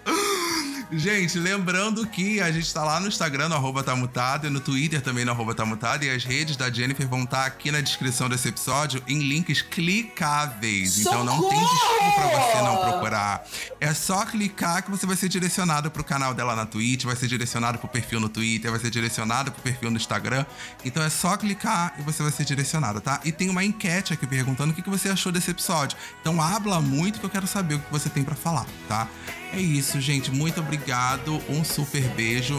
Gente, 0.94 1.38
lembrando 1.38 2.06
que 2.06 2.38
a 2.38 2.52
gente 2.52 2.72
tá 2.72 2.84
lá 2.84 3.00
no 3.00 3.08
Instagram, 3.08 3.48
no 3.48 3.54
arroba 3.54 3.82
tá 3.82 3.96
mutado, 3.96 4.46
e 4.46 4.50
no 4.50 4.60
Twitter 4.60 5.00
também, 5.00 5.24
no 5.24 5.30
arroba 5.30 5.54
tá 5.54 5.64
mutado, 5.64 6.04
e 6.04 6.10
as 6.10 6.22
redes 6.22 6.54
da 6.54 6.70
Jennifer 6.70 7.08
vão 7.08 7.24
estar 7.24 7.46
aqui 7.46 7.72
na 7.72 7.80
descrição 7.80 8.28
desse 8.28 8.48
episódio 8.48 9.02
em 9.08 9.20
links 9.20 9.62
clicáveis. 9.62 10.98
Então 10.98 11.24
não 11.24 11.48
tem 11.48 11.58
desculpa 11.58 12.12
pra 12.14 12.28
você 12.28 12.62
não 12.62 12.76
procurar. 12.76 13.42
É 13.80 13.94
só 13.94 14.26
clicar 14.26 14.82
que 14.82 14.90
você 14.90 15.06
vai 15.06 15.16
ser 15.16 15.30
direcionado 15.30 15.90
pro 15.90 16.04
canal 16.04 16.34
dela 16.34 16.54
na 16.54 16.66
Twitch, 16.66 17.04
vai 17.04 17.16
ser 17.16 17.26
direcionado 17.26 17.78
pro 17.78 17.88
perfil 17.88 18.20
no 18.20 18.28
Twitter, 18.28 18.70
vai 18.70 18.78
ser 18.78 18.90
direcionado 18.90 19.50
pro 19.50 19.62
perfil 19.62 19.90
no 19.90 19.96
Instagram. 19.96 20.44
Então 20.84 21.02
é 21.02 21.08
só 21.08 21.38
clicar 21.38 21.94
e 21.98 22.02
você 22.02 22.22
vai 22.22 22.32
ser 22.32 22.44
direcionado, 22.44 23.00
tá? 23.00 23.18
E 23.24 23.32
tem 23.32 23.48
uma 23.48 23.64
enquete 23.64 24.12
aqui 24.12 24.26
perguntando 24.26 24.72
o 24.72 24.74
que 24.74 24.90
você 24.90 25.08
achou 25.08 25.32
desse 25.32 25.50
episódio. 25.50 25.96
Então 26.20 26.40
habla 26.42 26.82
muito 26.82 27.18
que 27.18 27.24
eu 27.24 27.30
quero 27.30 27.46
saber 27.46 27.76
o 27.76 27.78
que 27.78 27.90
você 27.90 28.10
tem 28.10 28.22
pra 28.22 28.34
falar, 28.34 28.66
tá? 28.86 29.08
É 29.52 29.60
isso, 29.60 30.00
gente. 30.00 30.30
Muito 30.30 30.60
obrigado. 30.60 31.40
Um 31.48 31.64
super 31.64 32.02
beijo. 32.14 32.56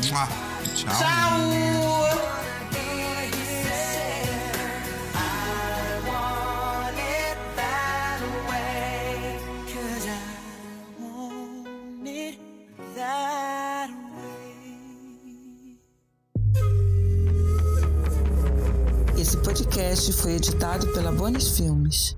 Tchau. 0.00 0.28
Tchau. 0.76 1.70
Podcast 19.50 20.12
foi 20.12 20.36
editado 20.36 20.86
pela 20.92 21.10
Bonis 21.10 21.56
Filmes. 21.56 22.16